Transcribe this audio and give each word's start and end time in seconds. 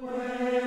When 0.00 0.57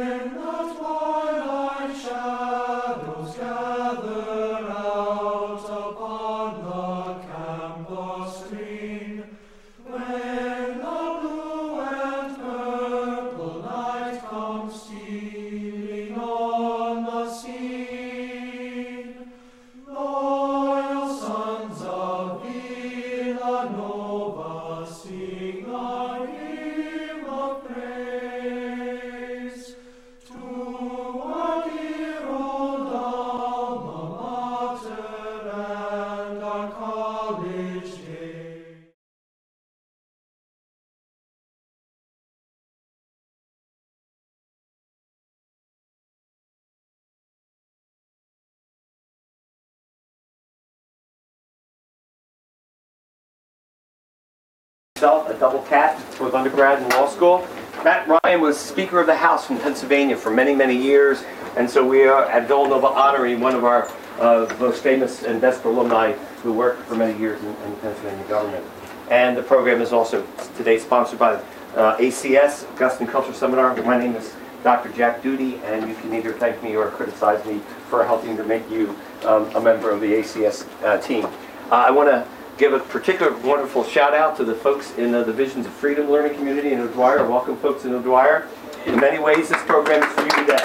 double 55.42 55.64
cat, 55.64 55.98
with 56.20 56.36
undergrad 56.36 56.80
and 56.80 56.94
law 56.94 57.08
school. 57.08 57.48
Matt 57.84 58.08
Ryan 58.08 58.42
was 58.42 58.60
Speaker 58.60 59.00
of 59.00 59.08
the 59.08 59.16
House 59.16 59.48
from 59.48 59.58
Pennsylvania 59.58 60.16
for 60.16 60.30
many, 60.30 60.54
many 60.54 60.78
years, 60.78 61.24
and 61.58 61.68
so 61.68 61.84
we 61.84 62.04
are 62.04 62.26
at 62.26 62.48
Villanova 62.48 62.86
honoring 62.86 63.40
one 63.40 63.56
of 63.56 63.66
our 63.66 63.90
uh, 64.20 64.56
most 64.60 64.84
famous 64.84 65.24
and 65.24 65.42
best 65.42 65.64
alumni 65.64 66.12
who 66.44 66.54
worked 66.54 66.84
for 66.84 66.94
many 66.94 67.20
years 67.20 67.42
in, 67.42 67.48
in 67.48 67.76
Pennsylvania 67.78 68.24
government. 68.28 68.64
And 69.10 69.36
the 69.36 69.42
program 69.42 69.82
is 69.82 69.92
also 69.92 70.24
today 70.58 70.78
sponsored 70.78 71.18
by 71.18 71.42
uh, 71.76 71.98
ACS, 71.98 72.72
Augustine 72.74 73.08
Culture 73.08 73.34
Seminar. 73.34 73.76
My 73.82 73.98
name 73.98 74.16
is 74.16 74.36
Dr. 74.64 74.92
Jack 74.92 75.24
Doody, 75.24 75.56
and 75.64 75.90
you 75.90 75.96
can 75.96 76.14
either 76.14 76.34
thank 76.34 76.62
me 76.62 76.76
or 76.76 76.92
criticize 76.92 77.44
me 77.48 77.62
for 77.90 78.06
helping 78.06 78.38
to 78.38 78.44
make 78.44 78.70
you 78.70 78.96
um, 79.26 79.50
a 79.56 79.60
member 79.60 79.90
of 79.90 80.02
the 80.02 80.14
ACS 80.14 80.68
uh, 80.84 81.00
team. 81.00 81.26
Uh, 81.26 81.86
I 81.88 81.90
want 81.90 82.10
to 82.10 82.28
give 82.58 82.74
a 82.74 82.80
particular 82.80 83.36
wonderful 83.38 83.84
shout 83.84 84.14
out 84.14 84.38
to 84.38 84.44
the 84.44 84.56
folks 84.56 84.96
in 84.98 85.12
the 85.12 85.24
Visions 85.34 85.66
of 85.66 85.74
Freedom 85.74 86.10
Learning 86.10 86.36
Community 86.36 86.74
in 86.74 86.80
O'Dwyer. 86.80 87.28
Welcome, 87.28 87.58
folks 87.58 87.86
in 87.86 87.94
O'Dwyer. 87.94 88.48
In 88.86 89.00
many 89.00 89.20
ways, 89.20 89.50
this 89.50 89.62
program 89.64 90.04
is 90.04 90.14
for 90.14 90.24
you 90.24 90.30
today. 90.30 90.60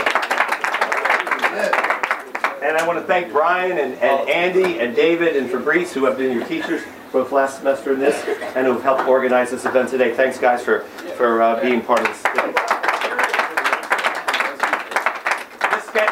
And 2.62 2.76
I 2.76 2.84
want 2.86 2.98
to 2.98 3.04
thank 3.04 3.30
Brian 3.32 3.78
and, 3.78 3.94
and 3.94 4.28
Andy 4.28 4.80
and 4.80 4.94
David 4.96 5.36
and 5.36 5.48
Fabrice, 5.50 5.92
who 5.92 6.04
have 6.04 6.18
been 6.18 6.36
your 6.36 6.46
teachers 6.46 6.82
both 7.12 7.30
last 7.32 7.58
semester 7.58 7.92
and 7.92 8.02
this, 8.02 8.16
and 8.56 8.66
who've 8.66 8.82
helped 8.82 9.06
organize 9.06 9.50
this 9.50 9.64
event 9.64 9.88
today. 9.88 10.14
Thanks, 10.14 10.38
guys, 10.38 10.62
for, 10.62 10.80
for 11.16 11.40
uh, 11.40 11.60
being 11.62 11.80
part 11.80 12.00
of 12.00 12.08
this. 12.08 12.22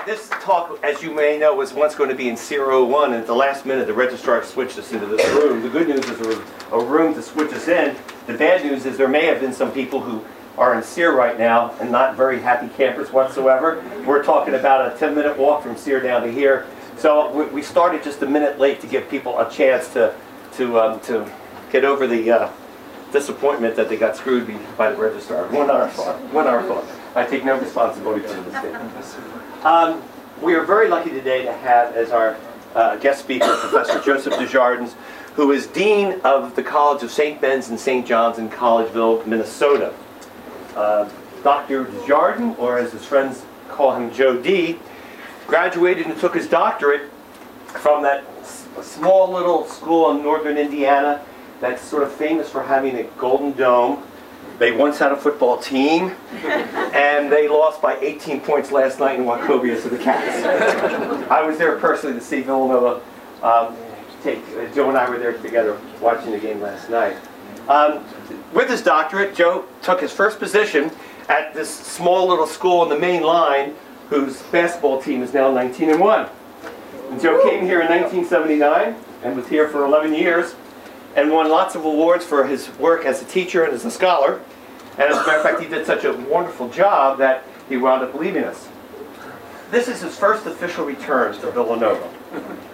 This, 0.06 0.28
this 0.28 0.33
talk, 0.44 0.78
as 0.84 1.02
you 1.02 1.12
may 1.12 1.38
know, 1.38 1.54
was 1.54 1.72
once 1.72 1.94
going 1.94 2.10
to 2.10 2.14
be 2.14 2.28
in 2.28 2.36
Zero 2.36 2.84
One, 2.84 3.12
and 3.12 3.20
at 3.22 3.26
the 3.26 3.34
last 3.34 3.64
minute, 3.64 3.86
the 3.86 3.94
registrar 3.94 4.44
switched 4.44 4.78
us 4.78 4.92
into 4.92 5.06
this 5.06 5.26
room. 5.30 5.62
The 5.62 5.70
good 5.70 5.88
news 5.88 6.04
is 6.04 6.18
there 6.18 6.28
was 6.28 6.40
a 6.70 6.78
room 6.78 7.14
to 7.14 7.22
switch 7.22 7.52
us 7.52 7.66
in. 7.66 7.96
The 8.26 8.34
bad 8.34 8.62
news 8.64 8.84
is 8.84 8.98
there 8.98 9.08
may 9.08 9.24
have 9.24 9.40
been 9.40 9.54
some 9.54 9.72
people 9.72 10.00
who 10.00 10.22
are 10.58 10.74
in 10.74 10.82
CEER 10.82 11.16
right 11.16 11.38
now 11.38 11.74
and 11.80 11.90
not 11.90 12.14
very 12.14 12.40
happy 12.40 12.68
campers 12.76 13.10
whatsoever. 13.10 13.82
We're 14.06 14.22
talking 14.22 14.54
about 14.54 14.92
a 14.92 14.96
10-minute 14.96 15.36
walk 15.36 15.62
from 15.62 15.76
CEER 15.76 16.00
down 16.00 16.22
to 16.22 16.30
here. 16.30 16.66
So 16.96 17.32
we- 17.48 17.62
started 17.62 18.04
just 18.04 18.22
a 18.22 18.26
minute 18.26 18.60
late 18.60 18.80
to 18.82 18.86
give 18.86 19.08
people 19.08 19.40
a 19.40 19.50
chance 19.50 19.92
to, 19.94 20.14
to, 20.52 20.78
um, 20.78 21.00
to 21.00 21.28
get 21.72 21.84
over 21.84 22.06
the 22.06 22.30
uh, 22.30 22.50
disappointment 23.10 23.74
that 23.76 23.88
they 23.88 23.96
got 23.96 24.16
screwed 24.16 24.46
by 24.76 24.92
the 24.92 24.96
registrar. 24.96 25.46
One 25.48 25.70
hour 25.70 25.88
fault, 25.88 26.20
one 26.32 26.46
hour 26.46 26.62
fault. 26.62 26.84
I 27.16 27.24
take 27.24 27.44
no 27.44 27.58
responsibility 27.58 28.26
for 28.26 28.40
mistake. 28.42 28.74
Um, 29.64 30.02
we 30.42 30.54
are 30.54 30.64
very 30.64 30.88
lucky 30.88 31.10
today 31.10 31.42
to 31.44 31.52
have 31.52 31.94
as 31.94 32.10
our 32.10 32.36
uh, 32.74 32.96
guest 32.96 33.20
speaker 33.20 33.56
Professor 33.60 34.00
Joseph 34.00 34.38
Desjardins, 34.38 34.94
who 35.34 35.52
is 35.52 35.66
Dean 35.68 36.20
of 36.22 36.54
the 36.56 36.62
College 36.62 37.02
of 37.02 37.10
St. 37.10 37.40
Ben's 37.40 37.68
and 37.68 37.78
St. 37.78 38.06
John's 38.06 38.38
in 38.38 38.48
Collegeville, 38.48 39.26
Minnesota. 39.26 39.92
Uh, 40.76 41.08
Dr. 41.42 41.84
Desjardins, 41.84 42.56
or 42.58 42.78
as 42.78 42.92
his 42.92 43.04
friends 43.04 43.44
call 43.68 43.94
him, 43.94 44.12
Joe 44.12 44.40
D., 44.40 44.78
graduated 45.46 46.06
and 46.06 46.18
took 46.18 46.34
his 46.34 46.48
doctorate 46.48 47.10
from 47.66 48.02
that 48.02 48.24
s- 48.40 48.66
small 48.82 49.30
little 49.30 49.66
school 49.66 50.10
in 50.10 50.22
northern 50.22 50.56
Indiana 50.56 51.22
that's 51.60 51.82
sort 51.82 52.02
of 52.02 52.12
famous 52.12 52.48
for 52.48 52.62
having 52.62 52.96
a 52.96 53.02
golden 53.18 53.52
dome. 53.52 54.02
They 54.58 54.70
once 54.70 54.98
had 54.98 55.10
a 55.10 55.16
football 55.16 55.58
team, 55.58 56.14
and 56.44 57.30
they 57.30 57.48
lost 57.48 57.82
by 57.82 57.96
18 57.98 58.40
points 58.40 58.70
last 58.70 59.00
night 59.00 59.18
in 59.18 59.24
Wachovia 59.24 59.80
to 59.82 59.88
the 59.88 59.98
Cats. 59.98 60.44
I 61.30 61.42
was 61.42 61.58
there 61.58 61.76
personally 61.78 62.18
to 62.18 62.24
see 62.24 62.40
Villanova 62.40 63.02
um, 63.42 63.76
take. 64.22 64.38
Uh, 64.56 64.72
Joe 64.72 64.88
and 64.88 64.96
I 64.96 65.10
were 65.10 65.18
there 65.18 65.36
together 65.38 65.78
watching 66.00 66.30
the 66.30 66.38
game 66.38 66.60
last 66.60 66.88
night. 66.88 67.16
Um, 67.68 68.04
with 68.52 68.68
his 68.68 68.80
doctorate, 68.80 69.34
Joe 69.34 69.64
took 69.82 70.00
his 70.00 70.12
first 70.12 70.38
position 70.38 70.90
at 71.28 71.52
this 71.52 71.74
small 71.74 72.28
little 72.28 72.46
school 72.46 72.84
in 72.84 72.88
the 72.88 72.98
main 72.98 73.22
line, 73.22 73.74
whose 74.08 74.40
basketball 74.44 75.02
team 75.02 75.22
is 75.22 75.34
now 75.34 75.50
19 75.50 75.90
and 75.90 76.00
1. 76.00 76.28
And 77.10 77.20
Joe 77.20 77.42
came 77.42 77.64
here 77.64 77.80
in 77.80 77.88
1979 77.88 78.94
and 79.24 79.36
was 79.36 79.48
here 79.48 79.68
for 79.68 79.84
11 79.84 80.14
years 80.14 80.54
and 81.16 81.30
won 81.30 81.48
lots 81.48 81.74
of 81.74 81.84
awards 81.84 82.24
for 82.24 82.46
his 82.46 82.70
work 82.78 83.04
as 83.04 83.22
a 83.22 83.24
teacher 83.24 83.64
and 83.64 83.72
as 83.72 83.84
a 83.84 83.90
scholar. 83.90 84.40
And 84.92 85.02
as 85.02 85.16
a 85.16 85.26
matter 85.26 85.38
of 85.38 85.42
fact, 85.42 85.60
he 85.60 85.68
did 85.68 85.86
such 85.86 86.04
a 86.04 86.12
wonderful 86.12 86.68
job 86.68 87.18
that 87.18 87.44
he 87.68 87.76
wound 87.76 88.02
up 88.02 88.14
leaving 88.14 88.44
us. 88.44 88.68
This 89.70 89.88
is 89.88 90.02
his 90.02 90.16
first 90.16 90.46
official 90.46 90.84
return 90.84 91.34
to 91.40 91.50
Villanova. 91.50 92.08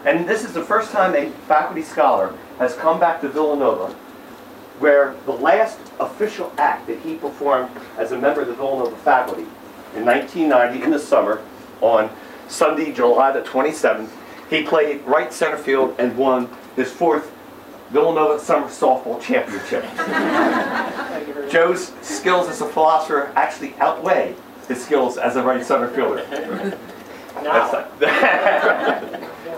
And 0.04 0.28
this 0.28 0.44
is 0.44 0.52
the 0.52 0.62
first 0.62 0.90
time 0.90 1.14
a 1.14 1.30
faculty 1.46 1.82
scholar 1.82 2.34
has 2.58 2.74
come 2.74 2.98
back 2.98 3.20
to 3.22 3.28
Villanova 3.28 3.94
where 4.80 5.14
the 5.26 5.32
last 5.32 5.78
official 6.00 6.52
act 6.56 6.86
that 6.86 6.98
he 7.00 7.14
performed 7.14 7.70
as 7.98 8.12
a 8.12 8.18
member 8.18 8.40
of 8.40 8.48
the 8.48 8.54
Villanova 8.54 8.96
faculty 8.96 9.46
in 9.94 10.06
1990 10.06 10.82
in 10.82 10.90
the 10.90 10.98
summer 10.98 11.42
on 11.82 12.10
Sunday, 12.48 12.90
July 12.90 13.30
the 13.30 13.42
27th, 13.42 14.08
he 14.48 14.62
played 14.62 15.04
right 15.04 15.32
center 15.32 15.58
field 15.58 15.94
and 15.98 16.16
won 16.16 16.48
his 16.76 16.90
fourth 16.90 17.30
Villanova 17.90 18.38
Summer 18.38 18.68
Softball 18.68 19.20
Championship. 19.20 19.84
Joe's 21.50 21.92
skills 22.02 22.48
as 22.48 22.60
a 22.60 22.66
philosopher 22.68 23.32
actually 23.34 23.74
outweigh 23.78 24.36
his 24.68 24.84
skills 24.84 25.18
as 25.18 25.36
a 25.36 25.42
right 25.42 25.64
center 25.64 25.88
fielder. 25.88 26.78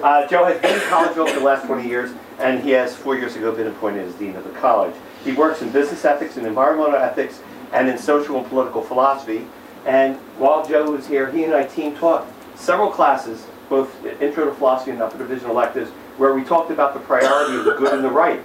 Uh, 0.02 0.26
Joe 0.26 0.44
has 0.44 0.60
been 0.60 0.74
in 0.74 0.88
college 0.88 1.16
over 1.16 1.32
the 1.32 1.44
last 1.44 1.64
20 1.66 1.88
years, 1.88 2.10
and 2.40 2.60
he 2.60 2.70
has 2.70 2.94
four 2.94 3.16
years 3.16 3.36
ago 3.36 3.52
been 3.52 3.68
appointed 3.68 4.06
as 4.06 4.12
dean 4.14 4.34
of 4.34 4.42
the 4.42 4.50
college. 4.50 4.94
He 5.24 5.32
works 5.32 5.62
in 5.62 5.70
business 5.70 6.04
ethics 6.04 6.36
and 6.36 6.44
environmental 6.44 6.96
ethics, 6.96 7.40
and 7.72 7.88
in 7.88 7.96
social 7.96 8.36
and 8.38 8.46
political 8.48 8.82
philosophy. 8.82 9.46
And 9.86 10.16
while 10.38 10.66
Joe 10.66 10.90
was 10.90 11.06
here, 11.06 11.30
he 11.30 11.44
and 11.44 11.54
I 11.54 11.64
team 11.64 11.94
taught 11.94 12.26
several 12.56 12.90
classes, 12.90 13.46
both 13.68 14.04
intro 14.20 14.44
to 14.46 14.54
philosophy 14.54 14.90
and 14.90 15.00
upper 15.00 15.18
division 15.18 15.50
electives, 15.50 15.90
where 16.16 16.34
we 16.34 16.44
talked 16.44 16.70
about 16.70 16.94
the 16.94 17.00
priority 17.00 17.56
of 17.56 17.64
the 17.64 17.74
good 17.74 17.92
and 17.92 18.04
the 18.04 18.10
right. 18.10 18.42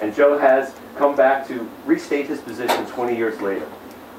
And 0.00 0.14
Joe 0.14 0.38
has 0.38 0.74
come 0.96 1.16
back 1.16 1.46
to 1.48 1.68
restate 1.84 2.26
his 2.26 2.40
position 2.40 2.86
20 2.86 3.16
years 3.16 3.40
later. 3.40 3.66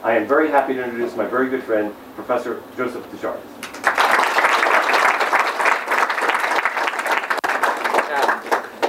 I 0.03 0.15
am 0.15 0.27
very 0.27 0.49
happy 0.49 0.73
to 0.73 0.83
introduce 0.83 1.15
my 1.15 1.25
very 1.25 1.49
good 1.49 1.63
friend, 1.63 1.93
Professor 2.15 2.61
Joseph 2.75 3.09
Desjardins. 3.11 3.45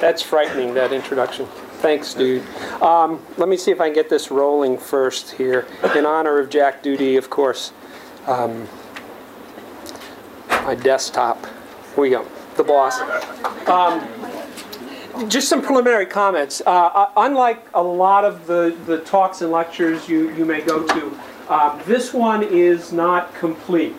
That's 0.01 0.23
frightening, 0.23 0.75
that 0.75 0.93
introduction. 0.93 1.47
Thanks, 1.81 2.15
dude. 2.15 2.45
Um, 2.81 3.21
let 3.37 3.49
me 3.49 3.57
see 3.57 3.73
if 3.73 3.81
I 3.81 3.87
can 3.87 3.95
get 3.95 4.09
this 4.09 4.31
rolling 4.31 4.79
first 4.79 5.33
here. 5.33 5.67
In 5.97 6.07
honor 6.07 6.39
of 6.39 6.51
Jack 6.51 6.83
Doody, 6.83 7.17
of 7.17 7.31
course. 7.31 7.73
Um, 8.27 8.69
my 10.49 10.75
desktop. 10.77 11.45
Here 11.45 12.03
we 12.03 12.11
go. 12.11 12.27
The 12.59 12.65
boss. 12.65 13.01
Um, 13.69 14.05
just 15.29 15.49
some 15.49 15.63
preliminary 15.63 16.07
comments. 16.07 16.61
Uh, 16.67 16.71
uh, 16.71 17.11
unlike 17.17 17.65
a 17.73 17.83
lot 17.83 18.25
of 18.25 18.49
the, 18.49 18.77
the 18.85 18.99
talks 18.99 19.43
and 19.43 19.53
lectures 19.53 20.09
you, 20.09 20.31
you 20.33 20.45
may 20.45 20.61
go 20.61 20.85
to, 20.85 21.19
uh, 21.49 21.81
this 21.85 22.13
one 22.13 22.43
is 22.43 22.93
not 22.93 23.33
complete. 23.33 23.95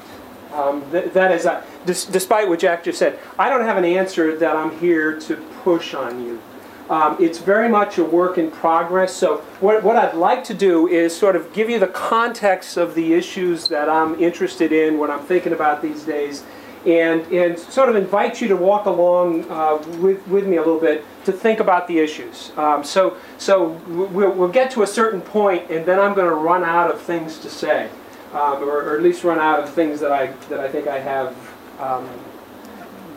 Um, 0.52 0.84
th- 0.92 1.14
that 1.14 1.32
is, 1.32 1.46
uh, 1.46 1.64
dis- 1.86 2.04
despite 2.04 2.50
what 2.50 2.60
Jack 2.60 2.84
just 2.84 3.00
said, 3.00 3.18
I 3.38 3.50
don't 3.50 3.64
have 3.64 3.78
an 3.78 3.86
answer 3.86 4.38
that 4.38 4.58
I'm 4.58 4.78
here 4.80 5.18
to 5.22 5.38
push 5.64 5.94
on 5.94 6.22
you. 6.22 6.42
Um, 6.90 7.16
it's 7.18 7.38
very 7.38 7.70
much 7.70 7.98
a 7.98 8.04
work 8.04 8.38
in 8.38 8.52
progress. 8.52 9.14
So 9.14 9.38
what, 9.62 9.84
what 9.84 9.96
I'd 9.96 10.16
like 10.16 10.44
to 10.46 10.54
do 10.54 10.90
is 10.90 11.16
sort 11.16 11.38
of 11.38 11.54
give 11.54 11.70
you 11.70 11.80
the 11.80 11.88
context 11.88 12.76
of 12.76 12.94
the 12.94 13.14
issues 13.14 13.70
that 13.70 13.88
I'm 13.88 14.20
interested 14.22 14.74
in, 14.74 14.98
what 14.98 15.10
I'm 15.10 15.22
thinking 15.22 15.54
about 15.54 15.82
these 15.82 16.04
days, 16.04 16.44
and, 16.86 17.26
and 17.34 17.60
sort 17.60 17.90
of 17.90 17.96
invite 17.96 18.42
you 18.42 18.48
to 18.48 18.56
walk 18.56 18.86
along 18.86 19.50
uh, 19.50 19.78
with, 20.00 20.26
with 20.28 20.48
me 20.48 20.58
a 20.58 20.62
little 20.62 20.80
bit 20.80 21.04
to 21.26 21.32
think 21.32 21.60
about 21.60 21.88
the 21.88 22.00
issues. 22.00 22.52
Um, 22.58 22.84
so 22.84 23.18
so 23.38 23.70
we'll, 23.88 24.32
we'll 24.32 24.48
get 24.48 24.72
to 24.72 24.84
a 24.84 24.88
certain 24.88 25.22
point, 25.22 25.70
and 25.70 25.86
then 25.86 26.00
I'm 26.00 26.14
going 26.14 26.30
to 26.30 26.36
run 26.36 26.64
out 26.64 26.90
of 26.90 27.02
things 27.02 27.38
to 27.40 27.50
say, 27.50 27.90
um, 28.34 28.64
or, 28.64 28.82
or 28.84 28.96
at 28.96 29.04
least 29.04 29.24
run 29.24 29.40
out 29.40 29.60
of 29.60 29.70
things 29.70 30.00
that 30.00 30.12
I, 30.12 30.28
that 30.50 30.60
I 30.60 30.70
think 30.70 30.88
I 30.88 31.00
have 31.00 31.36
um, 31.80 32.08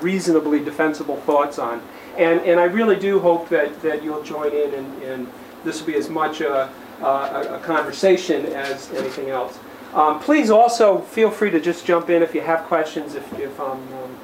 reasonably 0.00 0.62
defensible 0.62 1.16
thoughts 1.18 1.58
on. 1.58 1.80
And, 2.18 2.40
and 2.40 2.60
I 2.60 2.64
really 2.64 2.96
do 2.96 3.18
hope 3.20 3.48
that, 3.48 3.80
that 3.82 4.02
you'll 4.02 4.22
join 4.22 4.52
in 4.52 4.74
and, 4.74 5.02
and 5.02 5.32
this 5.64 5.80
will 5.80 5.86
be 5.86 5.96
as 5.96 6.10
much 6.10 6.40
a, 6.40 6.70
a, 7.00 7.56
a 7.56 7.60
conversation 7.60 8.46
as 8.46 8.92
anything 8.92 9.30
else. 9.30 9.58
Um, 9.94 10.20
please 10.20 10.50
also 10.50 11.00
feel 11.00 11.30
free 11.30 11.50
to 11.50 11.60
just 11.60 11.84
jump 11.84 12.08
in 12.08 12.22
if 12.22 12.34
you 12.34 12.40
have 12.40 12.60
questions, 12.64 13.14
if, 13.14 13.38
if 13.38 13.60
I'm 13.60 13.92
um, 13.92 14.16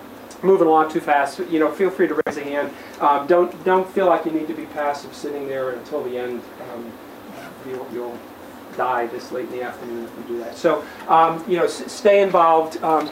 moving 0.42 0.66
along 0.66 0.90
too 0.90 1.00
fast, 1.00 1.38
you 1.50 1.58
know, 1.58 1.70
feel 1.70 1.90
free 1.90 2.08
to 2.08 2.20
raise 2.26 2.36
a 2.38 2.44
hand. 2.44 2.72
Um, 3.00 3.26
don't, 3.26 3.64
don't 3.64 3.88
feel 3.90 4.06
like 4.06 4.24
you 4.24 4.32
need 4.32 4.48
to 4.48 4.54
be 4.54 4.64
passive 4.66 5.14
sitting 5.14 5.46
there 5.46 5.70
until 5.70 6.02
the 6.04 6.16
end. 6.16 6.42
Um, 6.72 6.90
you'll, 7.68 7.86
you'll 7.92 8.18
die 8.76 9.06
this 9.08 9.30
late 9.30 9.46
in 9.46 9.50
the 9.52 9.62
afternoon 9.62 10.04
if 10.04 10.16
you 10.16 10.36
do 10.36 10.44
that. 10.44 10.56
So, 10.56 10.84
um, 11.08 11.44
you 11.48 11.58
know, 11.58 11.64
s- 11.64 11.90
stay 11.92 12.22
involved. 12.22 12.82
Um, 12.82 13.10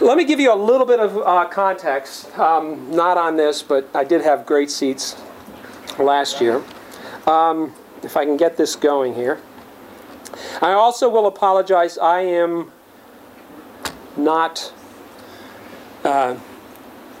let 0.00 0.18
me 0.18 0.24
give 0.24 0.40
you 0.40 0.52
a 0.52 0.56
little 0.56 0.86
bit 0.86 1.00
of 1.00 1.16
uh, 1.18 1.46
context. 1.46 2.36
Um, 2.38 2.90
not 2.90 3.16
on 3.16 3.36
this, 3.36 3.62
but 3.62 3.88
I 3.94 4.04
did 4.04 4.22
have 4.22 4.44
great 4.44 4.70
seats 4.70 5.16
last 5.98 6.40
year. 6.40 6.62
Um, 7.26 7.72
if 8.02 8.16
I 8.16 8.24
can 8.24 8.36
get 8.36 8.56
this 8.56 8.76
going 8.76 9.14
here. 9.14 9.40
I 10.60 10.72
also 10.72 11.08
will 11.08 11.26
apologize. 11.26 11.98
I 11.98 12.20
am 12.20 12.72
not 14.16 14.72
uh, 16.04 16.36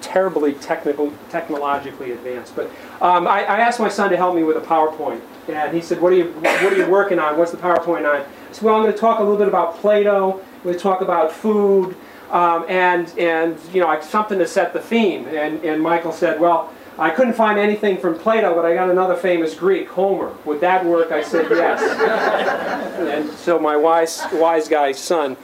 terribly 0.00 0.54
technical, 0.54 1.12
technologically 1.30 2.12
advanced, 2.12 2.56
but 2.56 2.66
um, 3.00 3.26
I, 3.26 3.44
I 3.44 3.60
asked 3.60 3.80
my 3.80 3.88
son 3.88 4.10
to 4.10 4.16
help 4.16 4.34
me 4.34 4.42
with 4.42 4.56
a 4.56 4.60
PowerPoint, 4.60 5.20
and 5.48 5.74
he 5.74 5.80
said, 5.80 6.00
"What 6.00 6.12
are 6.12 6.16
you 6.16 6.32
What 6.32 6.72
are 6.72 6.76
you 6.76 6.88
working 6.88 7.18
on? 7.18 7.38
What's 7.38 7.50
the 7.50 7.56
PowerPoint 7.58 8.08
on?" 8.08 8.22
I 8.22 8.26
said, 8.52 8.64
"Well, 8.64 8.74
I'm 8.74 8.82
going 8.82 8.92
to 8.92 8.98
talk 8.98 9.18
a 9.18 9.22
little 9.22 9.38
bit 9.38 9.48
about 9.48 9.76
Plato. 9.78 10.40
I'm 10.40 10.62
going 10.62 10.74
to 10.74 10.80
talk 10.80 11.00
about 11.00 11.32
food." 11.32 11.96
Um, 12.30 12.66
and 12.68 13.08
and 13.18 13.58
you 13.72 13.80
know 13.80 13.98
something 14.02 14.38
to 14.38 14.46
set 14.46 14.72
the 14.72 14.80
theme. 14.80 15.26
And 15.28 15.64
and 15.64 15.82
Michael 15.82 16.12
said, 16.12 16.38
well, 16.38 16.70
I 16.98 17.10
couldn't 17.10 17.34
find 17.34 17.58
anything 17.58 17.98
from 17.98 18.18
Plato, 18.18 18.54
but 18.54 18.64
I 18.64 18.74
got 18.74 18.90
another 18.90 19.14
famous 19.14 19.54
Greek, 19.54 19.88
Homer. 19.88 20.32
Would 20.44 20.60
that 20.60 20.84
work? 20.84 21.12
I 21.12 21.22
said 21.22 21.46
yes. 21.50 21.80
and 22.98 23.30
so 23.30 23.58
my 23.58 23.76
wise 23.76 24.20
wise 24.32 24.68
guy's 24.68 24.98
son. 24.98 25.36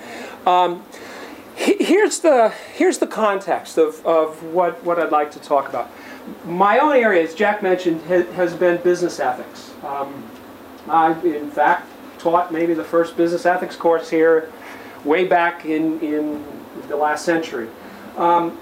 Um, 0.47 0.83
he- 1.55 1.83
here's 1.83 2.19
the 2.21 2.49
here's 2.75 2.99
the 2.99 3.06
context 3.06 3.79
of, 3.79 4.05
of 4.05 4.43
what, 4.43 4.83
what 4.85 4.99
I'd 4.99 5.12
like 5.12 5.31
to 5.33 5.39
talk 5.39 5.69
about. 5.69 5.91
My 6.45 6.79
own 6.79 6.97
area, 6.97 7.23
as 7.23 7.35
Jack 7.35 7.62
mentioned, 7.62 8.01
ha- 8.09 8.31
has 8.33 8.55
been 8.55 8.83
business 8.83 9.21
ethics. 9.21 9.73
Um, 9.85 10.29
I, 10.89 11.12
in 11.23 11.51
fact, 11.51 11.89
taught 12.19 12.53
maybe 12.53 12.75
the 12.75 12.85
first 12.85 13.17
business 13.17 13.47
ethics 13.47 13.77
course 13.77 14.11
here 14.11 14.51
way 15.05 15.25
back 15.25 15.67
in, 15.67 16.01
in 16.01 16.45
the 16.89 16.97
last 16.97 17.25
century. 17.25 17.69
Um, 18.17 18.59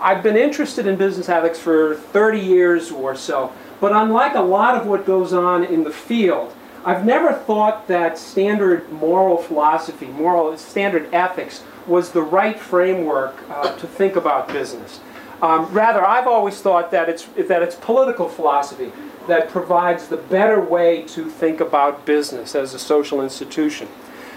I've 0.00 0.22
been 0.22 0.36
interested 0.36 0.86
in 0.86 0.96
business 0.96 1.28
ethics 1.28 1.58
for 1.58 1.96
30 1.96 2.38
years 2.38 2.90
or 2.90 3.16
so, 3.16 3.52
but 3.80 3.92
unlike 3.92 4.34
a 4.34 4.40
lot 4.40 4.76
of 4.76 4.86
what 4.86 5.04
goes 5.04 5.32
on 5.32 5.64
in 5.64 5.84
the 5.84 5.90
field, 5.90 6.54
I've 6.84 7.04
never 7.04 7.32
thought 7.32 7.88
that 7.88 8.16
standard 8.16 8.90
moral 8.92 9.36
philosophy, 9.36 10.06
moral 10.06 10.56
standard 10.56 11.12
ethics, 11.12 11.64
was 11.86 12.12
the 12.12 12.22
right 12.22 12.58
framework 12.58 13.34
uh, 13.50 13.76
to 13.76 13.86
think 13.86 14.16
about 14.16 14.48
business. 14.48 15.00
Um, 15.42 15.66
rather, 15.72 16.04
I've 16.04 16.26
always 16.26 16.60
thought 16.60 16.90
that 16.90 17.08
it's 17.08 17.24
that 17.36 17.62
it's 17.62 17.76
political 17.76 18.28
philosophy 18.28 18.92
that 19.26 19.48
provides 19.48 20.08
the 20.08 20.16
better 20.16 20.60
way 20.60 21.02
to 21.02 21.30
think 21.30 21.60
about 21.60 22.04
business 22.04 22.54
as 22.54 22.74
a 22.74 22.78
social 22.78 23.22
institution. 23.22 23.88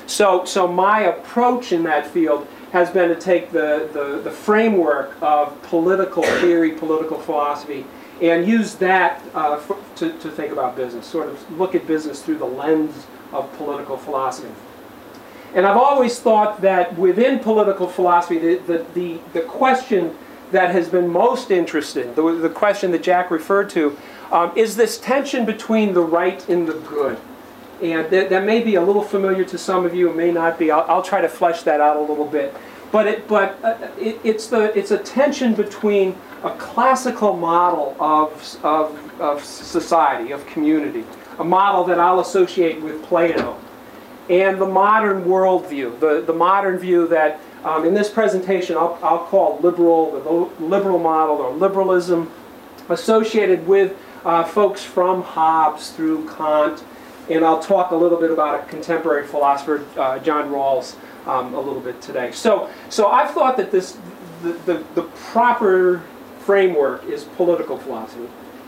So, 0.05 0.43
so 0.45 0.67
my 0.67 1.01
approach 1.01 1.71
in 1.71 1.83
that 1.83 2.05
field 2.05 2.47
has 2.71 2.89
been 2.89 3.09
to 3.09 3.15
take 3.15 3.51
the, 3.51 3.89
the, 3.93 4.21
the 4.23 4.31
framework 4.31 5.15
of 5.21 5.61
political 5.63 6.23
theory, 6.23 6.71
political 6.71 7.19
philosophy, 7.19 7.85
and 8.21 8.47
use 8.47 8.75
that 8.75 9.21
uh, 9.33 9.57
for, 9.57 9.77
to, 9.95 10.11
to 10.19 10.29
think 10.29 10.51
about 10.51 10.75
business, 10.75 11.05
sort 11.05 11.27
of 11.27 11.59
look 11.59 11.75
at 11.75 11.85
business 11.87 12.21
through 12.21 12.37
the 12.37 12.45
lens 12.45 13.07
of 13.33 13.51
political 13.57 13.97
philosophy. 13.97 14.53
And 15.53 15.65
I've 15.65 15.77
always 15.77 16.19
thought 16.19 16.61
that 16.61 16.97
within 16.97 17.39
political 17.39 17.87
philosophy, 17.87 18.37
the, 18.37 18.55
the, 18.55 18.85
the, 18.93 19.19
the 19.33 19.41
question 19.41 20.15
that 20.51 20.71
has 20.71 20.87
been 20.87 21.09
most 21.09 21.51
interesting, 21.51 22.13
the, 22.13 22.31
the 22.33 22.49
question 22.49 22.91
that 22.91 23.03
Jack 23.03 23.31
referred 23.31 23.69
to, 23.71 23.97
um, 24.31 24.51
is 24.55 24.77
this 24.77 24.97
tension 24.97 25.45
between 25.45 25.93
the 25.93 26.01
right 26.01 26.47
and 26.47 26.67
the 26.67 26.73
good. 26.73 27.17
And 27.81 28.09
that, 28.11 28.29
that 28.29 28.43
may 28.43 28.63
be 28.63 28.75
a 28.75 28.81
little 28.81 29.01
familiar 29.01 29.43
to 29.45 29.57
some 29.57 29.85
of 29.85 29.95
you, 29.95 30.09
it 30.09 30.15
may 30.15 30.31
not 30.31 30.59
be. 30.59 30.69
I'll, 30.69 30.85
I'll 30.87 31.03
try 31.03 31.21
to 31.21 31.29
flesh 31.29 31.63
that 31.63 31.81
out 31.81 31.97
a 31.97 32.01
little 32.01 32.27
bit. 32.27 32.53
But, 32.91 33.07
it, 33.07 33.27
but 33.27 33.57
uh, 33.63 33.87
it, 33.97 34.19
it's, 34.23 34.47
the, 34.47 34.77
it's 34.77 34.91
a 34.91 34.97
tension 34.97 35.55
between 35.55 36.15
a 36.43 36.51
classical 36.55 37.35
model 37.35 37.95
of, 37.99 38.59
of, 38.63 39.21
of 39.21 39.43
society, 39.43 40.31
of 40.31 40.45
community, 40.45 41.05
a 41.39 41.43
model 41.43 41.83
that 41.85 41.99
I'll 41.99 42.19
associate 42.19 42.81
with 42.81 43.01
Plato, 43.03 43.57
and 44.29 44.59
the 44.59 44.67
modern 44.67 45.23
worldview, 45.23 45.99
the, 45.99 46.21
the 46.21 46.33
modern 46.33 46.77
view 46.77 47.07
that 47.07 47.39
um, 47.63 47.85
in 47.85 47.93
this 47.93 48.09
presentation 48.09 48.75
I'll, 48.75 48.97
I'll 49.01 49.25
call 49.25 49.59
liberal, 49.59 50.49
the 50.59 50.63
liberal 50.65 50.99
model 50.99 51.37
or 51.37 51.53
liberalism, 51.53 52.31
associated 52.89 53.65
with 53.67 53.97
uh, 54.25 54.43
folks 54.43 54.83
from 54.83 55.21
Hobbes 55.21 55.91
through 55.91 56.27
Kant, 56.29 56.83
and 57.29 57.45
I'll 57.45 57.61
talk 57.61 57.91
a 57.91 57.95
little 57.95 58.19
bit 58.19 58.31
about 58.31 58.61
a 58.61 58.65
contemporary 58.67 59.27
philosopher, 59.27 59.85
uh, 59.97 60.19
John 60.19 60.49
Rawls, 60.49 60.95
um, 61.27 61.53
a 61.53 61.59
little 61.59 61.81
bit 61.81 62.01
today. 62.01 62.31
So, 62.31 62.69
so 62.89 63.07
I've 63.07 63.31
thought 63.31 63.57
that 63.57 63.71
this, 63.71 63.97
the, 64.41 64.53
the, 64.65 64.83
the 64.95 65.03
proper 65.31 66.03
framework 66.39 67.05
is 67.05 67.23
political 67.23 67.77
philosophy. 67.77 68.27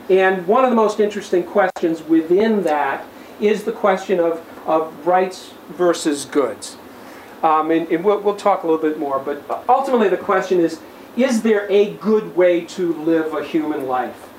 And 0.09 0.45
one 0.47 0.63
of 0.63 0.69
the 0.69 0.75
most 0.75 1.00
interesting 1.00 1.44
questions 1.44 2.03
within 2.03 2.63
that 2.63 3.05
is 3.39 3.63
the 3.63 3.71
question 3.71 4.19
of, 4.19 4.45
of 4.65 5.07
rights 5.07 5.53
versus 5.69 6.25
goods. 6.25 6.77
Um, 7.41 7.71
and, 7.71 7.89
and 7.89 8.05
we'll, 8.05 8.19
we'll 8.22 8.36
talk 8.36 8.63
a 8.63 8.67
little 8.67 8.81
bit 8.81 9.00
more, 9.00 9.19
but 9.19 9.43
ultimately 9.67 10.10
the 10.10 10.17
question 10.17 10.60
is, 10.60 10.79
is 11.17 11.41
there 11.41 11.69
a 11.69 11.93
good 11.95 12.36
way 12.36 12.62
to 12.62 12.93
live 12.93 13.33
a 13.33 13.43
human 13.43 13.88
life? 13.88 14.29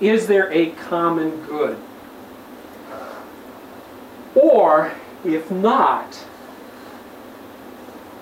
Is 0.00 0.26
there 0.26 0.52
a 0.52 0.70
common 0.72 1.44
good? 1.46 1.78
Or, 4.34 4.92
if 5.24 5.50
not, 5.50 6.24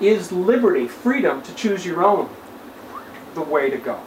is 0.01 0.33
liberty, 0.33 0.89
freedom 0.89 1.43
to 1.43 1.55
choose 1.55 1.85
your 1.85 2.05
own, 2.05 2.29
the 3.35 3.43
way 3.43 3.71
to 3.71 3.79
go? 3.79 4.01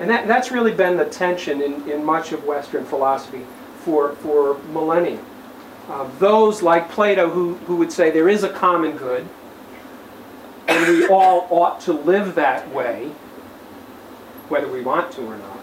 And 0.00 0.08
that, 0.10 0.26
that's 0.26 0.50
really 0.50 0.72
been 0.72 0.96
the 0.96 1.04
tension 1.04 1.60
in, 1.60 1.88
in 1.90 2.04
much 2.04 2.32
of 2.32 2.44
Western 2.44 2.84
philosophy 2.84 3.44
for, 3.84 4.14
for 4.16 4.58
millennia. 4.72 5.20
Uh, 5.88 6.08
those 6.18 6.62
like 6.62 6.88
Plato 6.88 7.28
who, 7.28 7.54
who 7.66 7.76
would 7.76 7.92
say 7.92 8.10
there 8.10 8.28
is 8.28 8.44
a 8.44 8.48
common 8.48 8.96
good, 8.96 9.28
and 10.68 10.88
we 10.88 11.06
all 11.08 11.46
ought 11.50 11.80
to 11.80 11.92
live 11.92 12.34
that 12.36 12.72
way, 12.72 13.10
whether 14.48 14.68
we 14.68 14.80
want 14.80 15.12
to 15.12 15.22
or 15.22 15.36
not. 15.36 15.58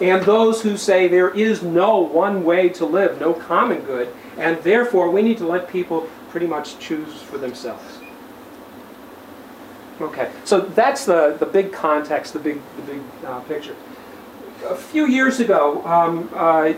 And 0.00 0.24
those 0.24 0.62
who 0.62 0.76
say 0.76 1.08
there 1.08 1.30
is 1.30 1.62
no 1.62 1.98
one 1.98 2.44
way 2.44 2.68
to 2.70 2.86
live, 2.86 3.20
no 3.20 3.34
common 3.34 3.80
good, 3.80 4.14
and 4.38 4.62
therefore 4.62 5.10
we 5.10 5.22
need 5.22 5.38
to 5.38 5.46
let 5.46 5.68
people 5.68 6.08
pretty 6.30 6.46
much 6.46 6.78
choose 6.78 7.22
for 7.22 7.38
themselves. 7.38 7.98
Okay, 10.00 10.30
so 10.44 10.60
that's 10.60 11.04
the, 11.04 11.36
the 11.40 11.46
big 11.46 11.72
context, 11.72 12.32
the 12.32 12.38
big, 12.38 12.60
the 12.76 12.82
big 12.82 13.00
uh, 13.26 13.40
picture. 13.40 13.74
A 14.66 14.76
few 14.76 15.06
years 15.06 15.40
ago, 15.40 15.84
um, 15.84 16.30
uh, 16.34 16.72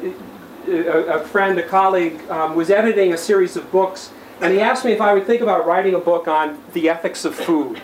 a, 0.67 1.19
a 1.19 1.21
friend, 1.27 1.59
a 1.59 1.63
colleague, 1.63 2.19
um, 2.31 2.55
was 2.55 2.71
editing 2.71 3.13
a 3.13 3.19
series 3.19 3.57
of 3.57 3.71
books, 3.71 4.11
and 4.41 4.55
he 4.55 4.61
asked 4.61 4.87
me 4.87 4.93
if 4.93 5.03
I 5.03 5.13
would 5.13 5.27
think 5.27 5.43
about 5.43 5.67
writing 5.67 5.95
a 5.95 5.99
book 5.99 6.29
on 6.29 6.63
the 6.73 6.89
ethics 6.89 7.27
of 7.27 7.35
food. 7.35 7.81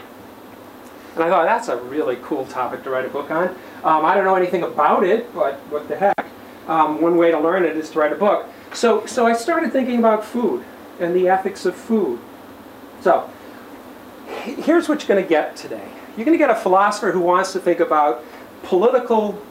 And 1.14 1.24
I 1.24 1.28
thought, 1.28 1.44
that's 1.44 1.68
a 1.68 1.76
really 1.76 2.16
cool 2.22 2.46
topic 2.46 2.82
to 2.84 2.90
write 2.90 3.04
a 3.04 3.08
book 3.08 3.30
on. 3.30 3.48
Um, 3.84 4.04
I 4.04 4.14
don't 4.14 4.24
know 4.24 4.36
anything 4.36 4.62
about 4.62 5.04
it, 5.04 5.34
but 5.34 5.54
what 5.70 5.88
the 5.88 5.96
heck. 5.96 6.26
Um, 6.66 7.00
one 7.00 7.16
way 7.16 7.30
to 7.30 7.38
learn 7.38 7.64
it 7.64 7.76
is 7.76 7.90
to 7.90 7.98
write 7.98 8.12
a 8.12 8.16
book. 8.16 8.48
So, 8.76 9.06
so 9.06 9.26
I 9.26 9.32
started 9.32 9.72
thinking 9.72 9.98
about 9.98 10.22
food 10.22 10.62
and 11.00 11.16
the 11.16 11.30
ethics 11.30 11.64
of 11.64 11.74
food. 11.74 12.20
So, 13.00 13.30
here's 14.42 14.86
what 14.86 15.00
you're 15.00 15.08
going 15.08 15.24
to 15.24 15.28
get 15.28 15.56
today. 15.56 15.88
You're 16.14 16.26
going 16.26 16.36
to 16.36 16.44
get 16.44 16.50
a 16.50 16.60
philosopher 16.60 17.10
who 17.10 17.20
wants 17.20 17.54
to 17.54 17.58
think 17.58 17.80
about 17.80 18.22
political 18.64 19.42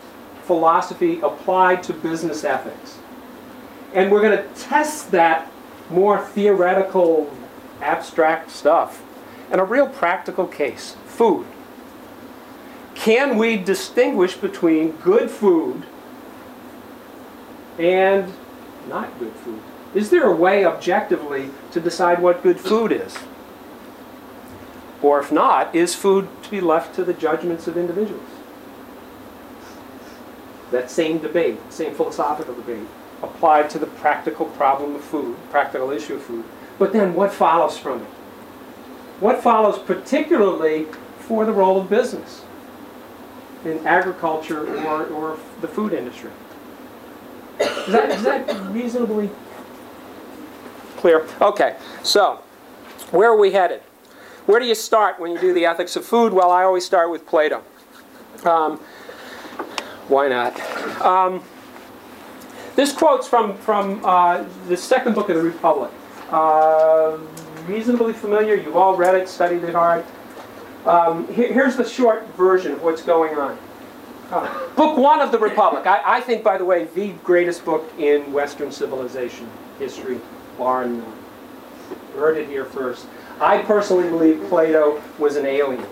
philosophy 0.44 1.22
applied 1.22 1.82
to 1.84 1.94
business 1.94 2.44
ethics. 2.44 3.00
And 3.96 4.12
we're 4.12 4.22
going 4.22 4.38
to 4.38 4.62
test 4.62 5.10
that 5.10 5.52
more 5.90 6.24
theoretical, 6.24 7.36
abstract 7.82 8.52
stuff 8.52 9.04
in 9.52 9.58
a 9.60 9.66
real 9.66 9.88
practical 9.88 10.46
case 10.46 10.98
food. 11.08 11.48
Can 12.94 13.40
we 13.40 13.58
distinguish 13.58 14.36
between 14.36 14.92
good 14.98 15.32
food 15.32 15.84
and 17.80 18.32
not 18.88 19.18
good 19.20 19.34
food? 19.34 19.62
Is 19.94 20.10
there 20.10 20.26
a 20.26 20.36
way 20.36 20.66
objectively 20.66 21.52
to 21.72 21.80
decide 21.80 22.22
what 22.22 22.44
good 22.44 22.60
food 22.60 22.92
is? 22.92 23.18
Or 25.02 25.20
if 25.20 25.32
not, 25.32 25.74
is 25.74 25.96
food 25.96 26.28
to 26.44 26.52
be 26.52 26.60
left 26.60 26.96
to 26.96 27.04
the 27.04 27.14
judgments 27.14 27.68
of 27.68 27.78
individuals? 27.78 28.28
That 30.72 30.92
same 30.92 31.20
debate, 31.20 31.60
same 31.72 31.94
philosophical 31.94 32.56
debate, 32.56 32.88
applied 33.22 33.70
to 33.70 33.80
the 33.80 33.86
practical 33.86 34.48
problem 34.48 34.96
of 34.96 35.04
food, 35.04 35.38
practical 35.50 35.92
issue 35.92 36.16
of 36.16 36.24
food. 36.24 36.44
But 36.78 36.92
then 36.92 37.14
what 37.14 37.32
follows 37.32 37.78
from 37.78 38.02
it? 38.02 38.08
What 39.20 39.42
follows 39.42 39.80
particularly 39.80 40.88
for 41.20 41.46
the 41.46 41.54
role 41.54 41.80
of 41.80 41.90
business 41.90 42.44
in 43.64 43.86
agriculture 43.88 44.68
or, 44.86 45.06
or 45.06 45.38
the 45.62 45.68
food 45.68 45.94
industry? 45.94 46.32
Is 47.60 47.94
that, 47.94 48.10
is 48.12 48.24
that 48.24 48.72
reasonably 48.72 49.30
clear? 50.98 51.28
Okay, 51.42 51.78
so 52.04 52.42
where 53.12 53.30
are 53.30 53.38
we 53.38 53.52
headed? 53.52 53.82
Where 54.46 54.60
do 54.60 54.66
you 54.66 54.76
start 54.76 55.20
when 55.20 55.32
you 55.32 55.40
do 55.40 55.54
the 55.54 55.66
ethics 55.66 55.96
of 55.96 56.06
food? 56.06 56.34
Well, 56.34 56.52
I 56.52 56.64
always 56.64 56.86
start 56.86 57.10
with 57.10 57.26
Plato. 57.26 57.64
Um, 58.44 58.78
why 60.08 60.28
not? 60.28 60.60
Um, 61.02 61.44
this 62.76 62.94
quote's 62.94 63.28
from, 63.28 63.58
from 63.58 64.04
uh, 64.06 64.46
the 64.68 64.78
second 64.78 65.16
book 65.16 65.30
of 65.30 65.36
the 65.36 65.42
Republic. 65.42 65.92
Uh, 66.30 67.18
reasonably 67.68 68.14
familiar, 68.14 68.56
you've 68.56 68.76
all 68.76 68.96
read 68.96 69.16
it, 69.16 69.30
studied 69.30 69.64
it 69.64 69.74
hard. 69.74 70.06
Um, 70.86 71.28
here, 71.34 71.52
here's 71.52 71.76
the 71.76 71.88
short 71.88 72.28
version 72.36 72.74
of 72.74 72.84
what's 72.84 73.02
going 73.02 73.36
on. 73.36 73.58
Book 74.30 74.98
one 74.98 75.22
of 75.22 75.32
the 75.32 75.40
Republic. 75.40 75.86
I, 75.86 76.18
I, 76.18 76.22
think, 76.22 76.44
by 76.44 76.58
the 76.58 76.66
way, 76.66 76.86
the 76.96 77.12
greatest 77.24 77.64
book 77.64 77.92
in 77.98 78.32
Western 78.34 78.72
civilization 78.72 79.50
history, 79.80 80.20
bar 80.58 80.86
none. 80.86 81.14
Heard 82.16 82.38
it 82.38 82.48
here 82.48 82.66
first. 82.66 83.08
I 83.40 83.60
personally 83.60 84.10
believe 84.10 84.42
Plato 84.50 85.02
was 85.20 85.36
an 85.36 85.46
alien. 85.46 85.86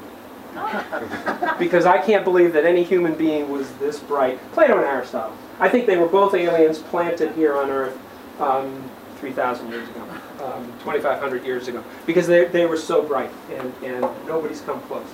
because 1.59 1.85
I 1.85 1.97
can't 1.97 2.23
believe 2.23 2.53
that 2.53 2.65
any 2.65 2.83
human 2.83 3.15
being 3.15 3.49
was 3.49 3.71
this 3.73 3.99
bright. 3.99 4.39
Plato 4.51 4.77
and 4.77 4.85
Aristotle. 4.85 5.35
I 5.59 5.67
think 5.69 5.87
they 5.87 5.97
were 5.97 6.07
both 6.07 6.33
aliens 6.33 6.79
planted 6.79 7.33
here 7.33 7.57
on 7.57 7.69
Earth 7.69 7.97
um, 8.39 8.83
3,000 9.17 9.69
years 9.69 9.87
ago, 9.89 10.01
um, 10.43 10.65
2,500 10.79 11.45
years 11.45 11.67
ago, 11.67 11.83
because 12.05 12.27
they, 12.27 12.45
they 12.45 12.65
were 12.65 12.77
so 12.77 13.01
bright, 13.01 13.31
and, 13.51 13.73
and 13.83 14.01
nobody's 14.27 14.61
come 14.61 14.81
close. 14.81 15.07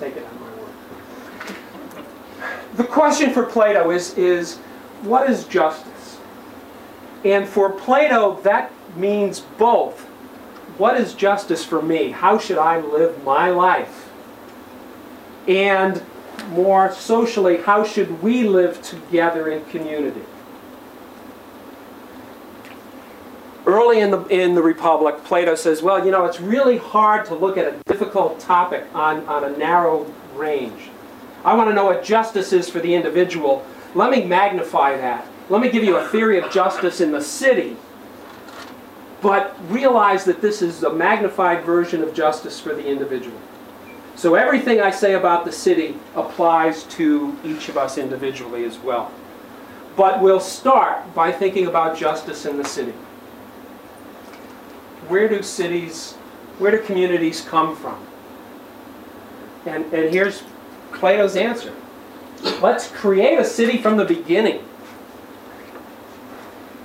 Take 0.00 0.16
it 0.16 0.26
on 0.26 0.40
word. 0.40 0.53
The 2.76 2.84
question 2.84 3.32
for 3.32 3.44
Plato 3.44 3.90
is, 3.90 4.16
is 4.18 4.56
what 5.02 5.30
is 5.30 5.44
justice? 5.44 6.18
And 7.24 7.48
for 7.48 7.70
Plato, 7.70 8.40
that 8.42 8.72
means 8.96 9.40
both. 9.40 10.00
What 10.76 10.96
is 11.00 11.14
justice 11.14 11.64
for 11.64 11.80
me? 11.80 12.10
How 12.10 12.38
should 12.38 12.58
I 12.58 12.80
live 12.80 13.22
my 13.24 13.50
life? 13.50 14.10
And 15.46 16.02
more 16.50 16.92
socially, 16.92 17.58
how 17.58 17.84
should 17.84 18.22
we 18.22 18.44
live 18.44 18.82
together 18.82 19.48
in 19.48 19.64
community? 19.66 20.22
Early 23.66 24.00
in 24.00 24.10
the, 24.10 24.24
in 24.26 24.54
the 24.54 24.62
Republic, 24.62 25.24
Plato 25.24 25.54
says, 25.54 25.80
well, 25.80 26.04
you 26.04 26.10
know, 26.10 26.26
it's 26.26 26.40
really 26.40 26.76
hard 26.76 27.24
to 27.26 27.34
look 27.34 27.56
at 27.56 27.66
a 27.66 27.76
difficult 27.86 28.38
topic 28.40 28.84
on, 28.94 29.26
on 29.26 29.44
a 29.44 29.56
narrow 29.56 30.12
range. 30.34 30.90
I 31.44 31.54
want 31.54 31.68
to 31.68 31.74
know 31.74 31.84
what 31.84 32.02
justice 32.02 32.52
is 32.52 32.70
for 32.70 32.80
the 32.80 32.94
individual. 32.94 33.66
Let 33.94 34.10
me 34.10 34.24
magnify 34.24 34.96
that. 34.96 35.26
Let 35.50 35.60
me 35.60 35.70
give 35.70 35.84
you 35.84 35.96
a 35.96 36.08
theory 36.08 36.38
of 36.38 36.50
justice 36.50 37.00
in 37.00 37.12
the 37.12 37.20
city. 37.20 37.76
But 39.20 39.56
realize 39.70 40.24
that 40.24 40.40
this 40.40 40.62
is 40.62 40.82
a 40.82 40.92
magnified 40.92 41.64
version 41.64 42.02
of 42.02 42.14
justice 42.14 42.60
for 42.60 42.74
the 42.74 42.86
individual. 42.86 43.38
So 44.16 44.36
everything 44.36 44.80
I 44.80 44.90
say 44.90 45.14
about 45.14 45.44
the 45.44 45.52
city 45.52 45.96
applies 46.14 46.84
to 46.84 47.36
each 47.44 47.68
of 47.68 47.76
us 47.76 47.98
individually 47.98 48.64
as 48.64 48.78
well. 48.78 49.12
But 49.96 50.20
we'll 50.20 50.40
start 50.40 51.14
by 51.14 51.30
thinking 51.30 51.66
about 51.66 51.96
justice 51.96 52.46
in 52.46 52.56
the 52.56 52.64
city. 52.64 52.92
Where 55.08 55.28
do 55.28 55.42
cities, 55.42 56.14
where 56.58 56.70
do 56.70 56.78
communities 56.78 57.42
come 57.42 57.76
from? 57.76 58.04
And, 59.66 59.84
and 59.92 60.12
here's 60.12 60.42
Plato's 60.94 61.36
answer. 61.36 61.72
Let's 62.60 62.88
create 62.88 63.38
a 63.38 63.44
city 63.44 63.78
from 63.78 63.96
the 63.96 64.04
beginning. 64.04 64.64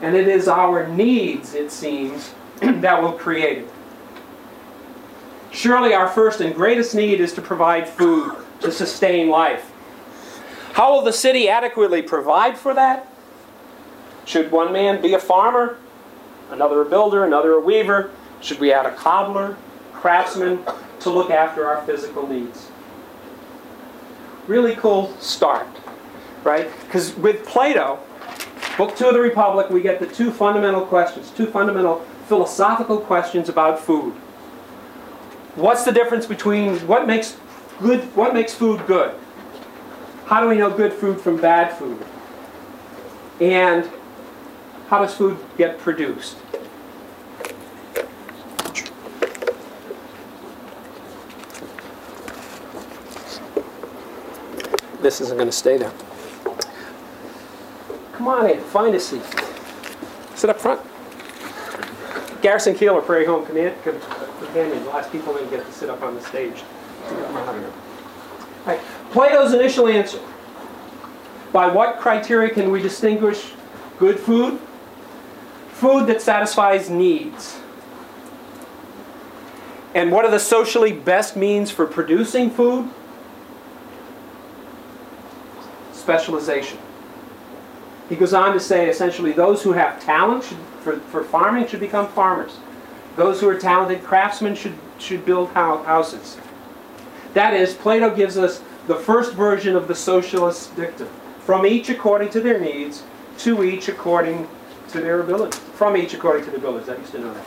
And 0.01 0.15
it 0.15 0.27
is 0.27 0.47
our 0.47 0.87
needs, 0.87 1.53
it 1.53 1.71
seems, 1.71 2.33
that 2.61 3.01
will 3.01 3.13
create 3.13 3.59
it. 3.59 3.69
Surely 5.51 5.93
our 5.93 6.07
first 6.07 6.41
and 6.41 6.53
greatest 6.53 6.93
need 6.93 7.19
is 7.19 7.33
to 7.33 7.41
provide 7.41 7.89
food 7.89 8.33
to 8.61 8.71
sustain 8.71 9.29
life. 9.29 9.71
How 10.73 10.93
will 10.93 11.01
the 11.01 11.13
city 11.13 11.49
adequately 11.49 12.01
provide 12.01 12.57
for 12.57 12.73
that? 12.73 13.07
Should 14.25 14.51
one 14.51 14.71
man 14.71 15.01
be 15.01 15.13
a 15.13 15.19
farmer, 15.19 15.77
another 16.51 16.81
a 16.81 16.85
builder, 16.85 17.25
another 17.25 17.53
a 17.53 17.59
weaver? 17.59 18.11
Should 18.41 18.59
we 18.59 18.71
add 18.71 18.85
a 18.85 18.93
cobbler, 18.93 19.57
craftsman 19.91 20.63
to 21.01 21.09
look 21.09 21.31
after 21.31 21.67
our 21.67 21.81
physical 21.85 22.27
needs? 22.27 22.68
Really 24.49 24.75
cool 24.77 25.15
start, 25.19 25.67
right? 26.43 26.71
Because 26.81 27.15
with 27.17 27.45
Plato, 27.45 27.99
Book 28.79 28.97
Two 28.97 29.05
of 29.05 29.13
the 29.13 29.19
Republic, 29.19 29.69
we 29.69 29.79
get 29.79 29.99
the 29.99 30.07
two 30.07 30.31
fundamental 30.31 30.83
questions, 30.87 31.29
two 31.29 31.45
fundamental 31.45 31.99
philosophical 32.25 32.99
questions 32.99 33.47
about 33.47 33.79
food. 33.79 34.11
What's 35.53 35.85
the 35.85 35.91
difference 35.91 36.25
between 36.25 36.79
what 36.87 37.05
makes 37.05 37.37
good 37.79 37.99
what 38.15 38.33
makes 38.33 38.55
food 38.55 38.83
good? 38.87 39.13
How 40.25 40.41
do 40.41 40.47
we 40.47 40.55
know 40.55 40.75
good 40.75 40.93
food 40.93 41.21
from 41.21 41.37
bad 41.37 41.77
food? 41.77 42.03
And 43.39 43.87
how 44.87 44.97
does 44.97 45.13
food 45.13 45.37
get 45.59 45.77
produced? 45.77 46.37
This 55.01 55.21
isn't 55.21 55.37
going 55.37 55.49
to 55.49 55.55
stay 55.55 55.77
there. 55.77 55.93
Come 58.13 58.27
on 58.27 58.49
in, 58.49 58.59
find 58.59 58.93
a 58.95 58.99
seat. 58.99 59.23
Sit 60.35 60.49
up 60.49 60.59
front. 60.59 60.81
Garrison 62.41 62.73
Keillor, 62.73 63.05
Prairie 63.05 63.25
Home 63.25 63.45
Companion, 63.45 63.73
the 63.83 64.89
last 64.89 65.11
people 65.11 65.33
didn't 65.33 65.49
get 65.49 65.65
to 65.65 65.71
sit 65.71 65.89
up 65.89 66.01
on 66.01 66.15
the 66.15 66.21
stage. 66.21 66.63
Right. 68.65 68.79
Plato's 69.11 69.53
initial 69.53 69.87
answer. 69.87 70.19
By 71.51 71.67
what 71.67 71.99
criteria 71.99 72.53
can 72.53 72.71
we 72.71 72.81
distinguish 72.81 73.53
good 73.97 74.19
food? 74.19 74.59
Food 75.71 76.07
that 76.07 76.21
satisfies 76.21 76.89
needs. 76.89 77.57
And 79.95 80.11
what 80.11 80.25
are 80.25 80.31
the 80.31 80.39
socially 80.39 80.91
best 80.91 81.35
means 81.35 81.71
for 81.71 81.85
producing 81.85 82.49
food? 82.49 82.89
Specialization. 85.99 86.79
He 88.07 88.15
goes 88.15 88.33
on 88.33 88.53
to 88.53 88.59
say 88.59 88.89
essentially 88.89 89.31
those 89.31 89.61
who 89.61 89.73
have 89.73 90.01
talent 90.03 90.43
should, 90.43 90.57
for, 90.81 90.99
for 90.99 91.23
farming 91.23 91.67
should 91.67 91.79
become 91.79 92.07
farmers. 92.07 92.57
Those 93.15 93.41
who 93.41 93.49
are 93.49 93.57
talented 93.57 94.03
craftsmen 94.03 94.55
should, 94.55 94.75
should 94.97 95.25
build 95.25 95.49
houses. 95.49 96.37
That 97.33 97.53
is, 97.53 97.73
Plato 97.73 98.15
gives 98.15 98.37
us 98.37 98.63
the 98.87 98.95
first 98.95 99.33
version 99.33 99.75
of 99.75 99.87
the 99.87 99.95
socialist 99.95 100.75
dictum. 100.75 101.09
From 101.41 101.65
each 101.65 101.89
according 101.89 102.29
to 102.29 102.39
their 102.39 102.59
needs, 102.59 103.03
to 103.39 103.63
each 103.63 103.87
according 103.89 104.47
to 104.89 105.01
their 105.01 105.21
ability. 105.21 105.57
From 105.75 105.95
each 105.97 106.13
according 106.13 106.45
to 106.45 106.51
their 106.51 106.59
abilities. 106.59 106.89
I 106.89 106.95
used 106.95 107.11
to 107.11 107.19
know 107.19 107.33
that. 107.33 107.45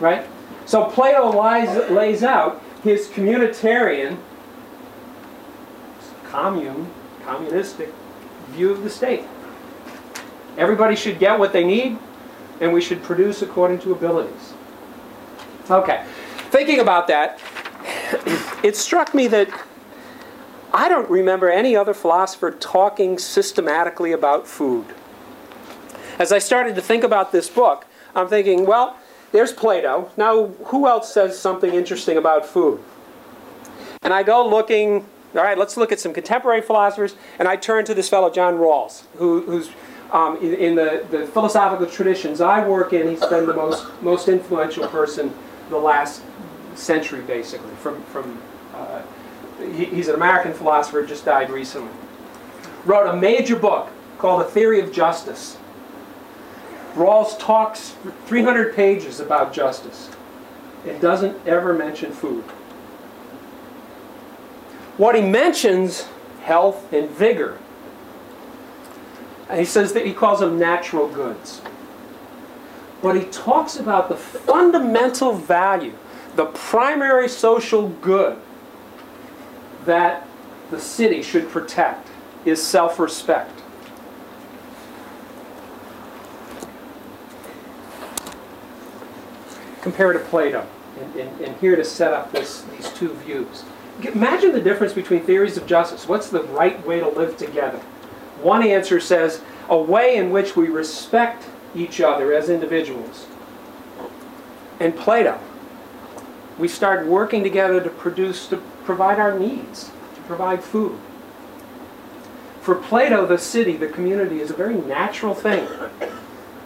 Right? 0.00 0.26
So 0.64 0.84
Plato 0.84 1.30
lies, 1.30 1.90
lays 1.90 2.22
out 2.22 2.62
his 2.82 3.08
communitarian, 3.08 4.18
commune, 6.24 6.90
communistic 7.24 7.92
view 8.48 8.70
of 8.70 8.82
the 8.82 8.90
state. 8.90 9.24
Everybody 10.56 10.96
should 10.96 11.18
get 11.18 11.38
what 11.38 11.52
they 11.52 11.64
need, 11.64 11.98
and 12.60 12.72
we 12.72 12.80
should 12.80 13.02
produce 13.02 13.42
according 13.42 13.78
to 13.80 13.92
abilities. 13.92 14.52
Okay, 15.70 16.04
thinking 16.50 16.80
about 16.80 17.06
that, 17.08 17.40
it 18.62 18.76
struck 18.76 19.14
me 19.14 19.26
that 19.28 19.48
I 20.72 20.88
don't 20.88 21.08
remember 21.10 21.50
any 21.50 21.76
other 21.76 21.94
philosopher 21.94 22.50
talking 22.50 23.18
systematically 23.18 24.12
about 24.12 24.46
food. 24.46 24.86
As 26.18 26.32
I 26.32 26.38
started 26.38 26.74
to 26.76 26.82
think 26.82 27.04
about 27.04 27.32
this 27.32 27.48
book, 27.48 27.86
I'm 28.14 28.28
thinking, 28.28 28.66
well, 28.66 28.96
there's 29.32 29.52
Plato. 29.52 30.10
Now, 30.16 30.46
who 30.66 30.86
else 30.86 31.12
says 31.12 31.38
something 31.38 31.72
interesting 31.72 32.16
about 32.16 32.44
food? 32.46 32.82
And 34.02 34.12
I 34.12 34.22
go 34.22 34.46
looking, 34.46 35.06
all 35.34 35.42
right, 35.42 35.56
let's 35.56 35.76
look 35.76 35.92
at 35.92 36.00
some 36.00 36.12
contemporary 36.12 36.60
philosophers, 36.60 37.14
and 37.38 37.48
I 37.48 37.56
turn 37.56 37.84
to 37.86 37.94
this 37.94 38.08
fellow, 38.08 38.30
John 38.30 38.54
Rawls, 38.54 39.04
who, 39.16 39.42
who's 39.42 39.70
um, 40.12 40.36
in, 40.38 40.54
in 40.54 40.74
the, 40.74 41.06
the 41.10 41.26
philosophical 41.26 41.86
traditions 41.86 42.40
I 42.40 42.66
work 42.66 42.92
in, 42.92 43.08
he's 43.08 43.24
been 43.24 43.46
the 43.46 43.54
most, 43.54 43.86
most 44.02 44.28
influential 44.28 44.86
person 44.88 45.32
the 45.70 45.78
last 45.78 46.22
century, 46.74 47.22
basically. 47.22 47.74
From, 47.76 48.02
from, 48.04 48.40
uh, 48.74 49.02
he, 49.58 49.86
he's 49.86 50.08
an 50.08 50.14
American 50.14 50.52
philosopher, 50.52 51.04
just 51.04 51.24
died 51.24 51.50
recently. 51.50 51.92
Wrote 52.84 53.06
a 53.08 53.16
major 53.16 53.56
book 53.56 53.88
called 54.18 54.42
A 54.42 54.44
Theory 54.44 54.80
of 54.80 54.92
Justice. 54.92 55.56
Rawls 56.94 57.38
talks 57.38 57.94
300 58.26 58.76
pages 58.76 59.18
about 59.18 59.52
justice. 59.54 60.10
It 60.84 61.00
doesn't 61.00 61.46
ever 61.46 61.72
mention 61.72 62.12
food. 62.12 62.44
What 64.96 65.14
he 65.14 65.22
mentions, 65.22 66.06
health 66.42 66.92
and 66.92 67.10
vigor. 67.10 67.58
And 69.48 69.58
he 69.58 69.64
says 69.64 69.92
that 69.94 70.06
he 70.06 70.12
calls 70.12 70.40
them 70.40 70.58
natural 70.58 71.08
goods. 71.08 71.62
But 73.02 73.16
he 73.16 73.24
talks 73.26 73.76
about 73.76 74.08
the 74.08 74.16
fundamental 74.16 75.32
value, 75.32 75.94
the 76.36 76.46
primary 76.46 77.28
social 77.28 77.88
good 77.88 78.38
that 79.84 80.26
the 80.70 80.80
city 80.80 81.22
should 81.22 81.50
protect 81.50 82.08
is 82.44 82.62
self 82.62 82.98
respect. 82.98 83.60
Compare 89.80 90.12
to 90.12 90.20
Plato, 90.20 90.64
and, 91.00 91.16
and, 91.16 91.40
and 91.40 91.56
here 91.56 91.74
to 91.74 91.84
set 91.84 92.12
up 92.12 92.30
this, 92.30 92.62
these 92.62 92.88
two 92.90 93.12
views. 93.14 93.64
Imagine 94.00 94.52
the 94.52 94.60
difference 94.60 94.92
between 94.92 95.22
theories 95.22 95.56
of 95.56 95.66
justice. 95.66 96.08
What's 96.08 96.30
the 96.30 96.42
right 96.44 96.84
way 96.86 97.00
to 97.00 97.08
live 97.08 97.36
together? 97.36 97.78
One 98.40 98.62
answer 98.62 98.98
says 99.00 99.42
a 99.68 99.76
way 99.76 100.16
in 100.16 100.30
which 100.30 100.56
we 100.56 100.68
respect 100.68 101.44
each 101.74 102.00
other 102.00 102.32
as 102.32 102.48
individuals. 102.48 103.26
And 104.80 104.96
Plato, 104.96 105.38
we 106.58 106.68
start 106.68 107.06
working 107.06 107.42
together 107.42 107.80
to 107.80 107.90
produce, 107.90 108.48
to 108.48 108.56
provide 108.84 109.18
our 109.20 109.38
needs, 109.38 109.90
to 110.14 110.20
provide 110.22 110.64
food. 110.64 110.98
For 112.60 112.74
Plato, 112.74 113.26
the 113.26 113.38
city, 113.38 113.76
the 113.76 113.88
community 113.88 114.40
is 114.40 114.50
a 114.50 114.54
very 114.54 114.74
natural 114.74 115.34
thing. 115.34 115.68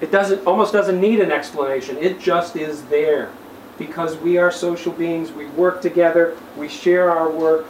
It 0.00 0.10
doesn't, 0.10 0.46
almost 0.46 0.72
doesn't 0.72 1.00
need 1.00 1.20
an 1.20 1.32
explanation. 1.32 1.96
It 1.98 2.20
just 2.20 2.56
is 2.56 2.84
there. 2.86 3.30
Because 3.78 4.16
we 4.16 4.38
are 4.38 4.50
social 4.50 4.92
beings, 4.92 5.32
we 5.32 5.46
work 5.46 5.82
together, 5.82 6.36
we 6.56 6.68
share 6.68 7.10
our 7.10 7.30
work. 7.30 7.66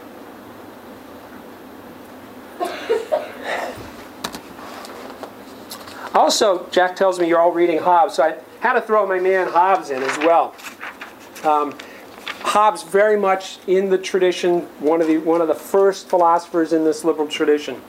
Also, 6.13 6.67
Jack 6.71 6.95
tells 6.95 7.19
me 7.19 7.27
you're 7.27 7.39
all 7.39 7.51
reading 7.51 7.77
Hobbes, 7.77 8.15
so 8.15 8.23
I 8.23 8.37
had 8.59 8.73
to 8.73 8.81
throw 8.81 9.05
my 9.05 9.19
man 9.19 9.47
Hobbes 9.47 9.91
in 9.91 10.01
as 10.01 10.17
well. 10.17 10.55
Um, 11.43 11.77
Hobbes 12.41 12.81
very 12.81 13.17
much 13.17 13.59
in 13.67 13.89
the 13.89 13.99
tradition, 13.99 14.61
one 14.79 14.99
of 14.99 15.07
the 15.07 15.19
one 15.19 15.41
of 15.41 15.47
the 15.47 15.53
first 15.53 16.09
philosophers 16.09 16.73
in 16.73 16.83
this 16.83 17.03
liberal 17.03 17.27
tradition. 17.27 17.79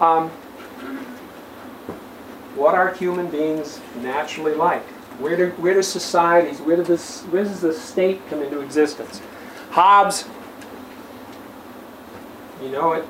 Um, 0.00 0.28
what 2.54 2.74
are 2.74 2.92
human 2.92 3.28
beings 3.28 3.80
naturally 4.02 4.54
like? 4.54 4.84
Where 5.18 5.36
do 5.36 5.50
where 5.60 5.74
do 5.74 5.82
societies, 5.82 6.60
where, 6.60 6.76
do 6.76 6.84
this, 6.84 7.22
where 7.22 7.44
does 7.44 7.60
the 7.60 7.72
state 7.72 8.20
come 8.30 8.42
into 8.42 8.60
existence? 8.60 9.20
Hobbes, 9.70 10.24
you 12.62 12.68
know 12.70 12.92
it, 12.92 13.04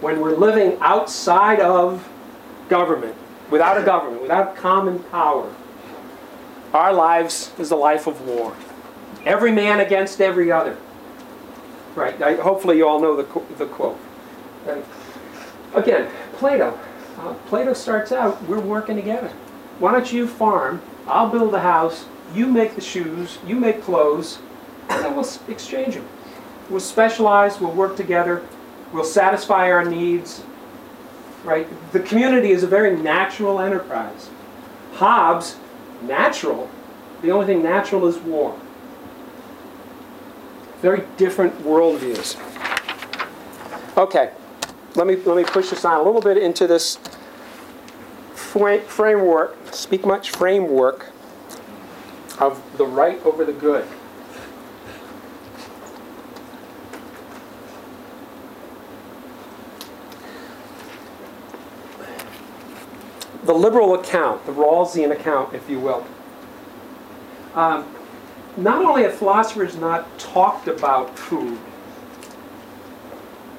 when 0.00 0.20
we're 0.20 0.36
living 0.36 0.78
outside 0.80 1.60
of 1.60 2.08
government, 2.68 3.16
without 3.50 3.76
a 3.76 3.82
government, 3.82 4.22
without 4.22 4.54
common 4.54 5.00
power, 5.04 5.52
our 6.72 6.92
lives 6.92 7.52
is 7.58 7.72
a 7.72 7.76
life 7.76 8.06
of 8.06 8.20
war. 8.22 8.56
Every 9.26 9.50
man 9.50 9.80
against 9.80 10.20
every 10.20 10.52
other. 10.52 10.76
Right, 11.96 12.20
I, 12.22 12.36
hopefully 12.36 12.76
you 12.76 12.86
all 12.86 13.00
know 13.00 13.16
the, 13.16 13.24
the 13.56 13.66
quote. 13.66 13.98
Again, 15.74 16.10
Plato. 16.34 16.78
Uh, 17.18 17.34
Plato 17.46 17.74
starts 17.74 18.12
out, 18.12 18.42
we're 18.44 18.60
working 18.60 18.96
together. 18.96 19.28
Why 19.80 19.92
don't 19.92 20.12
you 20.12 20.26
farm? 20.26 20.80
I'll 21.10 21.28
build 21.28 21.52
a 21.54 21.60
house. 21.60 22.06
You 22.34 22.46
make 22.46 22.74
the 22.74 22.80
shoes. 22.80 23.38
You 23.46 23.56
make 23.56 23.82
clothes. 23.82 24.38
And 24.88 25.04
then 25.04 25.16
we'll 25.16 25.28
exchange 25.48 25.94
them. 25.94 26.08
We'll 26.68 26.80
specialize. 26.80 27.60
We'll 27.60 27.72
work 27.72 27.96
together. 27.96 28.44
We'll 28.92 29.04
satisfy 29.04 29.70
our 29.70 29.84
needs. 29.84 30.42
Right? 31.44 31.66
The 31.92 32.00
community 32.00 32.50
is 32.50 32.62
a 32.62 32.66
very 32.66 32.96
natural 32.96 33.60
enterprise. 33.60 34.30
Hobbes, 34.94 35.56
natural. 36.02 36.70
The 37.22 37.30
only 37.30 37.46
thing 37.46 37.62
natural 37.62 38.06
is 38.06 38.18
war. 38.18 38.58
Very 40.80 41.04
different 41.16 41.62
worldviews. 41.62 42.38
Okay, 43.96 44.30
let 44.94 45.06
me, 45.06 45.16
let 45.16 45.36
me 45.36 45.44
push 45.44 45.70
this 45.70 45.84
on 45.84 46.00
a 46.00 46.02
little 46.02 46.20
bit 46.20 46.36
into 46.36 46.66
this 46.66 46.98
framework, 48.50 49.56
speak 49.72 50.04
much 50.04 50.30
framework 50.30 51.12
of 52.40 52.60
the 52.76 52.86
right 52.86 53.24
over 53.24 53.44
the 53.44 53.52
good. 53.52 53.86
The 63.44 63.54
liberal 63.54 63.94
account, 63.94 64.44
the 64.46 64.52
Rawlsian 64.52 65.12
account, 65.12 65.54
if 65.54 65.68
you 65.70 65.78
will. 65.78 66.06
Um, 67.54 67.86
not 68.56 68.84
only 68.84 69.02
have 69.04 69.14
philosophers 69.14 69.76
not 69.76 70.18
talked 70.18 70.66
about 70.68 71.16
food 71.18 71.58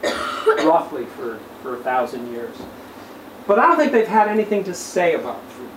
roughly 0.65 1.05
for, 1.05 1.39
for 1.61 1.75
a 1.75 1.79
thousand 1.79 2.31
years, 2.31 2.55
but 3.47 3.59
I 3.59 3.67
don't 3.67 3.77
think 3.77 3.91
they've 3.91 4.07
had 4.07 4.27
anything 4.27 4.63
to 4.65 4.73
say 4.73 5.15
about 5.15 5.41
food. 5.51 5.69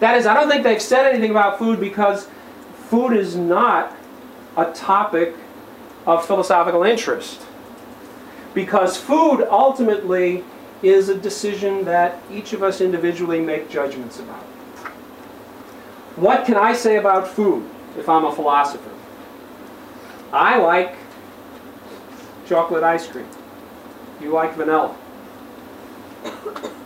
That 0.00 0.16
is, 0.16 0.26
I 0.26 0.34
don't 0.34 0.48
think 0.48 0.62
they've 0.62 0.80
said 0.80 1.06
anything 1.06 1.30
about 1.30 1.58
food 1.58 1.80
because 1.80 2.28
food 2.88 3.12
is 3.12 3.36
not 3.36 3.94
a 4.56 4.72
topic 4.72 5.34
of 6.06 6.26
philosophical 6.26 6.82
interest. 6.82 7.42
Because 8.54 8.96
food 8.96 9.46
ultimately 9.50 10.44
is 10.82 11.08
a 11.08 11.14
decision 11.14 11.84
that 11.84 12.20
each 12.30 12.52
of 12.52 12.62
us 12.62 12.80
individually 12.80 13.40
make 13.40 13.70
judgments 13.70 14.18
about. 14.18 14.42
What 16.16 16.46
can 16.46 16.56
I 16.56 16.72
say 16.72 16.96
about 16.96 17.28
food 17.28 17.68
if 17.96 18.08
I'm 18.08 18.24
a 18.24 18.34
philosopher? 18.34 18.90
I 20.32 20.58
like 20.58 20.96
chocolate 22.46 22.82
ice 22.82 23.06
cream. 23.06 23.28
You 24.20 24.30
like 24.30 24.54
vanilla. 24.54 24.96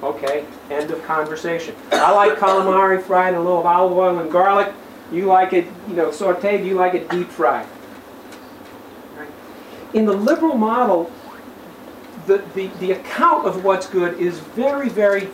Okay, 0.03 0.45
end 0.71 0.91
of 0.91 1.03
conversation. 1.05 1.75
I 1.93 2.13
like 2.13 2.39
calamari 2.39 3.03
fried 3.03 3.35
in 3.35 3.41
a 3.41 3.43
little 3.43 3.67
olive 3.67 3.97
oil 3.97 4.19
and 4.19 4.31
garlic. 4.31 4.73
You 5.11 5.27
like 5.27 5.53
it, 5.53 5.67
you 5.89 5.95
know, 5.95 6.11
sauteed. 6.11 6.65
You 6.65 6.75
like 6.75 6.95
it 6.95 7.09
deep 7.09 7.29
fried. 7.29 7.67
In 9.95 10.07
the 10.07 10.13
liberal 10.13 10.57
model, 10.57 11.11
the, 12.27 12.43
the, 12.55 12.67
the 12.81 12.93
account 12.93 13.47
of 13.47 13.65
what's 13.65 13.87
good 13.87 14.19
is 14.19 14.41
very, 14.41 14.89
very, 14.89 15.29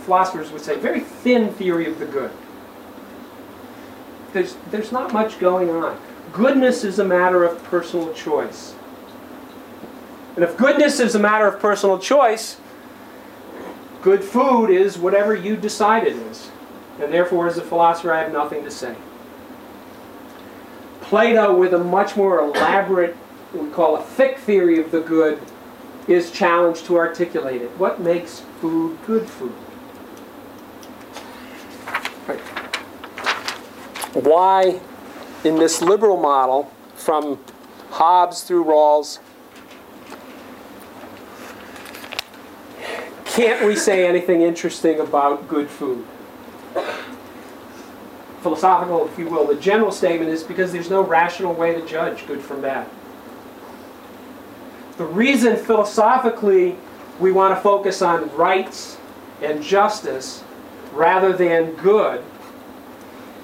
philosophers 0.00 0.50
would 0.50 0.62
say, 0.62 0.76
very 0.78 1.00
thin 1.00 1.52
theory 1.54 1.86
of 1.86 1.98
the 1.98 2.06
good. 2.06 2.30
There's, 4.32 4.56
there's 4.70 4.92
not 4.92 5.12
much 5.12 5.38
going 5.38 5.70
on. 5.70 6.00
Goodness 6.32 6.84
is 6.84 6.98
a 6.98 7.04
matter 7.04 7.44
of 7.44 7.62
personal 7.64 8.12
choice. 8.14 8.74
And 10.34 10.42
if 10.42 10.56
goodness 10.56 10.98
is 10.98 11.14
a 11.14 11.18
matter 11.18 11.46
of 11.46 11.60
personal 11.60 11.98
choice, 11.98 12.56
good 14.02 14.22
food 14.22 14.66
is 14.66 14.98
whatever 14.98 15.34
you 15.34 15.56
decide 15.56 16.06
it 16.06 16.16
is. 16.16 16.50
And 17.00 17.12
therefore, 17.12 17.46
as 17.46 17.56
a 17.56 17.62
philosopher, 17.62 18.12
I 18.12 18.20
have 18.22 18.32
nothing 18.32 18.64
to 18.64 18.70
say. 18.70 18.94
Plato, 21.00 21.56
with 21.56 21.72
a 21.72 21.78
much 21.78 22.16
more 22.16 22.40
elaborate, 22.40 23.16
we 23.54 23.68
call 23.70 23.96
a 23.96 24.02
thick 24.02 24.38
theory 24.38 24.78
of 24.80 24.90
the 24.90 25.00
good, 25.00 25.40
is 26.08 26.30
challenged 26.30 26.84
to 26.86 26.96
articulate 26.96 27.62
it. 27.62 27.70
What 27.78 28.00
makes 28.00 28.40
food 28.60 28.98
good 29.06 29.28
food? 29.28 29.52
Why, 34.14 34.80
in 35.44 35.56
this 35.56 35.80
liberal 35.80 36.16
model, 36.16 36.70
from 36.94 37.38
Hobbes 37.90 38.42
through 38.42 38.64
Rawls, 38.64 39.18
can't 43.32 43.64
we 43.64 43.74
say 43.74 44.06
anything 44.06 44.42
interesting 44.42 45.00
about 45.00 45.48
good 45.48 45.70
food? 45.70 46.04
Philosophical, 48.42 49.06
if 49.06 49.18
you 49.18 49.26
will. 49.26 49.46
The 49.46 49.54
general 49.54 49.90
statement 49.90 50.30
is 50.30 50.42
because 50.42 50.70
there's 50.70 50.90
no 50.90 51.02
rational 51.02 51.54
way 51.54 51.74
to 51.74 51.86
judge 51.86 52.26
good 52.26 52.42
from 52.42 52.60
bad. 52.60 52.86
The 54.98 55.06
reason 55.06 55.56
philosophically 55.56 56.76
we 57.18 57.32
want 57.32 57.56
to 57.56 57.60
focus 57.62 58.02
on 58.02 58.34
rights 58.36 58.98
and 59.40 59.62
justice 59.62 60.44
rather 60.92 61.32
than 61.32 61.72
good 61.76 62.22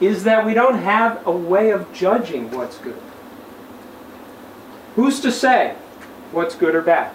is 0.03 0.25
that 0.25 0.45
we 0.45 0.53
don't 0.53 0.79
have 0.79 1.27
a 1.27 1.33
way 1.33 1.71
of 1.71 1.91
judging 1.95 2.51
what's 2.51 2.77
good. 2.79 3.01
Who's 4.97 5.21
to 5.21 5.33
say 5.33 5.77
what's 6.31 6.55
good 6.55 6.75
or 6.75 6.83
bad? 6.83 7.15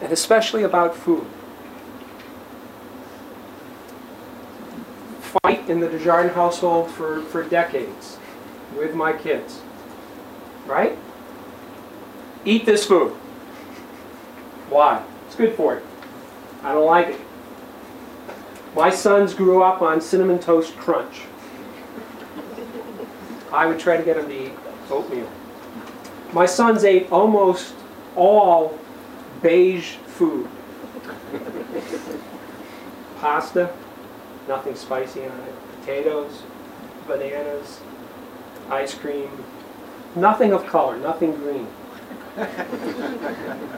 And 0.00 0.12
especially 0.12 0.62
about 0.62 0.94
food. 0.94 1.26
Fight 5.42 5.68
in 5.68 5.80
the 5.80 5.88
Desjardins 5.88 6.34
household 6.34 6.90
for, 6.90 7.22
for 7.22 7.42
decades 7.42 8.18
with 8.76 8.94
my 8.94 9.12
kids. 9.12 9.60
Right? 10.66 10.98
Eat 12.44 12.66
this 12.66 12.86
food. 12.86 13.12
Why? 14.68 15.02
It's 15.26 15.36
good 15.36 15.54
for 15.54 15.74
you. 15.74 15.82
I 16.62 16.72
don't 16.72 16.86
like 16.86 17.08
it. 17.08 17.20
My 18.74 18.90
sons 18.90 19.32
grew 19.32 19.62
up 19.62 19.80
on 19.80 20.00
Cinnamon 20.00 20.38
Toast 20.38 20.76
Crunch. 20.76 21.22
I 23.52 23.66
would 23.66 23.78
try 23.78 23.96
to 23.96 24.02
get 24.02 24.16
them 24.16 24.28
to 24.28 24.46
eat 24.46 24.52
oatmeal. 24.90 25.30
My 26.32 26.44
sons 26.44 26.84
ate 26.84 27.10
almost 27.10 27.74
all 28.14 28.78
beige 29.42 29.96
food. 30.06 30.48
Pasta, 33.20 33.72
nothing 34.48 34.74
spicy 34.74 35.24
on 35.24 35.38
it. 35.40 35.54
Potatoes, 35.80 36.42
bananas, 37.06 37.80
ice 38.70 38.94
cream, 38.94 39.30
nothing 40.14 40.52
of 40.52 40.66
color, 40.66 40.96
nothing 40.96 41.32
green. 41.32 41.68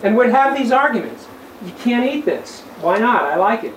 and 0.03 0.17
would 0.17 0.31
have 0.31 0.57
these 0.57 0.73
arguments. 0.73 1.27
You 1.65 1.73
can't 1.73 2.09
eat 2.09 2.25
this. 2.25 2.61
Why 2.81 2.99
not? 2.99 3.25
I 3.25 3.37
like 3.37 3.65
it. 3.65 3.75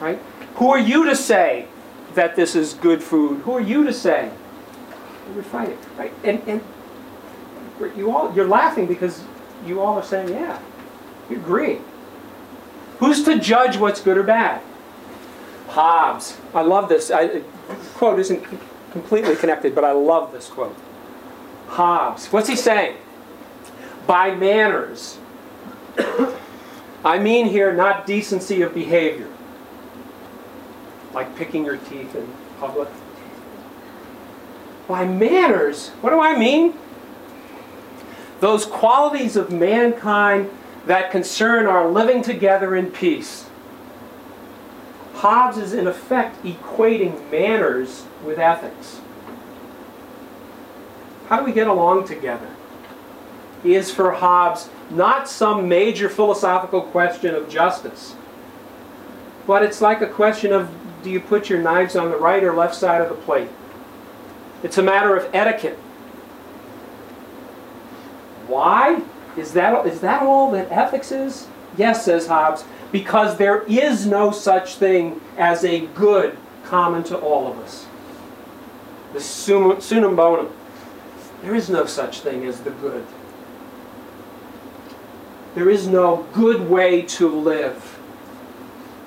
Right? 0.00 0.18
Who 0.56 0.70
are 0.70 0.78
you 0.78 1.04
to 1.06 1.16
say 1.16 1.66
that 2.14 2.36
this 2.36 2.54
is 2.54 2.74
good 2.74 3.02
food? 3.02 3.40
Who 3.40 3.52
are 3.52 3.60
you 3.60 3.84
to 3.84 3.92
say? 3.92 4.30
We 5.28 5.36
would 5.36 5.46
fight 5.46 5.70
it. 5.70 5.78
Right? 5.96 6.12
And, 6.22 6.42
and 6.46 6.62
you 7.96 8.14
all, 8.14 8.34
you're 8.34 8.48
laughing 8.48 8.86
because 8.86 9.24
you 9.66 9.80
all 9.80 9.94
are 9.94 10.02
saying, 10.02 10.28
yeah, 10.28 10.60
you 11.30 11.36
agree. 11.36 11.80
Who's 12.98 13.24
to 13.24 13.38
judge 13.38 13.76
what's 13.76 14.00
good 14.00 14.16
or 14.16 14.22
bad? 14.22 14.60
Hobbes. 15.68 16.38
I 16.54 16.62
love 16.62 16.88
this. 16.88 17.10
I, 17.10 17.40
quote 17.94 18.18
isn't 18.20 18.44
completely 18.92 19.36
connected, 19.36 19.74
but 19.74 19.84
I 19.84 19.92
love 19.92 20.32
this 20.32 20.48
quote. 20.48 20.76
Hobbes. 21.68 22.26
What's 22.26 22.48
he 22.48 22.56
saying? 22.56 22.96
By 24.06 24.34
manners, 24.34 25.18
I 27.04 27.18
mean 27.18 27.46
here 27.46 27.72
not 27.72 28.06
decency 28.06 28.62
of 28.62 28.74
behavior, 28.74 29.28
like 31.14 31.34
picking 31.36 31.64
your 31.64 31.78
teeth 31.78 32.14
in 32.14 32.30
public. 32.60 32.88
By 34.86 35.06
manners, 35.06 35.88
what 36.00 36.10
do 36.10 36.20
I 36.20 36.38
mean? 36.38 36.74
Those 38.44 38.66
qualities 38.66 39.36
of 39.36 39.50
mankind 39.50 40.50
that 40.84 41.10
concern 41.10 41.64
our 41.64 41.88
living 41.88 42.20
together 42.20 42.76
in 42.76 42.90
peace. 42.90 43.46
Hobbes 45.14 45.56
is 45.56 45.72
in 45.72 45.86
effect 45.86 46.44
equating 46.44 47.30
manners 47.30 48.04
with 48.22 48.38
ethics. 48.38 49.00
How 51.30 51.38
do 51.38 51.46
we 51.46 51.52
get 51.52 51.68
along 51.68 52.06
together? 52.06 52.50
Is 53.64 53.90
for 53.90 54.10
Hobbes 54.12 54.68
not 54.90 55.26
some 55.26 55.66
major 55.66 56.10
philosophical 56.10 56.82
question 56.82 57.34
of 57.34 57.48
justice, 57.48 58.14
but 59.46 59.62
it's 59.62 59.80
like 59.80 60.02
a 60.02 60.06
question 60.06 60.52
of 60.52 60.70
do 61.02 61.08
you 61.08 61.18
put 61.18 61.48
your 61.48 61.62
knives 61.62 61.96
on 61.96 62.10
the 62.10 62.18
right 62.18 62.44
or 62.44 62.52
left 62.52 62.74
side 62.74 63.00
of 63.00 63.08
the 63.08 63.14
plate? 63.14 63.48
It's 64.62 64.76
a 64.76 64.82
matter 64.82 65.16
of 65.16 65.34
etiquette. 65.34 65.78
Why? 68.46 69.02
Is 69.36 69.52
that, 69.54 69.86
is 69.86 70.00
that 70.00 70.22
all 70.22 70.50
that 70.52 70.70
ethics 70.70 71.10
is? 71.10 71.48
Yes, 71.76 72.04
says 72.04 72.28
Hobbes, 72.28 72.64
because 72.92 73.36
there 73.36 73.62
is 73.64 74.06
no 74.06 74.30
such 74.30 74.76
thing 74.76 75.20
as 75.36 75.64
a 75.64 75.86
good 75.86 76.36
common 76.64 77.02
to 77.04 77.18
all 77.18 77.50
of 77.50 77.58
us. 77.58 77.86
The 79.12 79.20
summum 79.20 80.16
bonum. 80.16 80.52
There 81.42 81.54
is 81.54 81.68
no 81.68 81.86
such 81.86 82.20
thing 82.20 82.44
as 82.46 82.60
the 82.60 82.70
good. 82.70 83.06
There 85.54 85.70
is 85.70 85.86
no 85.86 86.26
good 86.32 86.68
way 86.68 87.02
to 87.02 87.28
live. 87.28 87.98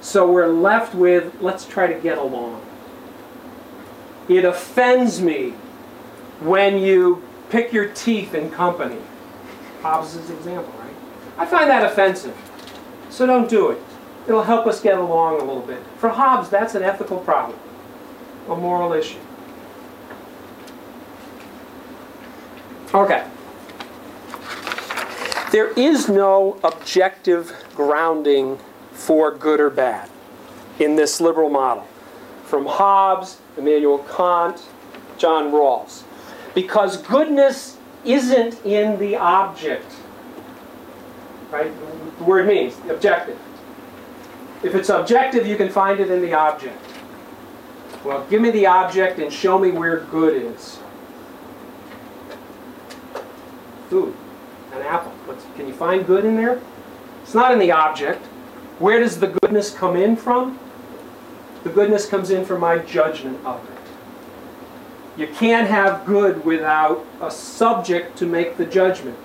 So 0.01 0.31
we're 0.31 0.47
left 0.47 0.95
with, 0.95 1.41
let's 1.41 1.65
try 1.65 1.87
to 1.87 1.99
get 1.99 2.17
along. 2.17 2.61
It 4.29 4.45
offends 4.45 5.21
me 5.21 5.51
when 6.39 6.77
you 6.77 7.23
pick 7.49 7.73
your 7.73 7.89
teeth 7.89 8.33
in 8.33 8.51
company. 8.51 8.99
Hobbes' 9.81 10.15
example, 10.29 10.73
right? 10.79 10.93
I 11.37 11.45
find 11.45 11.69
that 11.69 11.83
offensive. 11.83 12.35
So 13.09 13.25
don't 13.25 13.49
do 13.49 13.69
it. 13.69 13.81
It'll 14.27 14.43
help 14.43 14.67
us 14.67 14.81
get 14.81 14.97
along 14.97 15.35
a 15.35 15.43
little 15.43 15.61
bit. 15.61 15.81
For 15.97 16.09
Hobbes, 16.09 16.49
that's 16.49 16.75
an 16.75 16.83
ethical 16.83 17.19
problem, 17.19 17.57
a 18.49 18.55
moral 18.55 18.93
issue. 18.93 19.19
Okay. 22.93 23.25
There 25.51 25.71
is 25.79 26.09
no 26.09 26.59
objective 26.63 27.53
grounding 27.73 28.59
for 28.91 29.31
good 29.31 29.61
or 29.61 29.69
bad 29.69 30.09
in 30.79 30.95
this 30.95 31.21
liberal 31.21 31.49
model. 31.49 31.87
From 32.43 32.65
Hobbes, 32.65 33.39
Immanuel 33.57 33.99
Kant, 33.99 34.67
John 35.17 35.51
Rawls. 35.51 36.03
Because 36.53 36.97
goodness 36.97 37.76
isn't 38.07 38.65
in 38.65 38.97
the 38.99 39.15
object. 39.15 39.91
Right? 41.51 41.71
The 42.17 42.23
word 42.23 42.47
means 42.47 42.75
objective. 42.89 43.37
If 44.63 44.73
it's 44.73 44.89
objective, 44.89 45.45
you 45.45 45.55
can 45.55 45.69
find 45.69 45.99
it 45.99 46.09
in 46.09 46.21
the 46.21 46.33
object. 46.33 46.77
Well, 48.03 48.25
give 48.29 48.41
me 48.41 48.49
the 48.49 48.65
object 48.65 49.19
and 49.19 49.31
show 49.31 49.59
me 49.59 49.71
where 49.71 49.99
good 49.99 50.41
is. 50.41 50.79
Food, 53.89 54.15
an 54.73 54.81
apple. 54.81 55.11
What's, 55.25 55.45
can 55.55 55.67
you 55.67 55.73
find 55.73 56.05
good 56.05 56.25
in 56.25 56.35
there? 56.35 56.61
It's 57.23 57.33
not 57.33 57.51
in 57.51 57.59
the 57.59 57.71
object. 57.71 58.25
Where 58.79 58.99
does 58.99 59.19
the 59.19 59.27
goodness 59.27 59.73
come 59.73 59.95
in 59.95 60.15
from? 60.15 60.59
The 61.63 61.69
goodness 61.69 62.07
comes 62.07 62.29
in 62.29 62.45
from 62.45 62.61
my 62.61 62.77
judgment 62.79 63.45
of 63.45 63.63
it. 63.69 63.76
You 65.17 65.27
can't 65.27 65.67
have 65.67 66.05
good 66.05 66.45
without 66.45 67.03
a 67.19 67.31
subject 67.31 68.17
to 68.19 68.27
make 68.27 68.57
the 68.57 68.65
judgment. 68.65 69.17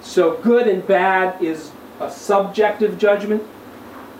So 0.00 0.36
good 0.38 0.66
and 0.66 0.84
bad 0.84 1.40
is 1.40 1.70
a 2.00 2.10
subjective 2.10 2.98
judgment 2.98 3.44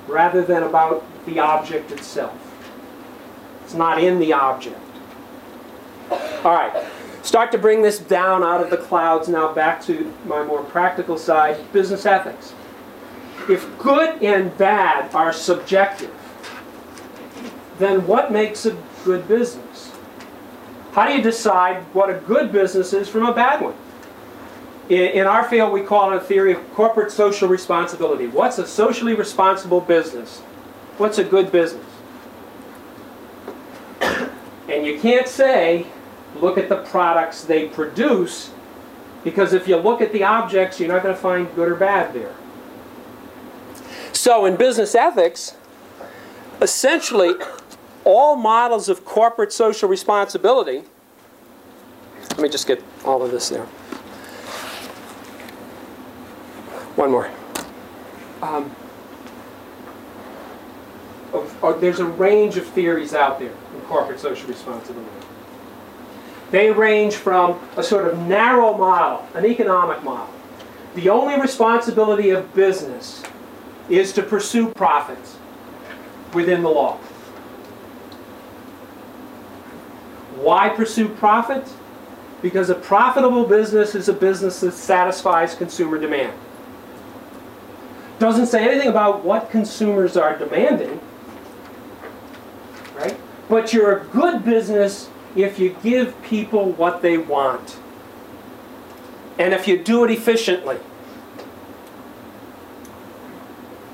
rather 0.07 0.43
than 0.43 0.63
about 0.63 1.05
the 1.27 1.41
object 1.41 1.91
itself. 1.91 2.39
It's 3.65 3.75
not 3.75 4.03
in 4.03 4.21
the 4.21 4.33
object. 4.33 4.79
All 6.11 6.55
right. 6.55 6.87
Start 7.23 7.53
to 7.53 7.59
bring 7.59 7.83
this 7.83 7.99
down 7.99 8.45
out 8.45 8.61
of 8.61 8.71
the 8.71 8.77
clouds 8.77 9.29
now 9.29 9.53
back 9.53 9.83
to 9.83 10.13
my 10.25 10.45
more 10.45 10.63
practical 10.63 11.17
side, 11.17 11.73
business 11.73 12.07
ethics. 12.07 12.53
If 13.49 13.67
good 13.79 14.23
and 14.23 14.57
bad 14.57 15.13
are 15.15 15.33
subjective, 15.33 16.15
then 17.79 18.07
what 18.07 18.31
makes 18.31 18.67
a 18.67 18.77
good 19.05 19.27
business? 19.27 19.72
How 20.93 21.07
do 21.07 21.15
you 21.15 21.23
decide 21.23 21.83
what 21.95 22.11
a 22.11 22.15
good 22.15 22.53
business 22.53 22.93
is 22.93 23.09
from 23.09 23.25
a 23.25 23.35
bad 23.35 23.63
one? 23.63 23.75
In, 24.89 25.27
our 25.27 25.49
field, 25.49 25.73
we 25.73 25.81
call 25.81 26.13
it 26.13 26.17
a 26.17 26.21
theory 26.21 26.53
of 26.53 26.75
corporate 26.75 27.11
social 27.11 27.49
responsibility. 27.49 28.27
What's 28.27 28.59
a 28.59 28.67
socially 28.67 29.15
responsible 29.15 29.81
business? 29.81 30.41
What's 30.99 31.17
a 31.17 31.25
good 31.25 31.51
business? 31.51 31.87
And 34.69 34.87
you 34.87 34.99
can't 34.99 35.27
say, 35.27 35.87
look 36.41 36.59
at 36.59 36.69
the 36.69 36.83
products 36.83 37.45
they 37.45 37.69
produce, 37.69 38.51
because 39.25 39.55
if 39.55 39.67
you 39.67 39.77
look 39.77 40.03
at 40.03 40.13
the 40.13 40.25
objects, 40.25 40.79
you're 40.79 40.89
not 40.89 41.03
going 41.03 41.15
to 41.15 41.21
find 41.21 41.55
good 41.55 41.69
or 41.69 41.75
bad 41.75 42.13
there. 42.13 42.35
So 44.13 44.45
in 44.45 44.57
business 44.57 44.95
ethics, 44.95 45.57
essentially, 46.61 47.35
all 48.05 48.37
models 48.37 48.89
of 48.89 49.05
corporate 49.05 49.53
social 49.53 49.89
responsibility, 49.89 50.85
let 52.31 52.41
me 52.41 52.49
just 52.49 52.67
get 52.67 52.83
all 53.05 53.23
of 53.23 53.31
this 53.31 53.49
there. 53.49 53.67
One 56.97 57.11
more. 57.11 57.31
um, 58.43 58.71
of, 61.33 61.65
of- 61.65 61.81
there's 61.81 62.01
a 62.01 62.05
range 62.05 62.57
of 62.57 62.67
theories 62.67 63.15
out 63.15 63.39
there 63.39 63.49
in 63.75 63.81
corporate 63.87 64.21
social 64.21 64.49
responsibility. 64.49 65.09
They 66.51 66.71
range 66.71 67.15
from 67.15 67.59
a 67.79 67.83
sort 67.83 68.09
of 68.09 68.19
narrow 68.19 68.77
model, 68.77 69.27
an 69.35 69.47
economic 69.47 70.03
model. 70.03 70.29
The 70.95 71.09
only 71.09 71.41
responsibility 71.41 72.29
of 72.29 72.53
business 72.55 73.23
is 73.89 74.13
to 74.13 74.23
pursue 74.23 74.69
profits 74.69 75.37
within 76.35 76.63
the 76.63 76.69
law. 76.69 76.99
Why 80.43 80.69
pursue 80.71 81.09
profit? 81.09 81.65
Because 82.43 82.69
a 82.69 82.75
profitable 82.75 83.45
business 83.45 83.95
is 83.95 84.09
a 84.09 84.13
business 84.13 84.61
that 84.61 84.73
satisfies 84.73 85.55
consumer 85.55 85.99
demand. 85.99 86.37
Doesn't 88.19 88.47
say 88.47 88.69
anything 88.69 88.89
about 88.89 89.25
what 89.25 89.51
consumers 89.51 90.17
are 90.17 90.37
demanding, 90.37 91.01
right? 92.97 93.17
But 93.49 93.73
you're 93.73 93.99
a 93.99 94.05
good 94.07 94.45
business 94.45 95.09
if 95.37 95.61
you 95.61 95.77
give 95.83 96.21
people 96.23 96.73
what 96.73 97.03
they 97.03 97.19
want. 97.19 97.79
And 99.39 99.55
if 99.55 99.69
you 99.69 99.79
do 99.79 100.05
it 100.05 100.11
efficiently. 100.11 100.79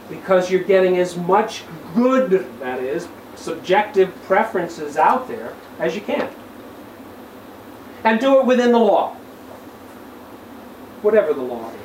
Because 0.09 0.51
you're 0.51 0.65
getting 0.65 0.97
as 0.97 1.15
much 1.15 1.65
good, 1.95 2.31
that 2.61 2.81
is, 2.81 3.07
subjective 3.37 4.15
preferences 4.25 4.97
out 4.97 5.29
there 5.29 5.55
as 5.79 5.95
you 5.95 6.01
can. 6.01 6.29
And 8.05 8.21
do 8.21 8.41
it 8.41 8.47
within 8.47 8.73
the 8.73 8.79
law. 8.79 9.15
Whatever 11.03 11.33
the 11.33 11.43
law 11.43 11.71
is. 11.71 11.79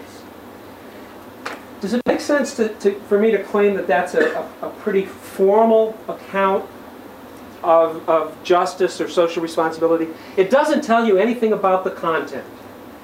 Does 1.81 1.93
it 1.93 2.01
make 2.05 2.21
sense 2.21 2.55
to, 2.55 2.69
to, 2.75 2.99
for 3.01 3.19
me 3.19 3.31
to 3.31 3.43
claim 3.43 3.75
that 3.75 3.87
that's 3.87 4.13
a, 4.13 4.49
a, 4.61 4.67
a 4.67 4.69
pretty 4.69 5.05
formal 5.05 5.97
account 6.07 6.65
of, 7.61 8.07
of 8.07 8.41
justice 8.43 9.01
or 9.01 9.09
social 9.09 9.43
responsibility? 9.43 10.07
It 10.37 10.49
doesn't 10.49 10.83
tell 10.83 11.05
you 11.05 11.17
anything 11.17 11.51
about 11.51 11.83
the 11.83 11.91
content. 11.91 12.45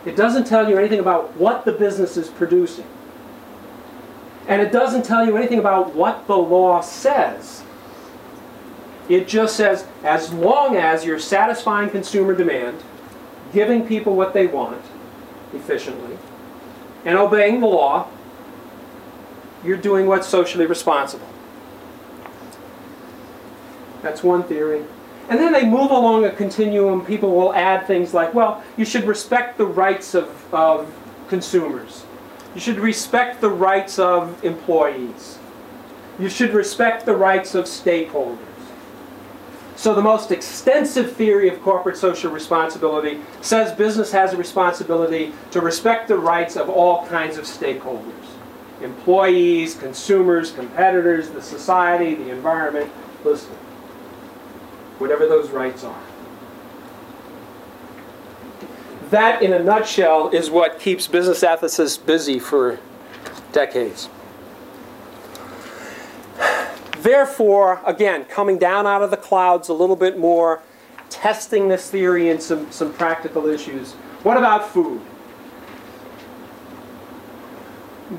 It 0.06 0.15
doesn't 0.15 0.45
tell 0.45 0.69
you 0.69 0.78
anything 0.78 1.00
about 1.00 1.36
what 1.36 1.65
the 1.65 1.74
business 1.74 2.15
is 2.15 2.30
producing. 2.30 2.88
And 4.48 4.62
it 4.62 4.72
doesn't 4.72 5.04
tell 5.04 5.26
you 5.26 5.38
anything 5.38 5.60
about 5.60 5.93
what 5.93 6.26
the 6.28 6.38
law 6.38 6.82
says. 6.82 7.63
It 9.10 9.28
just 9.28 9.56
says, 9.56 9.86
as 10.04 10.32
long 10.32 10.76
as 10.76 11.04
you're 11.04 11.19
satisfying 11.19 11.89
consumer 11.89 12.34
demand, 12.34 12.82
giving 13.53 13.88
people 13.88 14.15
what 14.15 14.33
they 14.33 14.47
want 14.47 14.83
efficiently, 15.53 16.17
and 17.05 17.17
obeying 17.17 17.59
the 17.59 17.67
law, 17.67 18.07
you're 19.63 19.77
doing 19.77 20.05
what's 20.07 20.27
socially 20.27 20.65
responsible. 20.65 21.27
That's 24.01 24.23
one 24.23 24.43
theory. 24.43 24.85
And 25.29 25.39
then 25.39 25.51
they 25.53 25.65
move 25.65 25.91
along 25.91 26.25
a 26.25 26.31
continuum. 26.31 27.05
People 27.05 27.35
will 27.35 27.53
add 27.53 27.85
things 27.85 28.13
like, 28.13 28.33
well, 28.33 28.63
you 28.77 28.85
should 28.85 29.03
respect 29.03 29.57
the 29.57 29.65
rights 29.65 30.15
of, 30.15 30.53
of 30.53 30.91
consumers. 31.27 32.03
You 32.55 32.62
should 32.62 32.79
respect 32.79 33.41
the 33.41 33.49
rights 33.49 33.99
of 33.99 34.43
employees. 34.43 35.38
You 36.17 36.29
should 36.29 36.53
respect 36.53 37.05
the 37.05 37.15
rights 37.15 37.53
of 37.53 37.65
stakeholders. 37.65 38.39
So 39.80 39.96
the 39.96 40.02
most 40.02 40.30
extensive 40.32 41.15
theory 41.15 41.48
of 41.48 41.62
corporate 41.62 41.96
social 41.96 42.30
responsibility 42.30 43.22
says 43.39 43.72
business 43.72 44.12
has 44.12 44.34
a 44.34 44.38
responsibility 44.38 45.32
to 45.52 45.62
respect 45.62 46.10
the 46.10 46.18
rights 46.18 46.58
of 46.58 46.68
all 46.68 47.08
kinds 47.08 47.38
of 47.38 47.46
stakeholders. 47.46 48.12
Employees, 48.82 49.76
consumers, 49.76 50.52
competitors, 50.52 51.30
the 51.30 51.42
society, 51.42 52.13
the 52.13 52.30
environment, 52.30 52.92
listen. 53.24 53.52
Whatever 54.98 55.28
those 55.28 55.50
rights 55.50 55.86
are. 55.86 56.04
That, 59.12 59.42
in 59.42 59.54
a 59.54 59.63
nutshell, 59.63 60.28
is 60.32 60.50
what 60.50 60.82
keeps 60.82 61.08
business 61.08 61.42
ethicists 61.42 62.06
busy 62.06 62.38
for 62.38 62.80
decades. 63.54 64.10
Therefore, 67.01 67.81
again, 67.85 68.25
coming 68.25 68.57
down 68.57 68.85
out 68.85 69.01
of 69.01 69.09
the 69.09 69.17
clouds 69.17 69.69
a 69.69 69.73
little 69.73 69.95
bit 69.95 70.17
more, 70.17 70.62
testing 71.09 71.69
this 71.69 71.89
theory 71.89 72.29
in 72.29 72.41
some, 72.41 72.69
some 72.71 72.91
practical 72.91 73.47
issues. 73.47 73.93
What 74.23 74.35
about 74.35 74.69
food? 74.69 74.99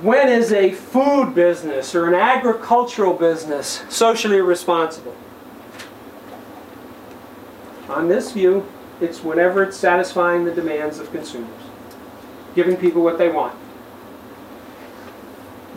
When 0.02 0.28
is 0.28 0.52
a 0.52 0.72
food 0.72 1.34
business 1.34 1.94
or 1.94 2.08
an 2.08 2.14
agricultural 2.14 3.14
business 3.14 3.84
socially 3.90 4.40
responsible? 4.40 5.14
On 7.88 8.08
this 8.08 8.32
view, 8.32 8.66
it's 9.00 9.22
whenever 9.22 9.62
it's 9.62 9.76
satisfying 9.76 10.44
the 10.44 10.54
demands 10.54 10.98
of 10.98 11.10
consumers, 11.10 11.50
giving 12.54 12.76
people 12.76 13.02
what 13.02 13.18
they 13.18 13.28
want. 13.28 13.58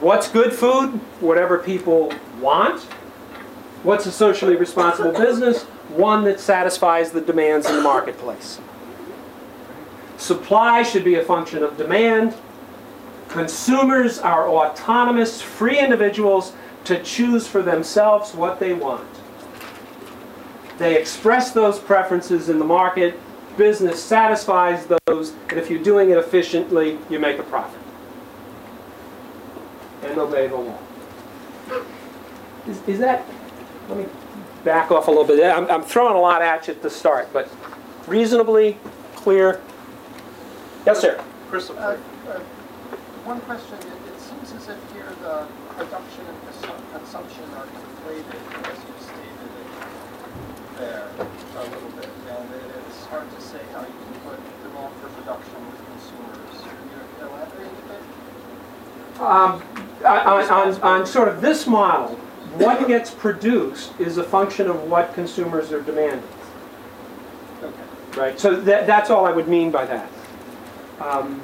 What's 0.04 0.28
good 0.28 0.52
food? 0.52 1.00
Whatever 1.22 1.60
people 1.60 2.12
want. 2.42 2.82
What's 3.84 4.06
a 4.06 4.12
socially 4.12 4.58
responsible 4.58 5.14
business? 5.14 5.64
One 5.96 6.26
that 6.26 6.42
satisfies 6.42 7.12
the 7.12 7.22
demands 7.22 7.70
in 7.70 7.78
the 7.78 7.82
marketplace. 7.82 8.60
Supply 10.18 10.84
should 10.84 11.06
be 11.06 11.16
a 11.16 11.24
function 11.24 11.64
of 11.64 11.78
demand. 11.78 12.36
Consumers 13.30 14.20
are 14.20 14.50
autonomous, 14.50 15.42
free 15.42 15.80
individuals 15.80 16.52
to 16.84 17.02
choose 17.02 17.48
for 17.48 17.62
themselves 17.62 18.36
what 18.36 18.60
they 18.60 18.74
want. 18.74 19.08
They 20.80 21.00
express 21.00 21.54
those 21.54 21.80
preferences 21.80 22.50
in 22.50 22.60
the 22.60 22.66
market. 22.66 23.18
Business 23.56 24.04
satisfies 24.04 24.86
those, 25.08 25.32
and 25.48 25.58
if 25.58 25.70
you're 25.70 25.82
doing 25.82 26.10
it 26.10 26.18
efficiently, 26.18 27.00
you 27.10 27.20
make 27.20 27.40
a 27.40 27.44
profit. 27.44 27.83
And 30.04 30.18
obey 30.18 30.48
the 30.48 30.56
law. 30.56 30.78
Is, 32.68 32.82
is 32.88 33.00
that, 33.00 33.26
let 33.90 33.98
me 33.98 34.06
back 34.64 34.92
off 34.92 35.08
a 35.08 35.12
little 35.12 35.26
bit. 35.26 35.44
I'm, 35.44 35.70
I'm 35.70 35.84
throwing 35.84 36.16
a 36.16 36.20
lot 36.20 36.42
at 36.42 36.68
you 36.68 36.74
at 36.74 36.82
the 36.82 36.90
start, 36.90 37.30
but 37.34 37.50
reasonably 38.08 38.78
clear. 39.16 39.62
Yes, 40.86 41.00
sir. 41.00 41.22
Crystal 41.50 41.78
Uh, 41.78 41.98
clear. 42.24 42.36
uh, 42.36 42.40
One 43.26 43.40
question, 43.42 43.76
it 43.80 44.14
it 44.14 44.20
seems 44.20 44.52
as 44.54 44.70
if 44.70 44.80
here 44.94 45.08
the 45.22 45.48
production 45.76 46.24
and 46.28 46.38
consu- 46.48 46.92
consumption 47.00 47.44
are 47.56 47.68
conflated, 47.68 48.40
as 48.68 48.78
you 48.84 48.96
stated 49.00 49.52
it 49.60 50.80
there 50.80 51.08
a 51.58 51.64
little 51.64 51.90
bit. 52.00 52.10
And 52.30 52.48
it 52.52 52.84
is 52.92 53.06
hard 53.08 53.28
to 53.30 53.42
say 53.42 53.60
how 53.74 53.82
you 53.82 53.88
can 53.92 54.20
put 54.28 54.40
demand 54.64 54.94
for 55.00 55.08
production 55.20 55.60
with 55.72 55.80
consumers. 55.88 56.56
Can 56.64 56.80
you 56.92 57.28
elaborate 57.28 57.72
a 57.72 57.88
bit? 57.92 58.04
Um, 59.22 59.62
on, 60.06 60.50
on, 60.50 60.82
on 60.82 61.06
sort 61.06 61.28
of 61.28 61.42
this 61.42 61.68
model, 61.68 62.16
what 62.58 62.88
gets 62.88 63.12
produced 63.12 63.92
is 64.00 64.18
a 64.18 64.24
function 64.24 64.68
of 64.68 64.84
what 64.84 65.14
consumers 65.14 65.72
are 65.72 65.82
demanding. 65.82 66.28
Okay. 67.64 68.20
Right. 68.20 68.40
So 68.40 68.56
that, 68.62 68.86
that's 68.86 69.10
all 69.10 69.26
I 69.26 69.32
would 69.32 69.48
mean 69.48 69.72
by 69.72 69.86
that. 69.86 70.10
Um, 71.00 71.42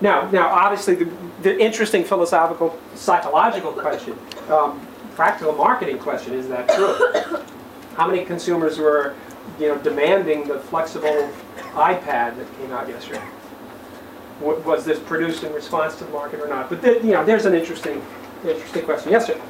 now, 0.00 0.30
now, 0.30 0.48
obviously, 0.48 0.94
the, 0.94 1.12
the 1.42 1.60
interesting 1.60 2.04
philosophical, 2.04 2.78
psychological 2.94 3.72
question, 3.72 4.18
um, 4.48 4.86
practical 5.14 5.52
marketing 5.52 5.98
question: 5.98 6.32
Is 6.32 6.48
that 6.48 6.68
true? 6.70 7.44
How 7.96 8.06
many 8.06 8.24
consumers 8.24 8.78
were, 8.78 9.14
you 9.58 9.68
know, 9.68 9.78
demanding 9.78 10.48
the 10.48 10.58
flexible 10.58 11.30
iPad 11.74 12.36
that 12.36 12.58
came 12.58 12.72
out 12.72 12.88
yesterday? 12.88 13.22
Wa- 14.40 14.54
Was 14.60 14.84
this 14.84 14.98
produced 14.98 15.44
in 15.44 15.52
response 15.52 15.96
to 15.96 16.04
the 16.04 16.10
market 16.10 16.40
or 16.40 16.48
not? 16.48 16.68
But 16.68 16.82
the, 16.82 16.94
you 16.98 17.12
know, 17.12 17.24
there's 17.24 17.46
an 17.46 17.54
interesting, 17.54 18.02
interesting 18.44 18.84
question. 18.84 19.12
Yes, 19.12 19.26
sir. 19.26 19.40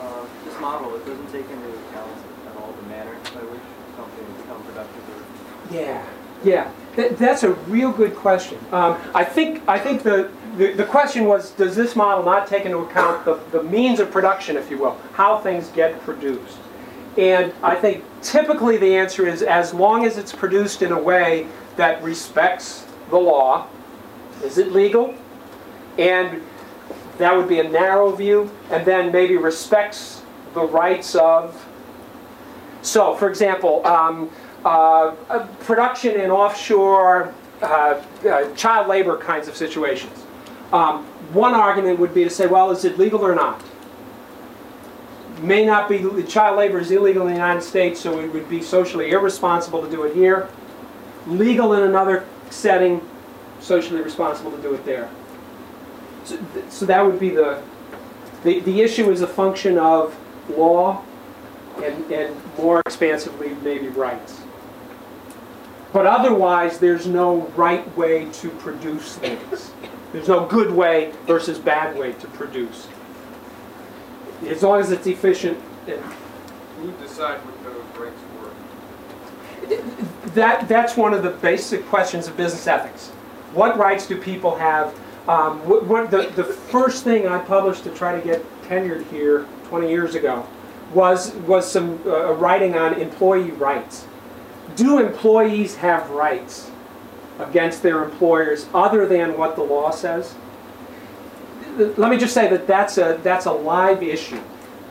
Uh, 0.00 0.24
This 0.44 0.58
model, 0.60 0.94
it 0.96 1.04
doesn't 1.06 1.26
take 1.32 1.48
into 1.50 1.68
account 1.68 2.16
at 2.48 2.56
all 2.60 2.72
the 2.72 2.88
manner 2.88 3.14
by 3.34 3.40
which 3.40 3.60
something 3.96 4.24
becomes 4.42 4.66
productive 4.66 5.02
or 5.08 5.74
Yeah, 5.74 6.04
yeah. 6.44 6.70
That, 6.96 7.18
that's 7.18 7.42
a 7.42 7.52
real 7.68 7.90
good 7.90 8.14
question. 8.16 8.58
Um, 8.70 8.98
I 9.14 9.24
think 9.24 9.62
I 9.66 9.78
think 9.78 10.02
the, 10.02 10.30
the 10.58 10.72
the 10.72 10.84
question 10.84 11.24
was, 11.24 11.52
does 11.52 11.74
this 11.74 11.96
model 11.96 12.22
not 12.24 12.46
take 12.46 12.66
into 12.66 12.78
account 12.78 13.24
the, 13.24 13.36
the 13.50 13.62
means 13.62 13.98
of 13.98 14.10
production, 14.10 14.56
if 14.58 14.70
you 14.70 14.76
will, 14.78 14.98
how 15.14 15.38
things 15.38 15.68
get 15.68 15.98
produced? 16.02 16.58
And 17.16 17.52
I 17.62 17.74
think 17.76 18.04
typically 18.22 18.76
the 18.76 18.94
answer 18.96 19.26
is 19.26 19.42
as 19.42 19.72
long 19.72 20.04
as 20.04 20.16
it's 20.18 20.32
produced 20.34 20.82
in 20.82 20.92
a 20.92 20.98
way 20.98 21.46
that 21.76 22.02
respects 22.02 22.86
the 23.10 23.18
law, 23.18 23.66
is 24.42 24.58
it 24.58 24.72
legal? 24.72 25.14
And 25.98 26.42
that 27.18 27.36
would 27.36 27.48
be 27.48 27.60
a 27.60 27.68
narrow 27.68 28.10
view, 28.14 28.50
and 28.70 28.84
then 28.86 29.12
maybe 29.12 29.36
respects 29.36 30.22
the 30.54 30.62
rights 30.62 31.14
of 31.14 31.56
so, 32.82 33.14
for 33.14 33.28
example, 33.28 33.86
um, 33.86 34.28
uh, 34.64 35.14
production 35.60 36.20
in 36.20 36.30
offshore 36.30 37.32
uh, 37.62 38.02
uh, 38.28 38.54
child 38.54 38.88
labor 38.88 39.16
kinds 39.16 39.46
of 39.46 39.56
situations. 39.56 40.24
Um, 40.72 41.04
one 41.32 41.54
argument 41.54 42.00
would 42.00 42.12
be 42.12 42.24
to 42.24 42.30
say, 42.30 42.46
well, 42.46 42.70
is 42.72 42.84
it 42.84 42.98
legal 42.98 43.24
or 43.24 43.34
not? 43.34 43.62
May 45.40 45.64
not 45.64 45.88
be, 45.88 46.22
child 46.24 46.56
labor 46.56 46.78
is 46.80 46.90
illegal 46.90 47.22
in 47.22 47.28
the 47.28 47.34
United 47.34 47.62
States, 47.62 48.00
so 48.00 48.18
it 48.20 48.32
would 48.32 48.48
be 48.48 48.60
socially 48.62 49.10
irresponsible 49.10 49.82
to 49.82 49.90
do 49.90 50.02
it 50.04 50.14
here. 50.14 50.48
Legal 51.26 51.74
in 51.74 51.84
another 51.84 52.26
setting, 52.50 53.00
socially 53.62 54.02
responsible 54.02 54.50
to 54.50 54.60
do 54.60 54.74
it 54.74 54.84
there. 54.84 55.08
So, 56.24 56.36
th- 56.36 56.68
so 56.68 56.86
that 56.86 57.04
would 57.04 57.18
be 57.18 57.30
the, 57.30 57.62
the, 58.44 58.60
the 58.60 58.82
issue 58.82 59.10
is 59.10 59.22
a 59.22 59.26
function 59.26 59.78
of 59.78 60.16
law 60.56 61.02
and, 61.82 62.10
and 62.12 62.36
more 62.58 62.80
expansively, 62.84 63.50
maybe 63.62 63.88
rights. 63.88 64.40
But 65.92 66.06
otherwise, 66.06 66.78
there's 66.78 67.06
no 67.06 67.42
right 67.56 67.96
way 67.96 68.26
to 68.32 68.50
produce 68.50 69.16
things. 69.16 69.72
There's 70.12 70.28
no 70.28 70.46
good 70.46 70.70
way 70.70 71.12
versus 71.26 71.58
bad 71.58 71.98
way 71.98 72.12
to 72.12 72.26
produce. 72.28 72.88
As 74.46 74.62
long 74.62 74.80
as 74.80 74.90
it's 74.90 75.06
efficient, 75.06 75.58
and 75.86 76.00
Who 76.80 76.92
decide 76.92 77.38
what 77.40 77.62
those 77.64 78.00
rates 78.00 78.20
were? 78.40 80.30
that, 80.34 80.68
that's 80.68 80.96
one 80.96 81.14
of 81.14 81.22
the 81.22 81.30
basic 81.30 81.86
questions 81.86 82.26
of 82.26 82.36
business 82.36 82.66
ethics. 82.66 83.12
What 83.52 83.76
rights 83.76 84.06
do 84.06 84.20
people 84.20 84.56
have? 84.56 84.94
Um, 85.28 85.66
what, 85.68 85.84
what, 85.84 86.10
the, 86.10 86.32
the 86.34 86.44
first 86.44 87.04
thing 87.04 87.26
I 87.26 87.38
published 87.38 87.84
to 87.84 87.90
try 87.90 88.18
to 88.18 88.24
get 88.24 88.44
tenured 88.62 89.08
here 89.10 89.46
20 89.68 89.88
years 89.88 90.14
ago 90.14 90.46
was, 90.92 91.32
was 91.34 91.70
some 91.70 92.00
uh, 92.06 92.32
writing 92.32 92.74
on 92.76 92.94
employee 92.94 93.50
rights. 93.52 94.06
Do 94.74 94.98
employees 94.98 95.76
have 95.76 96.10
rights 96.10 96.70
against 97.38 97.82
their 97.82 98.02
employers 98.02 98.66
other 98.74 99.06
than 99.06 99.36
what 99.36 99.56
the 99.56 99.62
law 99.62 99.90
says? 99.90 100.34
Let 101.76 102.10
me 102.10 102.18
just 102.18 102.34
say 102.34 102.48
that 102.48 102.66
that's 102.66 102.98
a, 102.98 103.18
that's 103.22 103.46
a 103.46 103.52
live 103.52 104.02
issue 104.02 104.40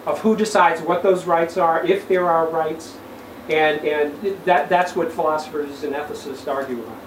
of 0.05 0.19
who 0.19 0.35
decides 0.35 0.81
what 0.81 1.03
those 1.03 1.25
rights 1.25 1.57
are, 1.57 1.85
if 1.85 2.07
there 2.07 2.27
are 2.27 2.47
rights, 2.47 2.97
and, 3.49 3.81
and 3.85 4.43
that, 4.45 4.69
that's 4.69 4.95
what 4.95 5.11
philosophers 5.11 5.83
and 5.83 5.93
ethicists 5.93 6.47
argue 6.47 6.81
about. 6.81 6.97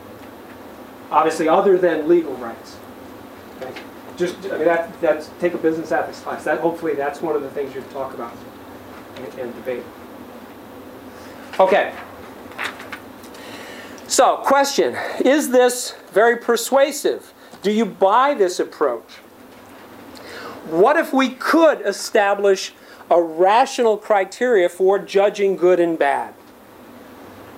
Obviously, 1.11 1.49
other 1.49 1.79
than 1.79 2.09
legal 2.09 2.35
rights. 2.35 2.77
Okay? 3.61 3.81
Just, 4.17 4.37
I 4.47 4.57
mean, 4.57 4.65
that, 4.65 5.01
that's, 5.01 5.31
take 5.41 5.55
a 5.55 5.59
business 5.59 5.91
ethics 5.93 6.21
class. 6.21 6.45
That, 6.45 6.61
hopefully, 6.61 6.95
that's 6.95 7.21
one 7.21 7.35
of 7.35 7.43
the 7.43 7.51
things 7.51 7.75
you 7.75 7.83
talk 7.93 8.15
about 8.15 8.33
and, 9.17 9.35
and 9.39 9.55
debate. 9.55 9.83
Okay. 11.59 11.95
So, 14.07 14.37
question 14.39 14.97
Is 15.25 15.51
this 15.51 15.95
very 16.13 16.37
persuasive? 16.37 17.33
Do 17.63 17.71
you 17.71 17.85
buy 17.85 18.35
this 18.35 18.61
approach? 18.61 19.15
What 20.69 20.97
if 20.97 21.13
we 21.13 21.31
could 21.31 21.81
establish 21.81 22.73
a 23.11 23.21
rational 23.21 23.97
criteria 23.97 24.69
for 24.69 24.99
judging 24.99 25.57
good 25.57 25.81
and 25.81 25.99
bad? 25.99 26.35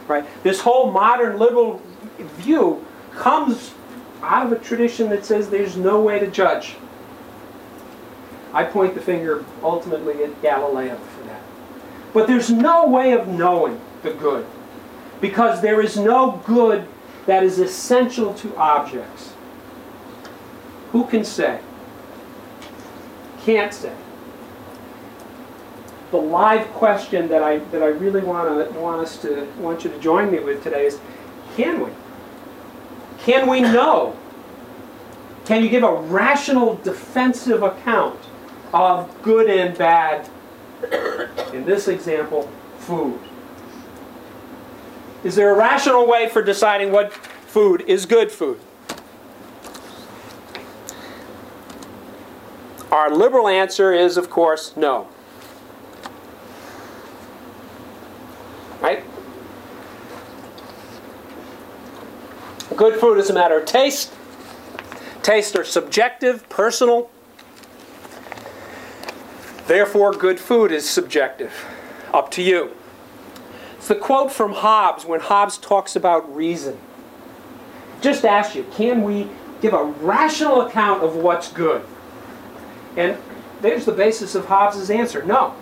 Right? 0.08 0.24
This 0.42 0.60
whole 0.60 0.90
modern 0.90 1.38
liberal 1.38 1.82
view 2.18 2.84
comes 3.16 3.72
out 4.22 4.46
of 4.46 4.52
a 4.52 4.58
tradition 4.58 5.08
that 5.10 5.24
says 5.24 5.50
there's 5.50 5.76
no 5.76 6.00
way 6.00 6.18
to 6.18 6.26
judge. 6.26 6.76
I 8.52 8.64
point 8.64 8.94
the 8.94 9.00
finger 9.00 9.44
ultimately 9.62 10.24
at 10.24 10.40
Galileo 10.42 10.96
for 10.96 11.24
that. 11.24 11.42
But 12.14 12.26
there's 12.26 12.50
no 12.50 12.86
way 12.86 13.12
of 13.12 13.28
knowing 13.28 13.80
the 14.02 14.12
good 14.12 14.46
because 15.20 15.60
there 15.60 15.80
is 15.82 15.96
no 15.96 16.42
good 16.46 16.86
that 17.26 17.42
is 17.42 17.58
essential 17.58 18.32
to 18.34 18.56
objects. 18.56 19.34
Who 20.92 21.04
can 21.06 21.24
say? 21.24 21.60
Can't 23.42 23.74
say. 23.74 23.94
The 26.10 26.16
live 26.16 26.66
question 26.68 27.28
that 27.28 27.42
I 27.42 27.58
that 27.58 27.82
I 27.82 27.88
really 27.88 28.22
want 28.22 28.48
to 28.48 28.78
want 28.78 29.00
us 29.00 29.20
to 29.22 29.46
want 29.58 29.84
you 29.84 29.90
to 29.90 29.98
join 29.98 30.30
me 30.30 30.38
with 30.38 30.62
today 30.62 30.86
is 30.86 31.00
can 31.56 31.80
we? 31.80 31.90
Can 33.26 33.48
we 33.48 33.60
know? 33.60 34.16
Can 35.46 35.60
you 35.64 35.68
give 35.68 35.82
a 35.82 35.92
rational 35.92 36.76
defensive 36.76 37.60
account 37.60 38.20
of 38.72 39.20
good 39.22 39.50
and 39.50 39.76
bad? 39.76 40.30
In 41.52 41.64
this 41.64 41.88
example, 41.88 42.48
food. 42.78 43.18
Is 45.24 45.34
there 45.34 45.52
a 45.52 45.58
rational 45.58 46.06
way 46.06 46.28
for 46.28 46.40
deciding 46.40 46.92
what 46.92 47.12
food 47.12 47.82
is 47.88 48.06
good 48.06 48.30
food? 48.30 48.60
Our 52.92 53.10
liberal 53.10 53.48
answer 53.48 53.92
is, 53.92 54.16
of 54.16 54.30
course, 54.30 54.76
no. 54.76 55.08
Right? 58.80 59.02
Good 62.76 63.00
food 63.00 63.16
is 63.16 63.30
a 63.30 63.32
matter 63.32 63.58
of 63.58 63.64
taste. 63.64 64.12
Tastes 65.22 65.56
are 65.56 65.64
subjective, 65.64 66.46
personal. 66.50 67.10
Therefore, 69.66 70.12
good 70.12 70.38
food 70.38 70.70
is 70.70 70.88
subjective. 70.88 71.64
Up 72.12 72.30
to 72.32 72.42
you. 72.42 72.72
It's 73.78 73.88
the 73.88 73.94
quote 73.94 74.30
from 74.30 74.52
Hobbes 74.52 75.06
when 75.06 75.20
Hobbes 75.20 75.56
talks 75.56 75.96
about 75.96 76.32
reason. 76.34 76.78
Just 78.02 78.26
ask 78.26 78.54
you, 78.54 78.64
can 78.74 79.02
we 79.04 79.28
give 79.62 79.72
a 79.72 79.82
rational 79.82 80.60
account 80.60 81.02
of 81.02 81.16
what's 81.16 81.50
good? 81.50 81.82
And 82.94 83.16
there's 83.62 83.86
the 83.86 83.92
basis 83.92 84.34
of 84.34 84.46
Hobbes' 84.46 84.90
answer 84.90 85.24
no. 85.24 85.54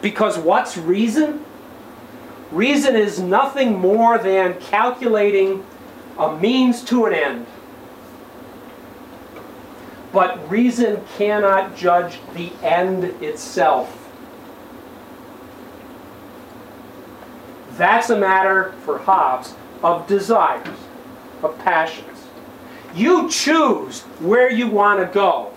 Because 0.00 0.38
what's 0.38 0.78
reason? 0.78 1.44
Reason 2.50 2.96
is 2.96 3.18
nothing 3.18 3.78
more 3.78 4.16
than 4.16 4.58
calculating 4.58 5.64
a 6.18 6.36
means 6.38 6.82
to 6.84 7.06
an 7.06 7.14
end. 7.14 7.46
But 10.12 10.50
reason 10.50 11.02
cannot 11.16 11.76
judge 11.76 12.18
the 12.34 12.52
end 12.62 13.04
itself. 13.22 13.98
That's 17.72 18.10
a 18.10 18.18
matter 18.18 18.72
for 18.84 18.98
Hobbes 18.98 19.54
of 19.82 20.06
desires, 20.06 20.68
of 21.42 21.58
passions. 21.60 22.08
You 22.94 23.30
choose 23.30 24.02
where 24.20 24.50
you 24.50 24.68
want 24.68 25.00
to 25.00 25.06
go. 25.06 25.52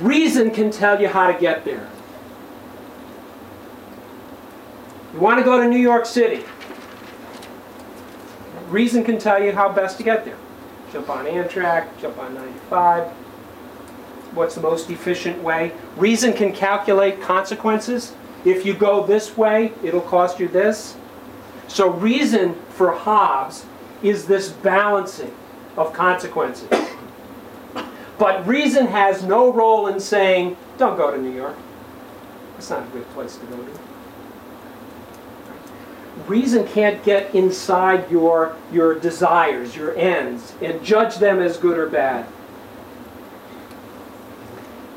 Reason 0.00 0.50
can 0.50 0.70
tell 0.70 1.00
you 1.00 1.08
how 1.08 1.30
to 1.30 1.38
get 1.38 1.64
there. 1.64 1.88
You 5.12 5.20
want 5.20 5.38
to 5.38 5.44
go 5.44 5.60
to 5.60 5.68
New 5.68 5.78
York 5.78 6.06
City. 6.06 6.44
Reason 8.68 9.02
can 9.04 9.18
tell 9.18 9.42
you 9.42 9.52
how 9.52 9.72
best 9.72 9.96
to 9.98 10.02
get 10.02 10.24
there. 10.24 10.36
Jump 10.92 11.08
on 11.08 11.24
Amtrak, 11.24 11.88
jump 12.00 12.18
on 12.18 12.34
95. 12.34 13.08
What's 14.34 14.54
the 14.54 14.60
most 14.60 14.90
efficient 14.90 15.42
way? 15.42 15.72
Reason 15.96 16.32
can 16.32 16.52
calculate 16.52 17.20
consequences. 17.20 18.14
If 18.44 18.64
you 18.64 18.74
go 18.74 19.06
this 19.06 19.36
way, 19.36 19.72
it'll 19.82 20.00
cost 20.00 20.38
you 20.38 20.48
this. 20.48 20.96
So 21.66 21.90
reason 21.90 22.54
for 22.70 22.92
Hobbes 22.92 23.66
is 24.02 24.26
this 24.26 24.50
balancing 24.50 25.34
of 25.76 25.92
consequences. 25.92 26.68
But 28.18 28.46
reason 28.46 28.86
has 28.88 29.22
no 29.22 29.52
role 29.52 29.86
in 29.86 30.00
saying, 30.00 30.56
don't 30.76 30.96
go 30.96 31.10
to 31.10 31.18
New 31.18 31.34
York. 31.34 31.56
It's 32.56 32.70
not 32.70 32.82
a 32.82 32.90
good 32.90 33.08
place 33.10 33.36
to 33.36 33.46
go 33.46 33.56
to. 33.56 33.78
Reason 36.26 36.66
can't 36.66 37.02
get 37.04 37.34
inside 37.34 38.10
your, 38.10 38.56
your 38.72 38.98
desires, 38.98 39.76
your 39.76 39.96
ends, 39.96 40.54
and 40.60 40.82
judge 40.82 41.16
them 41.16 41.40
as 41.40 41.56
good 41.56 41.78
or 41.78 41.88
bad. 41.88 42.26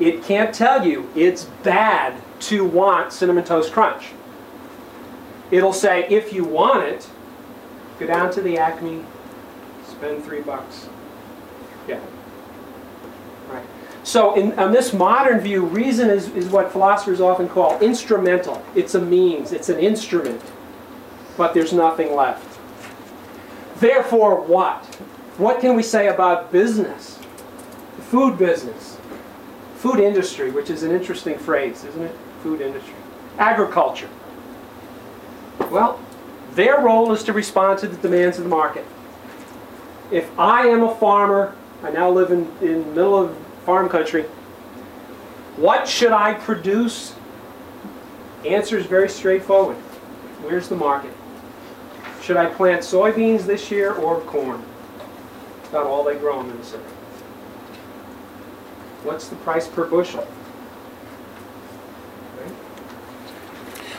It 0.00 0.24
can't 0.24 0.54
tell 0.54 0.86
you 0.86 1.08
it's 1.14 1.44
bad 1.62 2.14
to 2.40 2.64
want 2.64 3.12
Cinnamon 3.12 3.44
Toast 3.44 3.72
Crunch. 3.72 4.06
It'll 5.50 5.72
say, 5.72 6.06
if 6.08 6.32
you 6.32 6.44
want 6.44 6.82
it, 6.84 7.08
go 8.00 8.06
down 8.06 8.32
to 8.32 8.40
the 8.40 8.58
Acme, 8.58 9.04
spend 9.86 10.24
three 10.24 10.40
bucks. 10.40 10.88
Yeah. 11.86 12.00
Right. 13.48 13.64
So 14.02 14.34
in, 14.34 14.50
this 14.72 14.92
modern 14.92 15.40
view, 15.40 15.64
reason 15.64 16.10
is, 16.10 16.28
is 16.30 16.48
what 16.48 16.72
philosophers 16.72 17.20
often 17.20 17.48
call 17.48 17.78
instrumental. 17.80 18.64
It's 18.74 18.94
a 18.94 19.00
means, 19.00 19.52
it's 19.52 19.68
an 19.68 19.78
instrument, 19.78 20.40
but 21.36 21.54
there's 21.54 21.72
nothing 21.72 22.14
left. 22.14 22.58
Therefore, 23.80 24.40
what? 24.40 24.84
What 25.38 25.60
can 25.60 25.74
we 25.74 25.82
say 25.82 26.08
about 26.08 26.52
business? 26.52 27.18
The 27.96 28.02
food 28.02 28.38
business. 28.38 28.98
Food 29.76 29.98
industry, 29.98 30.50
which 30.50 30.70
is 30.70 30.82
an 30.82 30.92
interesting 30.92 31.38
phrase, 31.38 31.84
isn't 31.84 32.02
it? 32.02 32.16
Food 32.42 32.60
industry. 32.60 32.94
Agriculture. 33.38 34.08
Well, 35.70 36.00
their 36.54 36.80
role 36.80 37.12
is 37.12 37.22
to 37.24 37.32
respond 37.32 37.78
to 37.80 37.88
the 37.88 37.96
demands 37.96 38.38
of 38.38 38.44
the 38.44 38.50
market. 38.50 38.84
if 40.12 40.30
I 40.38 40.66
am 40.68 40.82
a 40.82 40.94
farmer, 40.96 41.54
I 41.82 41.90
now 41.90 42.10
live 42.10 42.30
in, 42.30 42.40
in 42.60 42.80
the 42.80 42.90
middle 42.90 43.18
of 43.18 43.36
farm 43.64 43.88
country, 43.88 44.24
what 45.56 45.88
should 45.88 46.12
I 46.12 46.34
produce? 46.34 47.14
Answer 48.44 48.78
is 48.78 48.86
very 48.86 49.08
straightforward. 49.08 49.76
Where's 50.42 50.68
the 50.68 50.76
market? 50.76 51.12
Should 52.22 52.36
I 52.36 52.46
plant 52.46 52.82
soybeans 52.82 53.46
this 53.46 53.70
year 53.70 53.92
or 53.94 54.20
corn? 54.20 54.62
About 55.70 55.86
all 55.86 56.04
they 56.04 56.16
grow 56.16 56.40
in 56.40 56.48
Minnesota. 56.48 56.84
What's 59.02 59.26
the 59.26 59.36
price 59.36 59.66
per 59.66 59.86
bushel? 59.86 60.26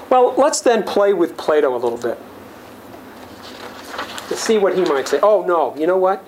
Well, 0.09 0.33
let's 0.37 0.61
then 0.61 0.83
play 0.83 1.13
with 1.13 1.35
Plato 1.37 1.75
a 1.75 1.77
little 1.77 1.97
bit 1.97 2.17
to 4.29 4.35
see 4.37 4.57
what 4.57 4.77
he 4.77 4.85
might 4.85 5.07
say. 5.07 5.19
Oh, 5.21 5.43
no, 5.43 5.75
you 5.75 5.87
know 5.87 5.97
what? 5.97 6.23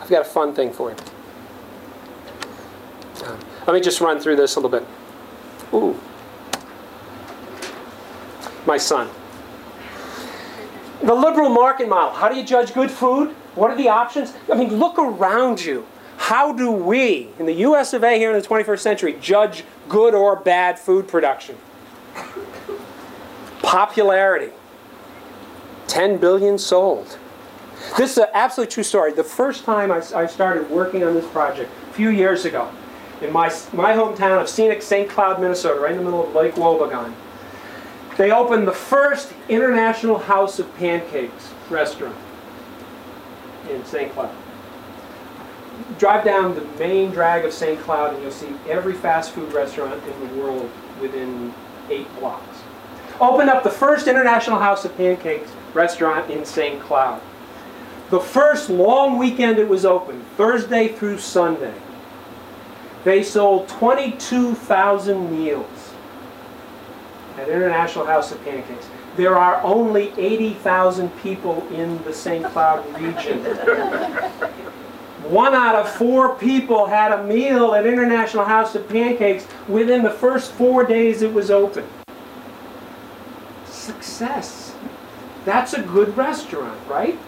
I've 0.00 0.08
got 0.08 0.22
a 0.22 0.28
fun 0.28 0.54
thing 0.54 0.72
for 0.72 0.90
you. 0.90 0.96
Uh, 3.24 3.36
let 3.66 3.74
me 3.74 3.80
just 3.80 4.00
run 4.00 4.20
through 4.20 4.36
this 4.36 4.54
a 4.54 4.60
little 4.60 4.78
bit. 4.78 4.86
Ooh. 5.74 5.98
My 8.64 8.76
son. 8.76 9.10
The 11.02 11.14
liberal 11.14 11.48
market 11.48 11.88
model. 11.88 12.14
How 12.14 12.28
do 12.28 12.36
you 12.36 12.44
judge 12.44 12.72
good 12.72 12.90
food? 12.90 13.30
What 13.56 13.70
are 13.70 13.76
the 13.76 13.88
options? 13.88 14.32
I 14.50 14.54
mean, 14.54 14.76
look 14.76 14.98
around 14.98 15.64
you. 15.64 15.84
How 16.16 16.52
do 16.52 16.70
we, 16.70 17.28
in 17.40 17.46
the 17.46 17.54
US 17.66 17.92
of 17.92 18.04
A 18.04 18.16
here 18.16 18.32
in 18.32 18.40
the 18.40 18.46
21st 18.46 18.78
century, 18.78 19.18
judge 19.20 19.64
good 19.88 20.14
or 20.14 20.36
bad 20.36 20.78
food 20.78 21.08
production? 21.08 21.58
Popularity. 23.62 24.52
10 25.88 26.18
billion 26.18 26.56
sold. 26.56 27.18
This 27.96 28.12
is 28.12 28.18
an 28.18 28.28
absolutely 28.32 28.72
true 28.72 28.84
story. 28.84 29.12
The 29.12 29.24
first 29.24 29.64
time 29.64 29.90
I, 29.90 30.02
I 30.14 30.26
started 30.26 30.70
working 30.70 31.02
on 31.02 31.14
this 31.14 31.26
project, 31.26 31.70
a 31.90 31.92
few 31.92 32.10
years 32.10 32.44
ago, 32.44 32.70
in 33.20 33.32
my, 33.32 33.48
my 33.72 33.92
hometown 33.92 34.40
of 34.40 34.48
scenic 34.48 34.82
St. 34.82 35.08
Cloud, 35.08 35.40
Minnesota, 35.40 35.80
right 35.80 35.90
in 35.90 35.98
the 35.98 36.04
middle 36.04 36.26
of 36.26 36.34
Lake 36.34 36.54
Wobegon, 36.54 37.12
they 38.16 38.30
opened 38.30 38.68
the 38.68 38.72
first 38.72 39.32
International 39.48 40.18
House 40.18 40.58
of 40.58 40.74
Pancakes 40.76 41.52
restaurant 41.70 42.16
in 43.70 43.84
St. 43.84 44.12
Cloud. 44.12 44.34
Drive 45.98 46.24
down 46.24 46.54
the 46.54 46.64
main 46.78 47.10
drag 47.10 47.44
of 47.44 47.52
St. 47.52 47.80
Cloud 47.80 48.14
and 48.14 48.22
you'll 48.22 48.32
see 48.32 48.54
every 48.68 48.92
fast 48.92 49.32
food 49.32 49.52
restaurant 49.52 50.02
in 50.04 50.28
the 50.28 50.42
world 50.42 50.70
within 51.00 51.54
eight 51.88 52.06
blocks. 52.18 52.58
Opened 53.20 53.48
up 53.48 53.62
the 53.62 53.70
first 53.70 54.06
International 54.06 54.58
House 54.58 54.84
of 54.84 54.96
Pancakes 54.96 55.50
restaurant 55.74 56.30
in 56.30 56.44
St. 56.44 56.80
Cloud. 56.80 57.20
The 58.10 58.20
first 58.20 58.68
long 58.68 59.16
weekend 59.16 59.58
it 59.58 59.68
was 59.68 59.86
open, 59.86 60.22
Thursday 60.36 60.88
through 60.88 61.18
Sunday, 61.18 61.74
they 63.04 63.22
sold 63.22 63.68
22,000 63.68 65.30
meals 65.30 65.66
at 67.42 67.48
International 67.48 68.06
House 68.06 68.32
of 68.32 68.42
Pancakes. 68.44 68.88
There 69.16 69.36
are 69.36 69.60
only 69.62 70.12
80,000 70.16 71.10
people 71.18 71.66
in 71.70 72.02
the 72.04 72.14
St. 72.14 72.44
Cloud 72.46 72.86
region. 73.00 73.44
One 75.28 75.54
out 75.54 75.74
of 75.74 75.90
four 75.90 76.36
people 76.36 76.86
had 76.86 77.12
a 77.12 77.22
meal 77.24 77.74
at 77.74 77.86
International 77.86 78.44
House 78.44 78.74
of 78.74 78.88
Pancakes 78.88 79.46
within 79.68 80.02
the 80.02 80.10
first 80.10 80.52
four 80.52 80.84
days 80.84 81.22
it 81.22 81.32
was 81.32 81.50
open. 81.50 81.84
Success. 83.66 84.74
That's 85.44 85.74
a 85.74 85.82
good 85.82 86.16
restaurant, 86.16 86.78
right? 86.88 87.18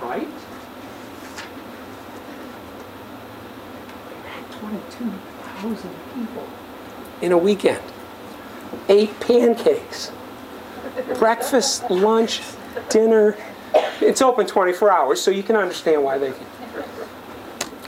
Right? 0.00 0.28
22,000 5.64 5.90
people 6.14 6.46
in 7.22 7.32
a 7.32 7.38
weekend. 7.38 7.82
Eight 8.88 9.18
pancakes. 9.20 10.12
Breakfast, 11.18 11.90
lunch, 11.90 12.42
dinner. 12.90 13.36
It's 14.00 14.20
open 14.20 14.46
24 14.46 14.92
hours, 14.92 15.20
so 15.20 15.30
you 15.30 15.42
can 15.42 15.56
understand 15.56 16.04
why 16.04 16.18
they 16.18 16.32
can. 16.32 16.46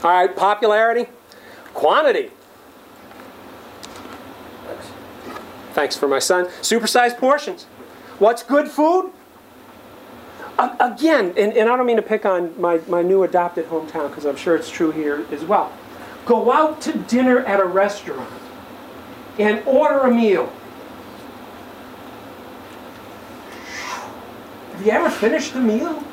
All 0.03 0.11
right, 0.11 0.35
popularity, 0.35 1.07
quantity. 1.73 2.31
Thanks 5.73 5.95
for 5.95 6.07
my 6.07 6.19
son. 6.19 6.45
Supersized 6.61 7.17
portions. 7.17 7.65
What's 8.17 8.41
good 8.41 8.67
food? 8.67 9.11
A- 10.57 10.75
again, 10.79 11.33
and, 11.37 11.53
and 11.53 11.69
I 11.69 11.77
don't 11.77 11.85
mean 11.85 11.97
to 11.97 12.01
pick 12.01 12.25
on 12.25 12.59
my, 12.59 12.79
my 12.87 13.03
new 13.03 13.21
adopted 13.21 13.67
hometown 13.67 14.09
because 14.09 14.25
I'm 14.25 14.35
sure 14.35 14.55
it's 14.55 14.71
true 14.71 14.89
here 14.89 15.25
as 15.31 15.43
well. 15.43 15.71
Go 16.27 16.51
out 16.51 16.81
to 16.81 16.91
dinner 16.91 17.39
at 17.39 17.61
a 17.61 17.65
restaurant 17.65 18.29
and 19.39 19.65
order 19.65 19.99
a 19.99 20.13
meal. 20.13 20.51
Have 24.73 24.85
you 24.85 24.91
ever 24.91 25.09
finished 25.09 25.53
the 25.53 25.61
meal? 25.61 26.03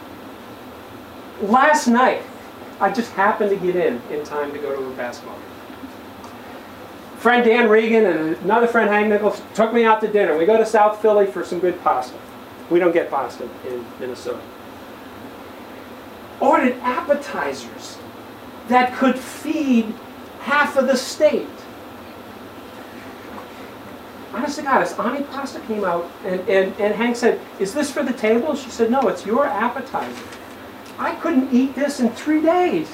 Last 1.42 1.88
night, 1.88 2.22
I 2.78 2.92
just 2.92 3.10
happened 3.14 3.50
to 3.50 3.56
get 3.56 3.74
in 3.74 4.00
in 4.08 4.24
time 4.24 4.52
to 4.52 4.58
go 4.58 4.76
to 4.76 4.86
a 4.86 4.90
basketball 4.92 5.36
game. 5.36 6.30
Friend 7.18 7.44
Dan 7.44 7.68
Regan 7.68 8.06
and 8.06 8.36
another 8.36 8.68
friend 8.68 8.88
Hank 8.88 9.08
Nichols 9.08 9.42
took 9.52 9.72
me 9.72 9.84
out 9.84 10.00
to 10.02 10.06
dinner. 10.06 10.38
We 10.38 10.46
go 10.46 10.56
to 10.56 10.66
South 10.66 11.02
Philly 11.02 11.26
for 11.26 11.44
some 11.44 11.58
good 11.58 11.82
pasta. 11.82 12.16
We 12.70 12.78
don't 12.78 12.92
get 12.92 13.10
pasta 13.10 13.48
in 13.66 13.84
Minnesota. 13.98 14.40
Ordered 16.38 16.74
appetizers 16.82 17.93
that 18.68 18.94
could 18.94 19.18
feed 19.18 19.94
half 20.40 20.76
of 20.76 20.86
the 20.86 20.96
state. 20.96 21.48
Honest 24.32 24.58
to 24.58 24.62
God, 24.62 24.82
as 24.82 24.92
antipasta 24.94 25.64
came 25.66 25.84
out 25.84 26.10
and, 26.24 26.40
and, 26.48 26.74
and 26.80 26.94
Hank 26.94 27.14
said, 27.14 27.40
Is 27.60 27.72
this 27.72 27.90
for 27.90 28.02
the 28.02 28.12
table? 28.12 28.56
She 28.56 28.68
said, 28.68 28.90
No, 28.90 29.08
it's 29.08 29.24
your 29.24 29.46
appetizer. 29.46 30.22
I 30.98 31.14
couldn't 31.16 31.52
eat 31.52 31.74
this 31.74 32.00
in 32.00 32.10
three 32.10 32.40
days. 32.40 32.92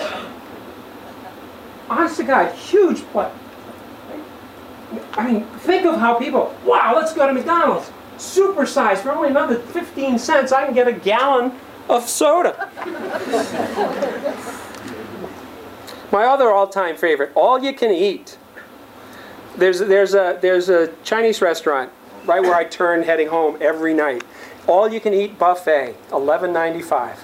Honest 1.89 2.18
to 2.18 2.25
God, 2.25 2.55
huge 2.55 3.01
plate. 3.09 3.33
I 5.12 5.33
mean, 5.33 5.45
think 5.61 5.87
of 5.87 5.99
how 5.99 6.14
people, 6.18 6.55
wow, 6.64 6.95
let's 6.95 7.12
go 7.14 7.27
to 7.27 7.33
McDonald's. 7.33 7.91
Supersize 8.16 8.99
for 8.99 9.12
only 9.12 9.31
another 9.31 9.57
15 9.59 10.18
cents, 10.18 10.53
I 10.53 10.66
can 10.66 10.75
get 10.75 10.89
a 10.89 10.93
gallon 10.93 11.59
of 11.89 12.09
soda. 12.09 12.71
My 16.13 16.25
other 16.25 16.51
all-time 16.51 16.97
favorite, 16.97 17.33
all 17.35 17.63
you 17.63 17.73
can 17.73 17.91
eat. 17.91 18.37
There's, 19.57 19.79
there's, 19.79 20.15
a, 20.15 20.39
there's 20.41 20.69
a 20.69 20.93
Chinese 21.05 21.41
restaurant 21.41 21.93
right 22.25 22.41
where 22.41 22.55
I 22.55 22.65
turn 22.65 23.03
heading 23.03 23.29
home 23.29 23.57
every 23.61 23.95
night. 23.95 24.25
All 24.67 24.89
you 24.89 25.01
can 25.01 25.15
eat 25.15 25.39
buffet, 25.39 25.97
$11.95. 26.11 27.17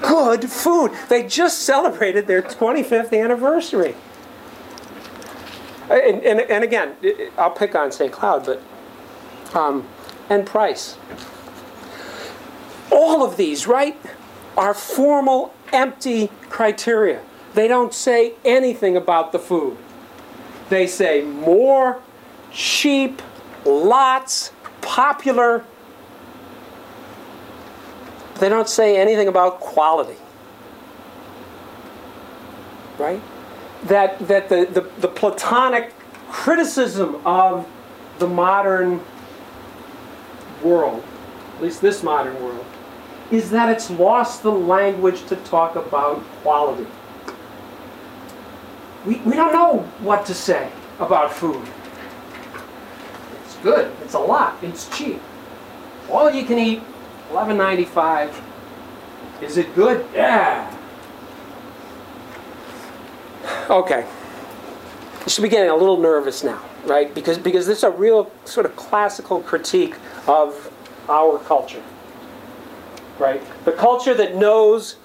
Good 0.00 0.50
food. 0.50 0.92
They 1.08 1.26
just 1.26 1.62
celebrated 1.62 2.26
their 2.26 2.42
25th 2.42 3.18
anniversary. 3.18 3.94
And, 5.88 6.22
and, 6.24 6.40
and 6.40 6.64
again, 6.64 6.96
I'll 7.38 7.50
pick 7.50 7.74
on 7.76 7.92
St. 7.92 8.10
Cloud, 8.10 8.46
but, 8.46 8.60
um, 9.54 9.86
and 10.28 10.44
price. 10.44 10.96
All 12.90 13.24
of 13.24 13.36
these, 13.36 13.66
right, 13.68 13.96
are 14.56 14.74
formal, 14.74 15.54
empty 15.72 16.30
criteria. 16.48 17.22
They 17.54 17.68
don't 17.68 17.94
say 17.94 18.34
anything 18.44 18.96
about 18.96 19.32
the 19.32 19.38
food. 19.38 19.78
They 20.68 20.86
say 20.86 21.22
more, 21.22 22.02
cheap, 22.52 23.22
lots, 23.64 24.52
popular. 24.82 25.64
They 28.40 28.48
don't 28.48 28.68
say 28.68 28.98
anything 28.98 29.28
about 29.28 29.60
quality. 29.60 30.18
Right? 32.98 33.22
That, 33.84 34.18
that 34.28 34.48
the, 34.48 34.66
the, 34.66 34.90
the 35.00 35.08
Platonic 35.08 35.94
criticism 36.28 37.24
of 37.24 37.66
the 38.18 38.26
modern 38.26 39.00
world, 40.62 41.02
at 41.56 41.62
least 41.62 41.80
this 41.80 42.02
modern 42.02 42.34
world, 42.42 42.65
is 43.30 43.50
that 43.50 43.68
it's 43.68 43.90
lost 43.90 44.42
the 44.42 44.52
language 44.52 45.24
to 45.26 45.36
talk 45.36 45.76
about 45.76 46.22
quality. 46.42 46.86
We, 49.04 49.16
we 49.18 49.34
don't 49.34 49.52
know 49.52 49.80
what 50.00 50.26
to 50.26 50.34
say 50.34 50.70
about 50.98 51.32
food. 51.32 51.66
It's 53.44 53.56
good, 53.56 53.92
it's 54.02 54.14
a 54.14 54.18
lot, 54.18 54.56
it's 54.62 54.88
cheap. 54.96 55.20
All 56.10 56.30
you 56.30 56.44
can 56.44 56.58
eat, 56.58 56.82
$11.95. 57.30 58.34
Is 59.42 59.56
it 59.56 59.74
good? 59.74 60.06
Yeah. 60.14 60.72
Okay. 63.68 64.06
You 65.24 65.30
should 65.30 65.42
be 65.42 65.48
getting 65.48 65.70
a 65.70 65.76
little 65.76 65.98
nervous 65.98 66.44
now, 66.44 66.62
right? 66.84 67.12
Because, 67.12 67.36
because 67.36 67.66
this 67.66 67.78
is 67.78 67.84
a 67.84 67.90
real 67.90 68.30
sort 68.44 68.64
of 68.64 68.76
classical 68.76 69.40
critique 69.40 69.96
of 70.28 70.72
our 71.08 71.38
culture. 71.40 71.82
Right? 73.18 73.42
The 73.64 73.72
culture 73.72 74.14
that 74.14 74.36
knows 74.36 74.96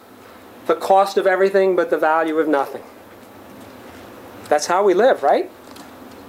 the 0.67 0.75
cost 0.75 1.17
of 1.17 1.25
everything 1.25 1.75
but 1.75 1.89
the 1.89 1.97
value 1.97 2.37
of 2.37 2.47
nothing. 2.47 2.83
That's 4.49 4.67
how 4.67 4.83
we 4.83 4.93
live, 4.93 5.23
right? 5.23 5.49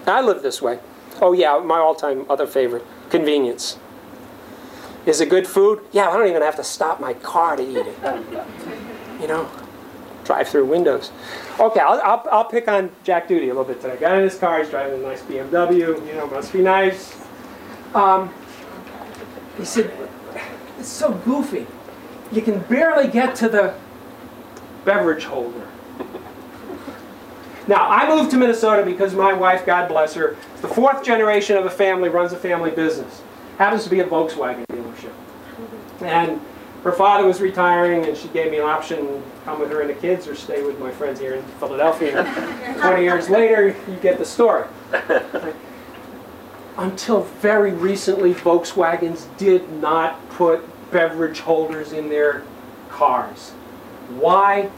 I 0.07 0.21
live 0.21 0.43
this 0.43 0.63
way. 0.63 0.79
Oh, 1.21 1.33
yeah, 1.33 1.59
my 1.59 1.79
all 1.79 1.95
time 1.95 2.25
other 2.31 2.47
favorite 2.47 2.85
convenience. 3.11 3.79
Is 5.07 5.21
it 5.21 5.29
good 5.29 5.47
food? 5.47 5.81
Yeah, 5.93 6.09
I 6.09 6.17
don't 6.17 6.29
even 6.29 6.43
have 6.43 6.57
to 6.57 6.65
stop 6.65 7.01
my 7.01 7.15
car 7.15 7.57
to 7.57 7.63
eat 7.63 7.87
it. 7.87 7.97
You 9.21 9.29
know, 9.29 9.49
drive 10.25 10.49
through 10.49 10.65
windows. 10.65 11.13
Okay, 11.61 11.79
I'll, 11.79 12.01
I'll, 12.01 12.27
I'll 12.33 12.45
pick 12.45 12.67
on 12.67 12.91
Jack 13.05 13.29
Doody 13.29 13.45
a 13.45 13.55
little 13.55 13.63
bit 13.63 13.81
today. 13.81 13.97
Got 13.97 14.17
in 14.17 14.25
his 14.25 14.37
car, 14.37 14.59
he's 14.59 14.69
driving 14.69 14.99
a 14.99 15.07
nice 15.07 15.23
BMW, 15.23 16.05
you 16.05 16.15
know, 16.15 16.27
must 16.27 16.53
be 16.53 16.61
nice. 16.61 17.15
Um, 17.95 18.35
he 19.57 19.65
said, 19.65 19.93
It's 20.83 20.91
so 20.91 21.13
goofy. 21.13 21.65
You 22.33 22.43
can 22.43 22.59
barely 22.63 23.07
get 23.07 23.37
to 23.37 23.49
the 23.49 23.73
beverage 24.85 25.23
holder. 25.23 25.69
Now, 27.69 27.89
I 27.89 28.09
moved 28.09 28.33
to 28.33 28.37
Minnesota 28.37 28.85
because 28.85 29.15
my 29.15 29.33
wife, 29.33 29.65
God 29.65 29.87
bless 29.87 30.15
her, 30.15 30.37
is 30.57 30.61
the 30.61 30.67
fourth 30.67 31.05
generation 31.05 31.57
of 31.57 31.67
a 31.67 31.71
family, 31.71 32.09
runs 32.09 32.33
a 32.33 32.37
family 32.37 32.73
business. 32.73 33.23
Happens 33.59 33.85
to 33.85 33.91
be 33.91 34.01
a 34.01 34.05
Volkswagen 34.05 34.67
dealership. 34.67 35.13
And 36.01 36.41
her 36.83 36.91
father 36.91 37.29
was 37.29 37.41
retiring, 37.41 38.05
and 38.05 38.17
she 38.17 38.27
gave 38.31 38.51
me 38.51 38.59
an 38.59 38.65
option 38.65 39.07
to 39.07 39.23
come 39.45 39.61
with 39.61 39.71
her 39.71 39.83
and 39.83 39.91
the 39.91 39.95
kids 39.95 40.27
or 40.27 40.35
stay 40.35 40.65
with 40.65 40.81
my 40.81 40.91
friends 40.91 41.21
here 41.21 41.35
in 41.35 41.45
Philadelphia. 41.61 42.25
20 42.81 43.03
years 43.05 43.31
later, 43.31 43.69
you 43.87 43.97
get 44.03 44.19
the 44.19 44.25
story. 44.25 44.67
Until 46.77 47.23
very 47.41 47.71
recently, 47.71 48.35
Volkswagens 48.35 49.27
did 49.37 49.71
not 49.75 50.29
put 50.31 50.72
beverage 50.93 51.41
holders 51.41 51.93
in 51.93 52.09
their 52.09 52.45
cars. 52.91 53.51
Why? 54.11 54.71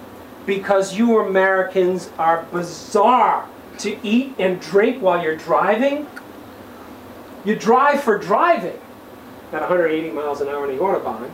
Because 0.46 0.96
you 0.96 1.18
Americans 1.18 2.10
are 2.18 2.46
bizarre 2.52 3.48
to 3.78 3.98
eat 4.06 4.34
and 4.38 4.60
drink 4.60 5.02
while 5.02 5.22
you're 5.22 5.36
driving. 5.36 6.06
You 7.44 7.56
drive 7.56 8.02
for 8.02 8.18
driving 8.18 8.78
at 9.52 9.60
180 9.60 10.10
miles 10.10 10.40
an 10.40 10.48
hour 10.48 10.68
in 10.68 10.76
the 10.76 10.82
Autobahn. 10.82 11.30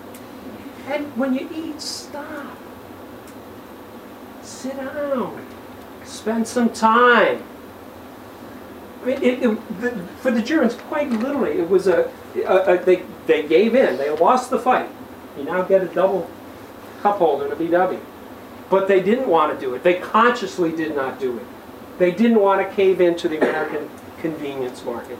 And 0.88 1.16
when 1.16 1.34
you 1.34 1.48
eat, 1.54 1.80
stop. 1.80 2.56
Sit 4.42 4.76
down. 4.76 5.46
Spend 6.04 6.48
some 6.48 6.70
time. 6.70 7.42
I 9.02 9.06
mean, 9.06 9.22
it, 9.22 9.42
it, 9.42 9.80
the, 9.80 9.90
for 10.20 10.30
the 10.30 10.42
Germans, 10.42 10.74
quite 10.74 11.10
literally, 11.10 11.58
it 11.58 11.68
was 11.70 11.86
a, 11.86 12.10
a, 12.36 12.74
a, 12.74 12.84
they, 12.84 13.02
they 13.26 13.46
gave 13.46 13.74
in. 13.74 13.96
They 13.96 14.10
lost 14.10 14.50
the 14.50 14.58
fight. 14.58 14.88
You 15.36 15.44
now 15.44 15.62
get 15.62 15.82
a 15.82 15.86
double 15.86 16.30
cup 17.02 17.18
holder 17.18 17.46
in 17.46 17.52
a 17.52 17.56
VW. 17.56 18.00
But 18.68 18.88
they 18.88 19.02
didn't 19.02 19.28
want 19.28 19.52
to 19.52 19.60
do 19.64 19.74
it. 19.74 19.82
They 19.82 19.94
consciously 19.94 20.74
did 20.74 20.94
not 20.94 21.18
do 21.18 21.38
it. 21.38 21.44
They 21.98 22.10
didn't 22.12 22.40
want 22.40 22.66
to 22.66 22.74
cave 22.74 23.00
into 23.00 23.28
the 23.28 23.38
American 23.38 23.90
convenience 24.20 24.84
market. 24.84 25.18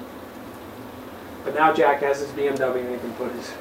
But 1.45 1.55
now 1.55 1.73
Jack 1.73 2.01
has 2.03 2.21
his 2.21 2.31
BMW 2.31 2.81
and 2.81 2.91
he 2.91 2.99
can 2.99 3.13
put 3.15 3.33
his 3.33 3.53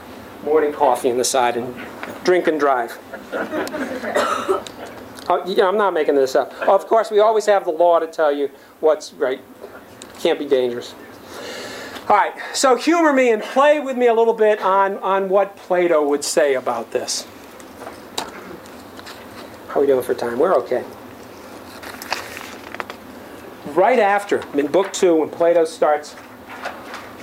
morning 0.44 0.72
coffee 0.72 1.10
in 1.10 1.18
the 1.18 1.24
side 1.24 1.58
and 1.58 1.76
drink 2.24 2.48
and 2.48 2.60
drive. 2.60 2.98
Oh, 5.32 5.44
yeah, 5.46 5.68
I'm 5.68 5.78
not 5.78 5.94
making 5.94 6.16
this 6.16 6.36
up. 6.36 6.52
Of 6.68 6.88
course, 6.88 7.12
we 7.12 7.20
always 7.20 7.46
have 7.46 7.64
the 7.64 7.70
law 7.70 8.00
to 8.00 8.08
tell 8.08 8.32
you 8.32 8.50
what's 8.80 9.14
right. 9.14 9.40
Can't 10.18 10.40
be 10.40 10.48
dangerous. 10.48 10.96
All 12.10 12.16
right, 12.16 12.34
so 12.56 12.76
humor 12.76 13.14
me 13.14 13.32
and 13.32 13.40
play 13.40 13.80
with 13.80 13.96
me 13.96 14.08
a 14.08 14.14
little 14.16 14.34
bit 14.34 14.60
on, 14.62 14.98
on 14.98 15.30
what 15.30 15.56
Plato 15.56 16.04
would 16.10 16.24
say 16.24 16.56
about 16.56 16.90
this. 16.90 17.28
How 19.68 19.76
are 19.76 19.82
we 19.82 19.86
doing 19.86 20.02
for 20.02 20.16
time? 20.16 20.40
We're 20.40 20.56
okay. 20.56 20.84
Right 23.76 24.00
after, 24.00 24.42
in 24.58 24.72
Book 24.72 24.92
2, 24.92 25.18
when 25.18 25.30
Plato 25.30 25.66
starts 25.66 26.16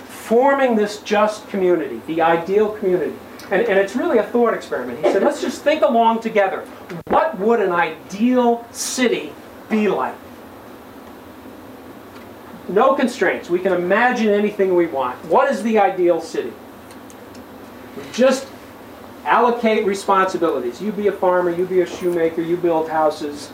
forming 0.06 0.76
this 0.76 1.02
just 1.02 1.48
community, 1.48 2.00
the 2.06 2.22
ideal 2.22 2.68
community, 2.68 3.16
and, 3.50 3.62
and 3.62 3.80
it's 3.80 3.96
really 3.96 4.18
a 4.18 4.22
thought 4.22 4.54
experiment. 4.54 5.04
He 5.04 5.10
said, 5.10 5.24
let's 5.24 5.40
just 5.40 5.62
think 5.62 5.82
along 5.82 6.20
together. 6.20 6.60
What 7.08 7.36
would 7.40 7.60
an 7.60 7.72
ideal 7.72 8.64
city 8.70 9.32
be 9.68 9.88
like? 9.88 10.14
No 12.68 12.94
constraints. 12.94 13.48
We 13.48 13.60
can 13.60 13.72
imagine 13.72 14.28
anything 14.28 14.74
we 14.74 14.86
want. 14.86 15.16
What 15.26 15.50
is 15.50 15.62
the 15.62 15.78
ideal 15.78 16.20
city? 16.20 16.52
Just 18.12 18.48
allocate 19.24 19.86
responsibilities. 19.86 20.80
You 20.80 20.92
be 20.92 21.06
a 21.06 21.12
farmer, 21.12 21.50
you 21.50 21.66
be 21.66 21.80
a 21.80 21.86
shoemaker, 21.86 22.42
you 22.42 22.56
build 22.56 22.88
houses. 22.88 23.50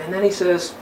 And 0.00 0.12
then 0.12 0.22
he 0.22 0.30
says, 0.30 0.72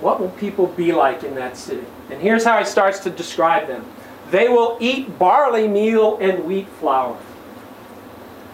what 0.00 0.20
will 0.20 0.30
people 0.30 0.66
be 0.66 0.92
like 0.92 1.24
in 1.24 1.34
that 1.36 1.56
city? 1.56 1.86
And 2.10 2.20
here's 2.20 2.44
how 2.44 2.58
he 2.58 2.64
starts 2.64 3.00
to 3.00 3.10
describe 3.10 3.66
them. 3.66 3.84
They 4.30 4.48
will 4.48 4.76
eat 4.80 5.18
barley 5.18 5.68
meal 5.68 6.18
and 6.20 6.44
wheat 6.44 6.68
flour, 6.68 7.16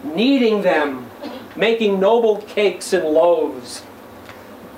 kneading 0.04 0.62
them, 0.62 1.10
making 1.56 1.98
noble 1.98 2.38
cakes 2.42 2.92
and 2.92 3.04
loaves. 3.04 3.82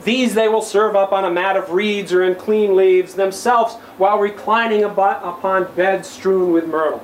These 0.04 0.34
they 0.34 0.48
will 0.48 0.62
serve 0.62 0.94
up 0.94 1.12
on 1.12 1.24
a 1.24 1.30
mat 1.30 1.56
of 1.56 1.70
reeds 1.70 2.12
or 2.12 2.22
in 2.22 2.34
clean 2.34 2.76
leaves, 2.76 3.14
themselves 3.14 3.74
while 3.96 4.18
reclining 4.18 4.84
upon 4.84 5.74
beds 5.74 6.08
strewn 6.08 6.52
with 6.52 6.66
myrtle. 6.66 7.02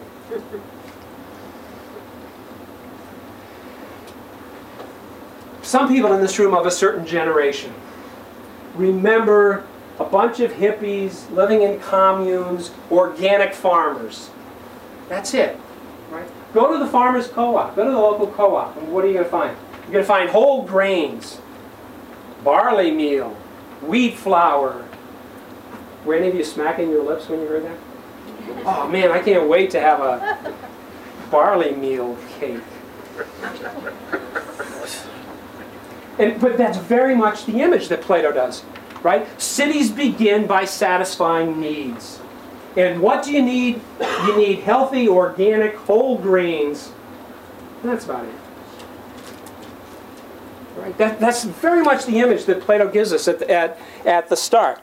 Some 5.63 5.89
people 5.89 6.13
in 6.13 6.21
this 6.21 6.39
room 6.39 6.53
of 6.53 6.67
a 6.67 6.71
certain 6.71 7.07
generation 7.07 7.73
remember 8.75 9.65
a 9.99 10.05
bunch 10.05 10.41
of 10.41 10.53
hippies 10.53 11.31
living 11.31 11.63
in 11.63 11.79
communes, 11.81 12.71
organic 12.91 13.55
farmers. 13.55 14.31
That's 15.09 15.35
it. 15.35 15.59
Right? 16.11 16.27
Go 16.53 16.73
to 16.73 16.79
the 16.79 16.91
farmer's 16.91 17.29
co-op. 17.29 17.77
Go 17.77 17.85
to 17.85 17.91
the 17.91 17.99
local 17.99 18.27
co-op, 18.27 18.77
and 18.77 18.93
what 18.93 19.05
are 19.05 19.09
you 19.09 19.15
going 19.15 19.25
to 19.25 19.31
find? 19.31 19.57
You're 19.85 19.93
going 19.93 20.05
to 20.05 20.09
find 20.09 20.31
whole 20.31 20.65
grains, 20.65 21.41
barley 22.45 22.91
meal, 22.91 23.31
wheat 23.83 24.17
flour. 24.17 24.85
Were 26.05 26.15
any 26.15 26.29
of 26.29 26.35
you 26.35 26.45
smacking 26.45 26.91
your 26.91 27.03
lips 27.03 27.29
when 27.29 27.41
you 27.41 27.47
heard 27.47 27.65
that? 27.65 27.79
Oh 28.65 28.89
man, 28.89 29.11
I 29.11 29.21
can't 29.21 29.49
wait 29.49 29.71
to 29.73 29.81
have 29.81 30.01
a 30.01 30.55
barley 31.31 31.73
meal 31.73 32.17
cake. 32.39 32.61
And, 36.19 36.41
but 36.41 36.59
that's 36.59 36.77
very 36.79 37.15
much 37.15 37.47
the 37.47 37.61
image 37.61 37.89
that 37.89 38.03
Plato 38.03 38.33
does, 38.33 38.63
right? 39.03 39.27
Cities 39.41 39.91
begin 39.91 40.47
by 40.47 40.65
satisfying 40.65 41.61
needs. 41.61 42.21
And 42.77 43.01
what 43.01 43.25
do 43.25 43.33
you 43.33 43.43
need? 43.43 43.81
You 44.27 44.37
need 44.37 44.61
healthy, 44.61 45.09
organic, 45.09 45.77
whole 45.77 46.19
grains. 46.19 46.93
That's 47.83 48.05
about 48.05 48.27
it. 48.27 48.35
Right? 50.77 50.97
That, 50.99 51.21
that's 51.21 51.45
very 51.45 51.83
much 51.83 52.07
the 52.07 52.21
image 52.21 52.45
that 52.47 52.61
Plato 52.61 52.89
gives 52.89 53.13
us 53.13 53.29
at 53.29 53.41
the, 53.41 53.51
at, 53.51 53.79
at 54.07 54.29
the 54.29 54.37
start. 54.37 54.81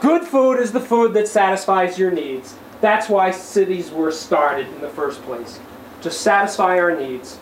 Good 0.00 0.24
food 0.24 0.60
is 0.60 0.72
the 0.72 0.80
food 0.80 1.14
that 1.14 1.28
satisfies 1.28 1.98
your 1.98 2.10
needs. 2.10 2.56
That's 2.80 3.08
why 3.08 3.30
cities 3.30 3.90
were 3.90 4.12
started 4.12 4.66
in 4.68 4.80
the 4.80 4.88
first 4.88 5.22
place, 5.22 5.58
to 6.02 6.10
satisfy 6.10 6.78
our 6.78 6.94
needs. 6.94 7.38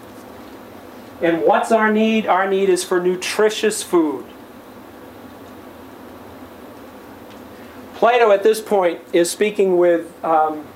And 1.20 1.42
what's 1.42 1.72
our 1.72 1.92
need? 1.92 2.26
Our 2.26 2.48
need 2.48 2.68
is 2.68 2.84
for 2.84 3.00
nutritious 3.00 3.82
food. 3.82 4.24
Plato 7.94 8.32
at 8.32 8.42
this 8.42 8.60
point 8.60 9.00
is 9.12 9.30
speaking 9.30 9.78
with 9.78 10.12
um, 10.24 10.66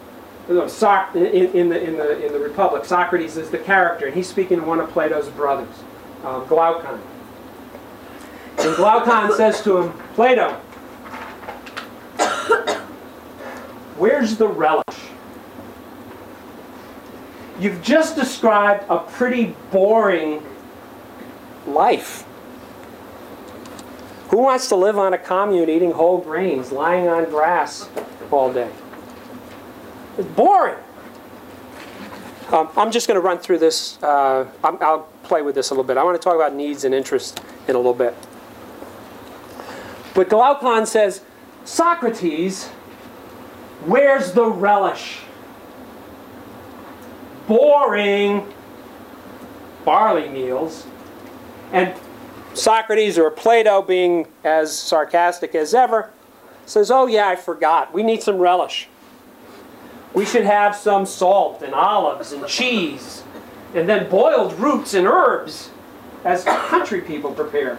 in, 1.17 1.51
in, 1.53 1.69
the, 1.69 1.83
in, 1.83 1.97
the, 1.97 2.25
in 2.25 2.33
the 2.33 2.39
Republic. 2.39 2.85
Socrates 2.85 3.37
is 3.37 3.51
the 3.51 3.59
character, 3.59 4.07
and 4.07 4.15
he's 4.15 4.29
speaking 4.29 4.61
to 4.61 4.65
one 4.65 4.81
of 4.81 4.91
Plato's 4.91 5.29
brothers, 5.29 5.75
uh, 6.25 6.41
Glaucon. 6.41 7.01
And 8.59 8.77
Glaucon 8.77 9.37
says 9.37 9.63
to 9.63 9.79
him, 9.79 9.93
Plato, 10.15 10.53
where's 13.99 14.37
the 14.37 14.49
relish? 14.49 14.85
You've 17.59 17.83
just 17.83 18.17
described 18.17 18.85
a 18.89 18.99
pretty 18.99 19.55
boring 19.71 20.43
life. 21.67 22.25
Who 24.31 24.39
wants 24.39 24.69
to 24.69 24.77
live 24.77 24.99
on 24.99 25.15
a 25.15 25.19
commune 25.19 25.71
eating 25.71 25.93
whole 25.93 26.19
grains, 26.19 26.71
lying 26.73 27.09
on 27.09 27.25
grass 27.27 27.89
all 28.31 28.53
day? 28.53 28.71
It's 30.19 30.29
boring. 30.29 30.79
Um, 32.53 32.69
I'm 32.77 32.93
just 32.93 33.09
going 33.09 33.17
to 33.17 33.21
run 33.21 33.39
through 33.39 33.59
this. 33.59 34.01
Uh, 34.03 34.47
I'll 34.63 35.09
play 35.25 35.43
with 35.43 35.55
this 35.55 35.71
a 35.71 35.75
little 35.75 35.85
bit. 35.85 35.97
I 35.97 36.05
want 36.05 36.21
to 36.21 36.23
talk 36.23 36.37
about 36.37 36.55
needs 36.55 36.85
and 36.85 36.95
interests 36.95 37.39
in 37.67 37.75
a 37.75 37.79
little 37.79 37.95
bit. 37.95 38.15
But 40.15 40.29
Glaucon 40.29 40.87
says, 40.87 41.23
Socrates, 41.65 42.69
where's 43.85 44.33
the 44.33 44.47
relish? 44.47 45.19
boring 47.47 48.53
barley 49.85 50.29
meals. 50.29 50.87
And 51.73 51.95
Socrates 52.55 53.19
or 53.19 53.31
Plato, 53.31 53.83
being 53.83 54.27
as 54.45 54.77
sarcastic 54.77 55.55
as 55.55 55.75
ever, 55.75 56.11
says, 56.65 56.91
Oh, 56.91 57.07
yeah, 57.07 57.29
I 57.29 57.37
forgot. 57.37 57.93
We 57.93 58.03
need 58.03 58.23
some 58.23 58.39
relish. 58.39 58.89
We 60.17 60.25
should 60.25 60.45
have 60.45 60.75
some 60.75 61.05
salt 61.05 61.61
and 61.61 61.75
olives 61.75 62.33
and 62.33 62.47
cheese, 62.47 63.23
and 63.75 63.87
then 63.87 64.09
boiled 64.09 64.59
roots 64.59 64.95
and 64.95 65.07
herbs 65.07 65.69
as 66.25 66.43
country 66.43 67.03
people 67.03 67.35
prepare. 67.35 67.77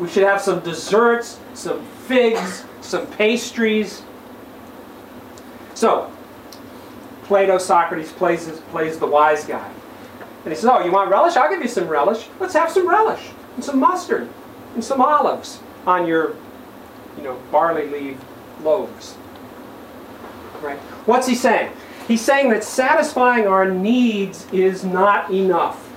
We 0.00 0.08
should 0.08 0.24
have 0.24 0.40
some 0.40 0.58
desserts, 0.64 1.38
some 1.54 1.86
figs, 2.08 2.64
some 2.80 3.06
pastries. 3.06 4.02
So, 5.74 6.10
Plato, 7.22 7.56
Socrates 7.56 8.10
plays, 8.10 8.48
plays 8.72 8.98
the 8.98 9.06
wise 9.06 9.44
guy. 9.44 9.72
And 10.42 10.52
he 10.52 10.56
says, 10.56 10.64
Oh, 10.64 10.84
you 10.84 10.90
want 10.90 11.08
relish? 11.08 11.36
I'll 11.36 11.48
give 11.48 11.62
you 11.62 11.68
some 11.68 11.86
relish. 11.86 12.26
Let's 12.40 12.54
have 12.54 12.68
some 12.68 12.88
relish 12.88 13.30
and 13.54 13.64
some 13.64 13.78
mustard 13.78 14.28
and 14.74 14.82
some 14.82 15.00
olives 15.00 15.60
on 15.86 16.08
your, 16.08 16.34
you 17.16 17.22
know, 17.22 17.40
barley 17.52 17.86
leaf 17.86 18.18
loaves. 18.64 19.16
Right? 20.60 20.80
What's 21.06 21.26
he 21.26 21.34
saying? 21.34 21.72
He's 22.06 22.20
saying 22.20 22.50
that 22.50 22.62
satisfying 22.62 23.46
our 23.46 23.68
needs 23.68 24.46
is 24.52 24.84
not 24.84 25.30
enough, 25.30 25.90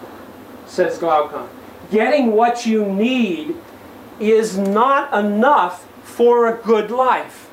says 0.66 0.98
Glaucon. 0.98 1.50
Getting 1.92 2.32
what 2.32 2.66
you 2.66 2.86
need 2.86 3.56
is 4.20 4.58
not 4.58 5.14
enough 5.14 5.86
for 6.04 6.48
a 6.48 6.62
good 6.62 6.92
life. 6.92 7.50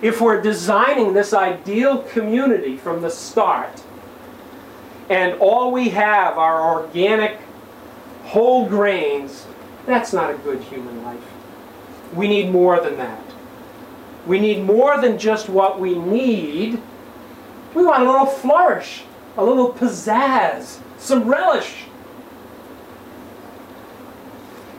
If 0.00 0.20
we're 0.20 0.40
designing 0.40 1.12
this 1.12 1.32
ideal 1.32 2.02
community 2.02 2.76
from 2.76 3.02
the 3.02 3.10
start, 3.10 3.82
and 5.10 5.34
all 5.40 5.72
we 5.72 5.88
have 5.88 6.38
are 6.38 6.80
organic 6.80 7.38
whole 8.24 8.68
grains, 8.68 9.46
that's 9.86 10.12
not 10.12 10.30
a 10.30 10.38
good 10.38 10.62
human 10.62 11.02
life. 11.02 11.22
We 12.14 12.28
need 12.28 12.50
more 12.50 12.80
than 12.80 12.96
that. 12.98 13.27
We 14.28 14.38
need 14.38 14.62
more 14.62 15.00
than 15.00 15.18
just 15.18 15.48
what 15.48 15.80
we 15.80 15.98
need. 15.98 16.80
We 17.74 17.84
want 17.84 18.02
a 18.02 18.06
little 18.06 18.26
flourish, 18.26 19.04
a 19.38 19.44
little 19.44 19.72
pizzazz, 19.72 20.80
some 20.98 21.26
relish. 21.26 21.84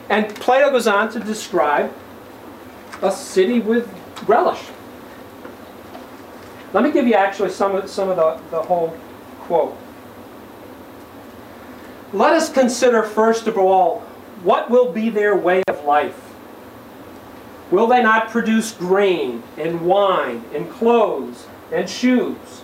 And 0.08 0.32
Plato 0.36 0.70
goes 0.70 0.86
on 0.86 1.10
to 1.12 1.18
describe 1.18 1.92
a 3.02 3.10
city 3.10 3.58
with 3.58 3.92
relish. 4.28 4.62
Let 6.72 6.84
me 6.84 6.92
give 6.92 7.08
you 7.08 7.14
actually 7.14 7.50
some 7.50 7.74
of, 7.74 7.90
some 7.90 8.08
of 8.08 8.16
the, 8.16 8.56
the 8.56 8.62
whole 8.62 8.96
quote. 9.40 9.76
Let 12.12 12.34
us 12.34 12.52
consider 12.52 13.02
first 13.02 13.48
of 13.48 13.58
all 13.58 14.00
what 14.44 14.70
will 14.70 14.92
be 14.92 15.10
their 15.10 15.36
way 15.36 15.64
of 15.66 15.84
life. 15.84 16.29
Will 17.70 17.86
they 17.86 18.02
not 18.02 18.30
produce 18.30 18.72
grain 18.72 19.42
and 19.56 19.82
wine 19.82 20.44
and 20.52 20.70
clothes 20.70 21.46
and 21.72 21.88
shoes? 21.88 22.62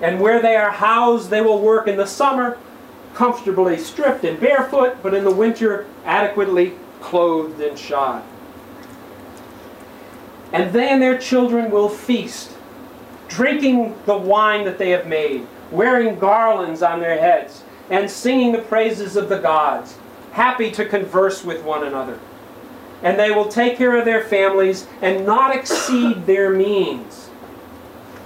And 0.00 0.20
where 0.20 0.40
they 0.40 0.56
are 0.56 0.70
housed, 0.70 1.30
they 1.30 1.40
will 1.40 1.60
work 1.60 1.88
in 1.88 1.96
the 1.96 2.06
summer 2.06 2.58
comfortably 3.14 3.78
stripped 3.78 4.24
and 4.24 4.40
barefoot, 4.40 4.98
but 5.02 5.14
in 5.14 5.24
the 5.24 5.34
winter 5.34 5.86
adequately 6.04 6.74
clothed 7.00 7.60
and 7.60 7.78
shod. 7.78 8.22
And 10.52 10.72
they 10.72 10.88
and 10.88 11.02
their 11.02 11.18
children 11.18 11.70
will 11.70 11.88
feast, 11.88 12.52
drinking 13.28 13.96
the 14.06 14.16
wine 14.16 14.64
that 14.64 14.78
they 14.78 14.90
have 14.90 15.06
made, 15.06 15.46
wearing 15.70 16.18
garlands 16.18 16.82
on 16.82 17.00
their 17.00 17.18
heads, 17.18 17.62
and 17.90 18.10
singing 18.10 18.52
the 18.52 18.58
praises 18.58 19.16
of 19.16 19.28
the 19.28 19.38
gods, 19.38 19.96
happy 20.32 20.70
to 20.72 20.84
converse 20.84 21.44
with 21.44 21.62
one 21.64 21.84
another. 21.84 22.18
And 23.02 23.18
they 23.18 23.30
will 23.30 23.48
take 23.48 23.76
care 23.76 23.96
of 23.98 24.04
their 24.04 24.24
families 24.24 24.86
and 25.02 25.26
not 25.26 25.54
exceed 25.54 26.26
their 26.26 26.50
means, 26.50 27.28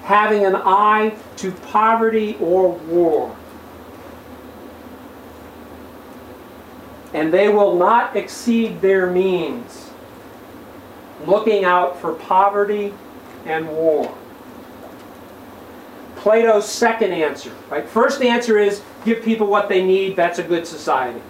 having 0.03 0.45
an 0.45 0.57
eye 0.57 1.17
to 1.37 1.53
poverty 1.53 2.37
or 2.41 2.71
war. 2.73 3.37
And 7.15 7.33
they 7.33 7.49
will 7.49 7.77
not 7.77 8.15
exceed 8.15 8.81
their 8.81 9.11
means, 9.11 9.91
looking 11.27 11.65
out 11.65 11.99
for 12.01 12.13
poverty 12.13 12.93
and 13.47 13.69
war. 13.69 14.15
Plato's 16.17 16.69
second 16.69 17.13
answer, 17.13 17.53
right? 17.71 17.89
First 17.89 18.23
answer 18.23 18.59
is 18.59 18.83
give 19.05 19.23
people 19.23 19.47
what 19.47 19.69
they 19.69 19.85
need, 19.85 20.17
that's 20.17 20.39
a 20.39 20.43
good 20.43 20.67
society. 20.67 21.23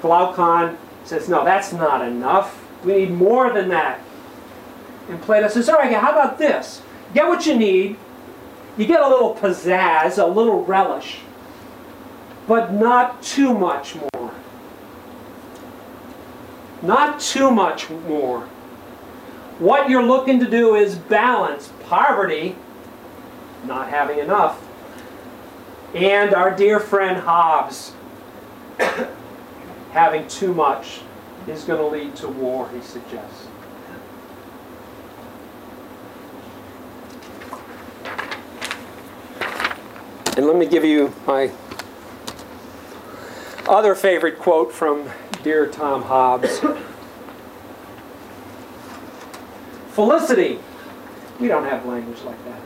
Glaucon 0.00 0.78
says, 1.04 1.28
no, 1.28 1.44
that's 1.44 1.72
not 1.72 2.06
enough. 2.06 2.66
We 2.84 2.94
need 2.94 3.10
more 3.10 3.52
than 3.52 3.68
that. 3.68 4.00
And 5.08 5.20
Plato 5.20 5.48
says, 5.48 5.68
all 5.68 5.76
right, 5.76 5.92
how 5.92 6.12
about 6.12 6.38
this? 6.38 6.82
Get 7.14 7.26
what 7.26 7.46
you 7.46 7.56
need. 7.56 7.96
You 8.76 8.86
get 8.86 9.00
a 9.00 9.08
little 9.08 9.34
pizzazz, 9.34 10.22
a 10.22 10.26
little 10.26 10.64
relish, 10.64 11.18
but 12.46 12.72
not 12.72 13.22
too 13.22 13.52
much 13.52 13.96
more. 13.96 14.32
Not 16.82 17.20
too 17.20 17.50
much 17.50 17.90
more. 17.90 18.48
What 19.58 19.90
you're 19.90 20.02
looking 20.02 20.40
to 20.40 20.48
do 20.48 20.76
is 20.76 20.94
balance 20.94 21.70
poverty, 21.84 22.56
not 23.66 23.88
having 23.88 24.18
enough, 24.18 24.66
and 25.94 26.32
our 26.32 26.54
dear 26.54 26.80
friend 26.80 27.20
Hobbes 27.20 27.92
having 29.92 30.26
too 30.28 30.54
much 30.54 31.00
is 31.46 31.64
going 31.64 31.80
to 31.80 31.86
lead 31.86 32.16
to 32.16 32.28
war, 32.28 32.68
he 32.70 32.80
suggests. 32.80 33.48
And 40.36 40.46
let 40.46 40.56
me 40.56 40.66
give 40.66 40.84
you 40.84 41.12
my 41.26 41.50
other 43.68 43.94
favorite 43.94 44.38
quote 44.38 44.72
from 44.72 45.10
dear 45.42 45.66
Tom 45.66 46.02
Hobbes. 46.02 46.60
Felicity. 49.90 50.60
We 51.40 51.48
don't 51.48 51.64
have 51.64 51.84
language 51.84 52.20
like 52.22 52.42
that. 52.44 52.60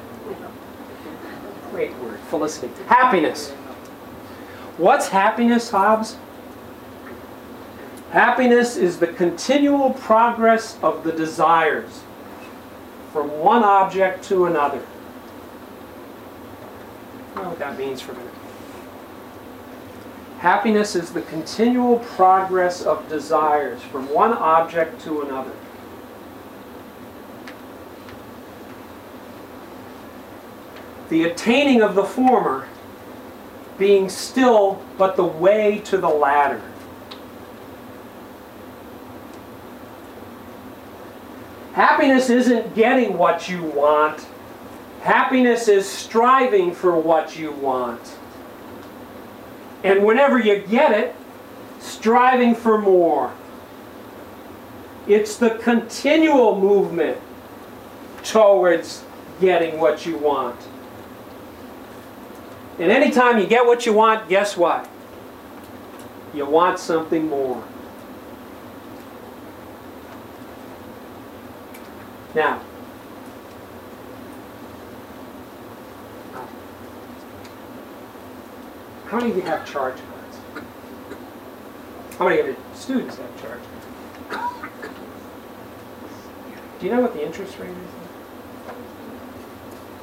Great 1.70 1.97
word, 1.99 2.20
felicity. 2.20 2.70
Happiness. 2.87 3.51
What's 4.77 5.09
happiness, 5.09 5.70
Hobbes? 5.70 6.16
Happiness 8.15 8.77
is 8.77 9.01
the 9.01 9.09
continual 9.09 9.91
progress 9.91 10.79
of 10.85 11.03
the 11.03 11.11
desires 11.11 12.05
from 13.12 13.29
one 13.41 13.65
object 13.65 14.23
to 14.27 14.47
another. 14.47 14.81
I 17.35 17.43
know 17.43 17.49
what 17.49 17.59
that 17.59 17.77
means 17.77 18.01
for 18.01 18.12
a 18.12 18.15
minute. 18.15 18.33
Happiness 20.39 20.95
is 20.95 21.12
the 21.12 21.23
continual 21.23 21.99
progress 21.99 22.83
of 22.83 23.09
desires 23.09 23.83
from 23.83 24.09
one 24.11 24.33
object 24.33 25.01
to 25.03 25.23
another. 25.23 25.51
The 31.09 31.25
attaining 31.25 31.83
of 31.83 31.97
the 31.97 32.05
former 32.05 32.69
being 33.77 34.09
still 34.09 34.81
but 34.97 35.17
the 35.17 35.25
way 35.25 35.81
to 35.87 35.97
the 35.97 36.09
latter. 36.09 36.62
Happiness 41.75 42.31
isn't 42.31 42.77
getting 42.77 43.18
what 43.18 43.49
you 43.49 43.64
want. 43.64 44.29
Happiness 45.03 45.66
is 45.66 45.89
striving 45.89 46.72
for 46.72 46.97
what 46.97 47.37
you 47.37 47.51
want. 47.51 48.16
And 49.83 50.05
whenever 50.05 50.39
you 50.39 50.61
get 50.61 50.93
it, 50.93 51.16
striving 51.81 52.55
for 52.55 52.81
more. 52.81 53.33
It's 55.09 55.37
the 55.37 55.51
continual 55.51 56.59
movement 56.59 57.18
towards 58.22 59.03
getting 59.41 59.81
what 59.81 60.07
you 60.07 60.16
want. 60.16 60.59
And 62.79 62.93
anytime 62.93 63.39
you 63.39 63.47
get 63.47 63.66
what 63.66 63.85
you 63.85 63.93
want, 63.93 64.29
guess 64.29 64.57
what? 64.57 64.89
You 66.33 66.47
want 66.47 66.79
something 66.79 67.29
more. 67.29 67.62
Now, 72.35 72.61
how 79.07 79.18
many 79.18 79.30
of 79.30 79.37
you 79.37 79.43
have 79.43 79.64
charge 79.64 79.95
cards? 79.95 80.64
How 82.18 82.24
many 82.28 82.41
of 82.41 82.47
your 82.47 82.57
students 82.74 83.18
have 83.18 83.41
charge 83.41 83.61
cards? 84.28 84.64
Do 86.80 86.87
you 86.87 86.93
know 86.93 87.01
what 87.01 87.14
the 87.14 87.24
interest 87.24 87.57
rate 87.61 87.70
is? 87.70 87.76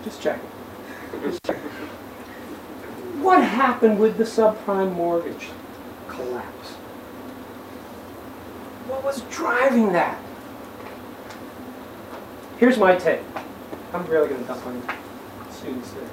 Just 0.05 0.21
checking. 0.21 0.49
What 3.21 3.43
happened 3.43 3.99
with 3.99 4.17
the 4.17 4.23
subprime 4.23 4.93
mortgage 4.95 5.49
collapse? 6.07 6.69
What 8.87 9.03
was 9.03 9.21
driving 9.23 9.91
that? 9.91 10.17
Here's 12.61 12.77
my 12.77 12.95
take. 12.95 13.21
I'm 13.91 14.05
really 14.05 14.29
going 14.29 14.39
to 14.39 14.47
dump 14.47 14.63
on 14.67 14.83
students 15.49 15.89
there. 15.93 16.07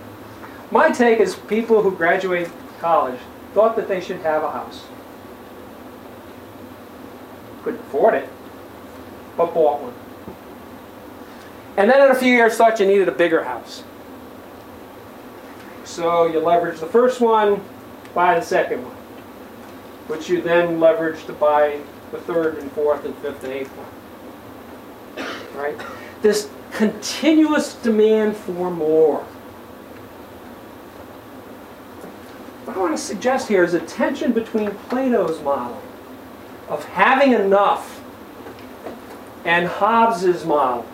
My 0.71 0.89
take 0.89 1.21
is 1.21 1.35
people 1.37 1.83
who 1.83 1.95
graduate 1.95 2.49
college 2.81 3.21
thought 3.53 3.77
that 3.77 3.87
they 3.87 4.01
should 4.01 4.21
have 4.21 4.43
a 4.43 4.51
house. 4.51 4.87
Couldn't 7.63 7.81
afford 7.81 8.15
it, 8.15 8.31
but 9.37 9.53
bought 9.53 9.83
one. 9.83 9.95
And 11.77 11.91
then 11.91 12.03
in 12.03 12.17
a 12.17 12.19
few 12.19 12.33
years 12.33 12.57
thought 12.57 12.81
you 12.81 12.87
needed 12.87 13.11
a 13.11 13.13
bigger 13.13 13.45
house. 13.45 13.85
So 15.85 16.29
you 16.29 16.41
leverage 16.41 16.81
the 16.81 16.87
first 16.87 17.21
one, 17.21 17.63
buy 18.15 18.41
the 18.41 18.45
second 18.45 18.83
one, 18.85 18.97
which 20.07 20.31
you 20.31 20.41
then 20.41 20.81
leverage 20.81 21.27
to 21.27 21.35
buy 21.35 21.79
the 22.11 22.19
third 22.21 22.57
and 22.57 22.73
fourth 22.73 23.05
and 23.05 23.15
fifth 23.19 23.45
and 23.45 23.53
eighth 23.53 23.71
one. 23.77 25.27
Right? 25.55 25.98
This 26.23 26.49
continuous 26.73 27.75
demand 27.75 28.37
for 28.37 28.71
more. 28.71 29.25
What 32.65 32.77
I 32.77 32.81
want 32.81 32.97
to 32.97 33.03
suggest 33.03 33.49
here 33.49 33.65
is 33.65 33.75
a 33.75 33.81
tension 33.81 34.33
between 34.33 34.71
Plato's 34.71 35.41
model 35.43 35.81
of 36.69 36.85
having 36.85 37.33
enough 37.33 38.03
and 39.45 39.67
Hobbes's 39.67 40.45
model 40.45 40.85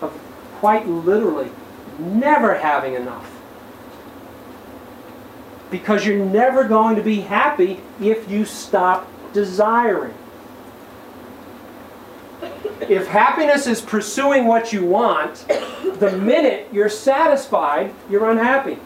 of 0.00 0.18
quite 0.54 0.88
literally 0.88 1.50
never 1.98 2.54
having 2.54 2.94
enough. 2.94 3.30
Because 5.70 6.06
you're 6.06 6.24
never 6.24 6.64
going 6.64 6.96
to 6.96 7.02
be 7.02 7.20
happy 7.20 7.80
if 8.00 8.30
you 8.30 8.44
stop 8.44 9.06
desiring. 9.32 10.14
If 12.80 13.06
happiness 13.06 13.66
is 13.66 13.80
pursuing 13.80 14.46
what 14.46 14.72
you 14.72 14.84
want, 14.84 15.46
the 15.98 16.16
minute 16.18 16.68
you're 16.72 16.88
satisfied, 16.88 17.94
you're 18.10 18.30
unhappy. 18.30 18.78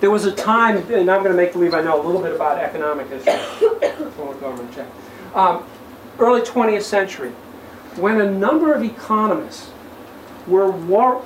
There 0.00 0.10
was 0.10 0.24
a 0.24 0.32
time, 0.32 0.78
and 0.90 1.10
I'm 1.10 1.22
going 1.22 1.30
to 1.30 1.36
make 1.36 1.52
believe 1.52 1.74
I 1.74 1.82
know 1.82 2.00
a 2.00 2.04
little 2.04 2.22
bit 2.22 2.34
about 2.34 2.58
economic 2.58 3.08
history. 3.08 3.34
Um, 5.34 5.64
early 6.18 6.40
20th 6.40 6.82
century, 6.82 7.30
when 7.96 8.20
a 8.20 8.30
number 8.30 8.72
of 8.72 8.82
economists 8.82 9.70
were 10.46 10.70
wor- 10.70 11.22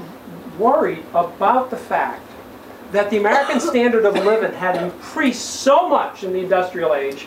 worried 0.59 1.05
about 1.15 1.71
the 1.71 1.77
fact 1.77 2.24
that 2.95 3.11
the 3.11 3.17
American 3.17 3.59
standard 3.71 4.05
of 4.05 4.15
living 4.15 4.53
had 4.53 4.81
increased 4.81 5.45
so 5.45 5.89
much 5.89 6.23
in 6.23 6.33
the 6.33 6.39
industrial 6.39 6.95
age 6.95 7.27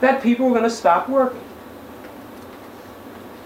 that 0.00 0.22
people 0.22 0.46
were 0.46 0.52
going 0.52 0.62
to 0.62 0.70
stop 0.70 1.08
working. 1.08 1.44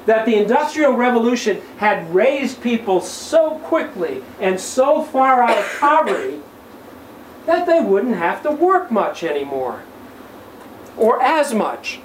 That 0.06 0.24
the 0.24 0.36
Industrial 0.36 0.92
Revolution 0.92 1.60
had 1.78 2.14
raised 2.14 2.62
people 2.62 3.00
so 3.00 3.58
quickly 3.58 4.22
and 4.40 4.60
so 4.60 5.02
far 5.02 5.42
out 5.42 5.58
of 5.58 5.78
poverty 5.80 6.40
that 7.44 7.66
they 7.66 7.80
wouldn't 7.80 8.14
have 8.14 8.42
to 8.44 8.52
work 8.52 8.92
much 8.92 9.24
anymore. 9.24 9.82
Or 10.96 11.20
as 11.20 11.52
much. 11.52 11.98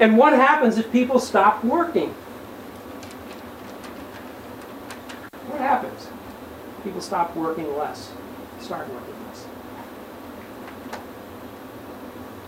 And 0.00 0.18
what 0.18 0.32
happens 0.32 0.78
if 0.78 0.90
people 0.90 1.20
stop 1.20 1.62
working? 1.62 2.10
What 5.46 5.60
happens? 5.60 6.08
People 6.86 7.00
stop 7.00 7.34
working 7.34 7.76
less, 7.76 8.12
start 8.60 8.88
working 8.88 9.14
less. 9.26 9.44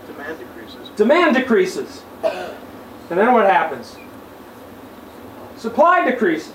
Demand 0.07 0.39
decreases. 0.39 0.89
Demand 0.95 1.35
decreases. 1.35 2.03
And 2.23 3.19
then 3.19 3.33
what 3.33 3.45
happens? 3.47 3.97
Supply 5.57 6.09
decreases. 6.09 6.53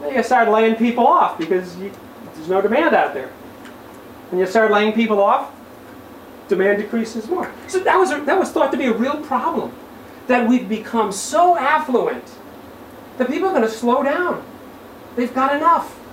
Then 0.00 0.14
you 0.14 0.22
start 0.22 0.48
laying 0.48 0.76
people 0.76 1.04
off 1.04 1.36
because 1.36 1.76
you, 1.78 1.90
there's 2.36 2.48
no 2.48 2.62
demand 2.62 2.94
out 2.94 3.12
there. 3.12 3.32
And 4.30 4.38
you 4.38 4.46
start 4.46 4.70
laying 4.70 4.92
people 4.92 5.20
off, 5.20 5.52
demand 6.46 6.80
decreases 6.80 7.26
more. 7.28 7.52
So 7.66 7.80
that 7.80 7.96
was, 7.96 8.12
a, 8.12 8.20
that 8.20 8.38
was 8.38 8.52
thought 8.52 8.70
to 8.70 8.78
be 8.78 8.84
a 8.84 8.92
real 8.92 9.16
problem. 9.22 9.72
That 10.28 10.48
we've 10.48 10.68
become 10.68 11.10
so 11.10 11.58
affluent 11.58 12.36
that 13.18 13.26
people 13.26 13.48
are 13.48 13.52
going 13.52 13.62
to 13.62 13.68
slow 13.68 14.04
down. 14.04 14.44
They've 15.16 15.34
got 15.34 15.52
enough. 15.56 16.04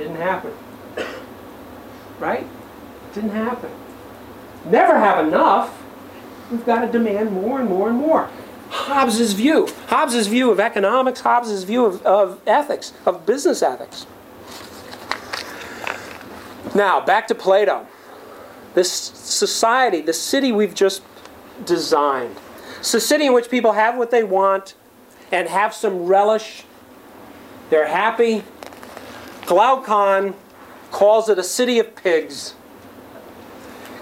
Didn't 0.00 0.16
happen. 0.16 0.52
Right? 2.18 2.46
Didn't 3.12 3.32
happen. 3.32 3.70
Never 4.64 4.98
have 4.98 5.26
enough. 5.26 5.82
We've 6.50 6.64
got 6.64 6.86
to 6.86 6.90
demand 6.90 7.32
more 7.32 7.60
and 7.60 7.68
more 7.68 7.90
and 7.90 7.98
more. 7.98 8.30
Hobbes's 8.70 9.34
view, 9.34 9.68
Hobbes's 9.88 10.26
view 10.26 10.50
of 10.50 10.58
economics, 10.58 11.20
Hobbes's 11.20 11.64
view 11.64 11.84
of, 11.84 12.00
of 12.06 12.40
ethics, 12.46 12.94
of 13.04 13.26
business 13.26 13.62
ethics. 13.62 14.06
Now, 16.74 17.04
back 17.04 17.28
to 17.28 17.34
Plato. 17.34 17.86
This 18.72 18.90
society, 18.90 20.00
the 20.00 20.14
city 20.14 20.50
we've 20.50 20.74
just 20.74 21.02
designed. 21.66 22.36
It's 22.78 22.94
a 22.94 23.00
city 23.00 23.26
in 23.26 23.34
which 23.34 23.50
people 23.50 23.72
have 23.72 23.98
what 23.98 24.10
they 24.10 24.24
want 24.24 24.74
and 25.30 25.46
have 25.46 25.74
some 25.74 26.06
relish. 26.06 26.64
They're 27.68 27.88
happy. 27.88 28.44
Glaucon 29.50 30.34
calls 30.92 31.28
it 31.28 31.36
a 31.36 31.42
city 31.42 31.80
of 31.80 31.96
pigs. 31.96 32.54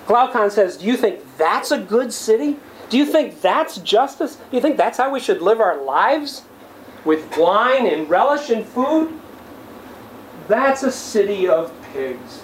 Glaucon 0.07 0.51
says, 0.51 0.77
Do 0.77 0.85
you 0.85 0.95
think 0.95 1.21
that's 1.39 1.71
a 1.71 1.79
good 1.79 2.13
city? 2.13 2.59
Do 2.91 2.99
you 2.99 3.07
think 3.07 3.41
that's 3.41 3.79
justice? 3.79 4.37
Do 4.37 4.57
you 4.57 4.61
think 4.61 4.77
that's 4.77 4.99
how 4.99 5.11
we 5.11 5.21
should 5.21 5.41
live 5.41 5.59
our 5.59 5.83
lives? 5.83 6.43
With 7.07 7.35
wine 7.39 7.87
and 7.87 8.11
relish 8.11 8.51
and 8.51 8.63
food? 8.63 9.19
That's 10.49 10.83
a 10.83 10.93
city 10.93 11.49
of 11.49 11.73
pigs. 11.95 12.43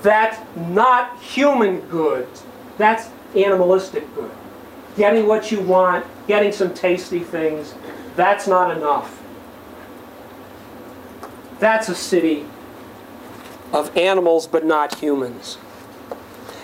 That's 0.00 0.38
not 0.56 1.20
human 1.20 1.80
good. 1.80 2.28
That's 2.78 3.10
animalistic 3.36 4.06
good. 4.14 4.30
Getting 4.96 5.26
what 5.26 5.52
you 5.52 5.60
want, 5.60 6.06
getting 6.26 6.50
some 6.50 6.72
tasty 6.72 7.20
things, 7.20 7.74
that's 8.16 8.46
not 8.46 8.74
enough. 8.74 9.21
That's 11.62 11.88
a 11.88 11.94
city 11.94 12.44
of 13.72 13.96
animals 13.96 14.48
but 14.48 14.64
not 14.66 14.98
humans. 14.98 15.58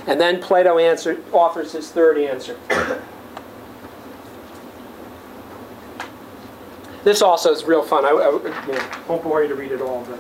And 0.09 0.21
then 0.21 0.43
Plato 0.43 0.77
answer, 0.77 1.23
offers 1.33 1.71
his 1.71 1.89
third 1.93 2.19
answer. 2.19 2.59
This 7.05 7.23
also 7.23 7.53
is 7.53 7.63
real 7.63 7.85
fun. 7.85 8.05
I, 8.05 8.09
I 8.09 8.67
you 8.67 8.73
know, 8.73 8.91
won't 9.07 9.23
bore 9.23 9.41
you 9.41 9.49
to 9.49 9.55
read 9.55 9.71
it 9.71 9.81
all, 9.81 10.05
but 10.05 10.19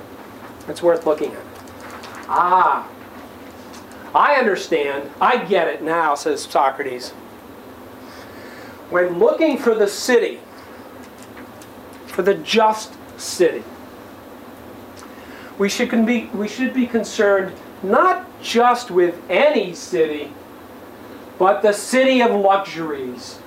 it's 0.68 0.80
worth 0.80 1.06
looking 1.06 1.34
at. 1.34 1.42
Ah, 2.28 2.88
I 4.14 4.36
understand. 4.36 5.10
I 5.20 5.44
get 5.44 5.66
it 5.66 5.82
now, 5.82 6.14
says 6.14 6.44
Socrates. 6.44 7.10
When 8.90 9.18
looking 9.18 9.58
for 9.58 9.74
the 9.74 9.88
city, 9.88 10.38
for 12.06 12.22
the 12.22 12.34
just 12.34 12.94
city, 13.18 13.64
we 15.58 15.68
should, 15.68 16.06
be, 16.06 16.26
we 16.34 16.48
should 16.48 16.72
be 16.72 16.86
concerned 16.86 17.54
not 17.82 18.26
just 18.40 18.90
with 18.90 19.20
any 19.28 19.74
city, 19.74 20.32
but 21.38 21.62
the 21.62 21.72
city 21.72 22.22
of 22.22 22.32
luxuries, 22.32 23.38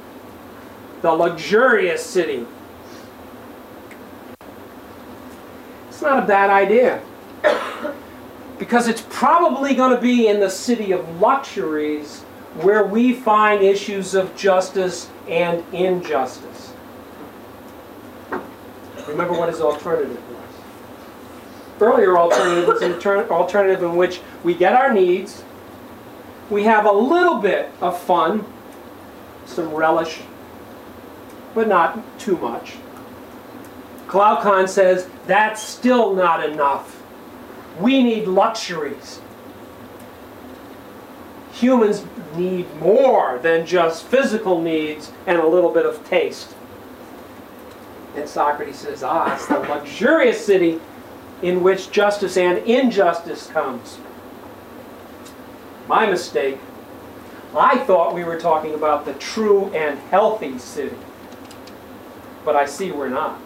the 1.01 1.11
luxurious 1.11 2.05
city. 2.05 2.45
It's 5.89 6.01
not 6.01 6.23
a 6.23 6.27
bad 6.27 6.49
idea. 6.49 7.01
because 8.59 8.87
it's 8.87 9.03
probably 9.09 9.73
going 9.73 9.95
to 9.95 10.01
be 10.01 10.27
in 10.27 10.39
the 10.39 10.49
city 10.49 10.91
of 10.91 11.19
luxuries 11.19 12.21
where 12.61 12.85
we 12.85 13.13
find 13.13 13.63
issues 13.63 14.13
of 14.13 14.35
justice 14.35 15.09
and 15.27 15.63
injustice. 15.73 16.73
Remember 19.07 19.33
what 19.33 19.49
his 19.49 19.61
alternative. 19.61 20.30
Earlier 21.81 22.17
alternative 22.17 22.67
was 22.67 22.81
an 22.83 22.93
alternative 23.31 23.81
in 23.81 23.95
which 23.95 24.21
we 24.43 24.53
get 24.53 24.73
our 24.73 24.93
needs, 24.93 25.43
we 26.49 26.63
have 26.63 26.85
a 26.85 26.91
little 26.91 27.39
bit 27.39 27.71
of 27.81 27.99
fun, 27.99 28.45
some 29.45 29.73
relish, 29.73 30.19
but 31.55 31.67
not 31.67 32.19
too 32.19 32.37
much. 32.37 32.75
Glaucon 34.07 34.67
says 34.67 35.07
that's 35.25 35.63
still 35.63 36.13
not 36.13 36.47
enough. 36.47 37.01
We 37.79 38.03
need 38.03 38.27
luxuries. 38.27 39.21
humans 41.61 42.05
need 42.35 42.65
more 42.79 43.39
than 43.43 43.65
just 43.65 44.03
physical 44.05 44.61
needs 44.61 45.11
and 45.27 45.37
a 45.37 45.47
little 45.47 45.71
bit 45.71 45.85
of 45.85 46.03
taste. 46.05 46.55
And 48.15 48.27
Socrates 48.27 48.77
says, 48.77 49.03
ah, 49.03 49.35
it's 49.35 49.45
the 49.47 49.59
luxurious 49.59 50.43
city 50.43 50.81
in 51.41 51.63
which 51.63 51.91
justice 51.91 52.37
and 52.37 52.59
injustice 52.59 53.47
comes. 53.47 53.97
My 55.87 56.05
mistake. 56.05 56.59
I 57.55 57.79
thought 57.79 58.15
we 58.15 58.23
were 58.23 58.39
talking 58.39 58.73
about 58.73 59.05
the 59.05 59.13
true 59.13 59.65
and 59.73 59.99
healthy 59.99 60.57
city. 60.57 60.95
But 62.45 62.55
I 62.55 62.65
see 62.65 62.91
we're 62.91 63.09
not. 63.09 63.39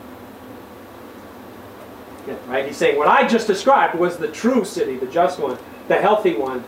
Yeah, 2.28 2.36
right? 2.48 2.66
He's 2.66 2.78
saying 2.78 2.98
what 2.98 3.08
I 3.08 3.28
just 3.28 3.48
described 3.48 3.96
was 3.96 4.18
the 4.18 4.28
true 4.28 4.66
city, 4.66 4.98
the 4.98 5.08
just 5.08 5.40
one, 5.40 5.58
the 5.88 5.96
healthy 5.96 6.36
one. 6.36 6.64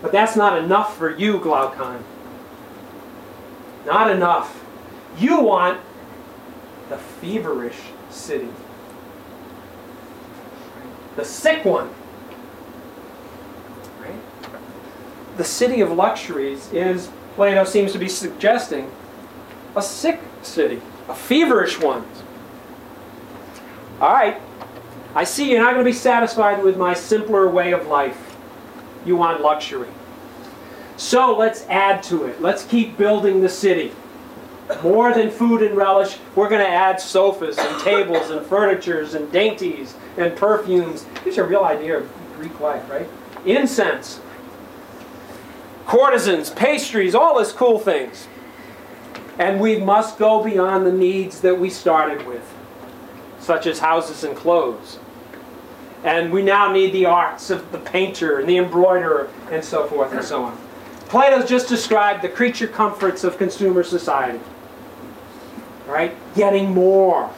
But 0.00 0.12
that's 0.12 0.36
not 0.36 0.58
enough 0.58 0.96
for 0.96 1.16
you, 1.16 1.38
Glaucon. 1.38 2.04
Not 3.86 4.10
enough. 4.10 4.64
You 5.18 5.40
want 5.40 5.80
the 6.88 6.98
feverish 6.98 7.78
city. 8.10 8.48
The 11.16 11.24
sick 11.24 11.64
one. 11.64 11.90
Right? 14.00 14.20
The 15.36 15.44
city 15.44 15.80
of 15.80 15.92
luxuries 15.92 16.72
is, 16.72 17.10
Plato 17.34 17.64
seems 17.64 17.92
to 17.92 17.98
be 17.98 18.08
suggesting, 18.08 18.90
a 19.74 19.82
sick 19.82 20.20
city, 20.42 20.80
a 21.08 21.14
feverish 21.14 21.80
one. 21.80 22.04
All 24.00 24.12
right, 24.12 24.40
I 25.14 25.24
see 25.24 25.50
you're 25.50 25.60
not 25.60 25.74
going 25.74 25.84
to 25.84 25.90
be 25.90 25.96
satisfied 25.96 26.62
with 26.62 26.76
my 26.76 26.94
simpler 26.94 27.48
way 27.48 27.72
of 27.72 27.86
life. 27.86 28.36
You 29.04 29.16
want 29.16 29.40
luxury. 29.40 29.88
So 30.96 31.36
let's 31.36 31.66
add 31.68 32.02
to 32.04 32.24
it. 32.26 32.40
Let's 32.40 32.64
keep 32.64 32.96
building 32.96 33.40
the 33.40 33.48
city. 33.48 33.92
More 34.82 35.12
than 35.12 35.30
food 35.30 35.62
and 35.62 35.76
relish, 35.76 36.18
we're 36.34 36.48
going 36.48 36.64
to 36.64 36.68
add 36.68 37.00
sofas 37.00 37.58
and 37.58 37.80
tables 37.82 38.30
and 38.30 38.44
furnitures 38.46 39.14
and 39.14 39.30
dainties 39.32 39.94
and 40.16 40.36
perfumes. 40.36 41.04
Here's 41.24 41.38
a 41.38 41.44
real 41.44 41.64
idea 41.64 41.98
of 41.98 42.10
Greek 42.36 42.58
life, 42.60 42.88
right? 42.88 43.08
Incense, 43.44 44.20
courtesans, 45.86 46.50
pastries, 46.50 47.14
all 47.14 47.38
these 47.38 47.52
cool 47.52 47.78
things. 47.78 48.28
And 49.38 49.60
we 49.60 49.78
must 49.78 50.18
go 50.18 50.44
beyond 50.44 50.86
the 50.86 50.92
needs 50.92 51.40
that 51.40 51.58
we 51.58 51.68
started 51.70 52.26
with, 52.26 52.52
such 53.40 53.66
as 53.66 53.80
houses 53.80 54.24
and 54.24 54.36
clothes. 54.36 54.98
And 56.04 56.32
we 56.32 56.42
now 56.42 56.72
need 56.72 56.92
the 56.92 57.06
arts 57.06 57.50
of 57.50 57.70
the 57.72 57.78
painter 57.78 58.38
and 58.38 58.48
the 58.48 58.58
embroiderer 58.58 59.30
and 59.50 59.64
so 59.64 59.86
forth 59.86 60.12
and 60.12 60.24
so 60.24 60.44
on. 60.44 60.58
Plato's 61.12 61.46
just 61.46 61.68
described 61.68 62.22
the 62.22 62.28
creature 62.30 62.66
comforts 62.66 63.22
of 63.22 63.36
consumer 63.36 63.82
society. 63.82 64.40
Right? 65.86 66.16
Getting 66.34 66.70
more. 66.70 67.30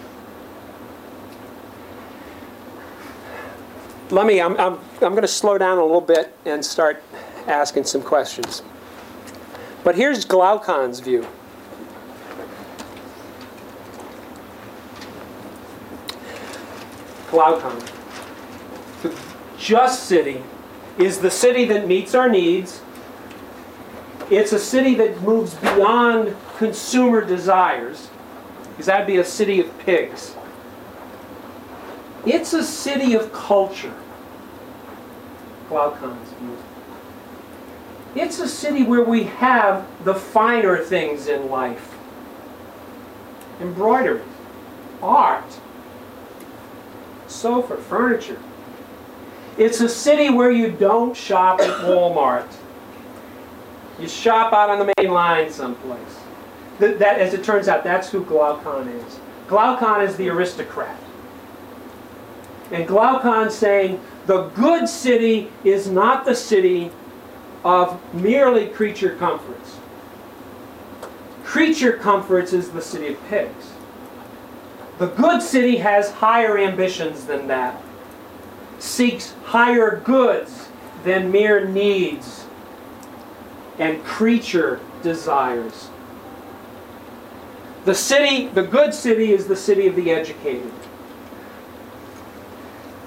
Let 4.10 4.26
me, 4.26 4.40
I'm, 4.40 4.56
I'm, 4.60 4.74
I'm 5.02 5.10
going 5.10 5.22
to 5.22 5.26
slow 5.26 5.58
down 5.58 5.78
a 5.78 5.82
little 5.82 6.00
bit 6.00 6.32
and 6.44 6.64
start 6.64 7.02
asking 7.48 7.82
some 7.82 8.00
questions. 8.00 8.62
But 9.82 9.96
here's 9.96 10.24
Glaucon's 10.24 11.00
view. 11.00 11.26
Glaucon. 17.32 17.76
The 19.02 19.18
just 19.58 20.04
city 20.04 20.44
is 20.96 21.18
the 21.18 21.30
city 21.32 21.64
that 21.64 21.88
meets 21.88 22.14
our 22.14 22.28
needs. 22.28 22.80
It's 24.30 24.52
a 24.52 24.58
city 24.58 24.94
that 24.96 25.20
moves 25.22 25.54
beyond 25.54 26.36
consumer 26.56 27.24
desires, 27.24 28.08
because 28.70 28.86
that'd 28.86 29.06
be 29.06 29.18
a 29.18 29.24
city 29.24 29.60
of 29.60 29.78
pigs. 29.80 30.34
It's 32.26 32.54
a 32.54 32.64
city 32.64 33.14
of 33.14 33.32
culture. 33.32 33.94
Glaucon's 35.68 36.30
view. 36.32 36.56
It's 38.14 38.38
a 38.38 38.48
city 38.48 38.82
where 38.82 39.02
we 39.02 39.24
have 39.24 39.86
the 40.04 40.14
finer 40.14 40.78
things 40.78 41.26
in 41.26 41.50
life 41.50 41.90
embroidery, 43.60 44.22
art, 45.02 45.58
sofa, 47.26 47.76
furniture. 47.76 48.40
It's 49.56 49.80
a 49.80 49.88
city 49.88 50.30
where 50.30 50.50
you 50.50 50.70
don't 50.72 51.16
shop 51.16 51.60
at 51.60 51.84
Walmart. 51.84 52.50
You 53.98 54.08
shop 54.08 54.52
out 54.52 54.70
on 54.70 54.78
the 54.78 54.92
main 54.98 55.12
line 55.12 55.50
someplace. 55.50 56.20
That, 56.78 57.18
as 57.18 57.34
it 57.34 57.44
turns 57.44 57.68
out, 57.68 57.84
that's 57.84 58.10
who 58.10 58.24
Glaucon 58.24 58.88
is. 58.88 59.20
Glaucon 59.46 60.02
is 60.02 60.16
the 60.16 60.28
aristocrat. 60.28 60.98
And 62.72 62.86
Glaucon's 62.86 63.54
saying 63.54 64.00
the 64.26 64.48
good 64.48 64.88
city 64.88 65.52
is 65.62 65.88
not 65.88 66.24
the 66.24 66.34
city 66.34 66.90
of 67.62 68.00
merely 68.12 68.66
creature 68.66 69.14
comforts. 69.16 69.76
Creature 71.44 71.98
comforts 71.98 72.52
is 72.52 72.70
the 72.70 72.82
city 72.82 73.08
of 73.08 73.28
pigs. 73.28 73.72
The 74.98 75.06
good 75.06 75.42
city 75.42 75.76
has 75.76 76.10
higher 76.10 76.58
ambitions 76.58 77.26
than 77.26 77.46
that, 77.48 77.80
seeks 78.78 79.34
higher 79.44 80.00
goods 80.04 80.68
than 81.04 81.30
mere 81.30 81.66
needs 81.66 82.43
and 83.78 84.02
creature 84.04 84.80
desires. 85.02 85.90
The 87.84 87.94
city, 87.94 88.48
the 88.48 88.62
good 88.62 88.94
city, 88.94 89.32
is 89.32 89.46
the 89.46 89.56
city 89.56 89.86
of 89.86 89.96
the 89.96 90.10
educated. 90.10 90.72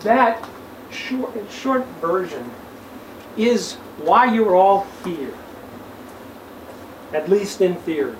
That 0.01 0.47
short, 0.91 1.33
short 1.49 1.85
version 2.01 2.51
is 3.35 3.75
why 3.97 4.33
you're 4.33 4.55
all 4.55 4.85
here, 5.03 5.33
at 7.13 7.29
least 7.29 7.61
in 7.61 7.75
theory. 7.75 8.15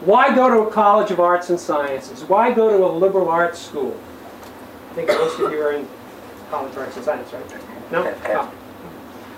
Why 0.00 0.34
go 0.34 0.50
to 0.50 0.68
a 0.68 0.70
college 0.70 1.10
of 1.10 1.20
arts 1.20 1.48
and 1.48 1.58
sciences? 1.58 2.24
Why 2.24 2.52
go 2.52 2.76
to 2.76 2.84
a 2.84 2.90
liberal 2.90 3.28
arts 3.28 3.60
school? 3.60 3.98
I 4.90 4.94
think 4.94 5.08
most 5.08 5.38
of 5.38 5.52
you 5.52 5.62
are 5.62 5.72
in 5.72 5.88
college 6.50 6.72
of 6.72 6.78
arts 6.78 6.96
and 6.96 7.04
science, 7.04 7.32
right? 7.32 7.92
No? 7.92 8.02
no. 8.02 8.52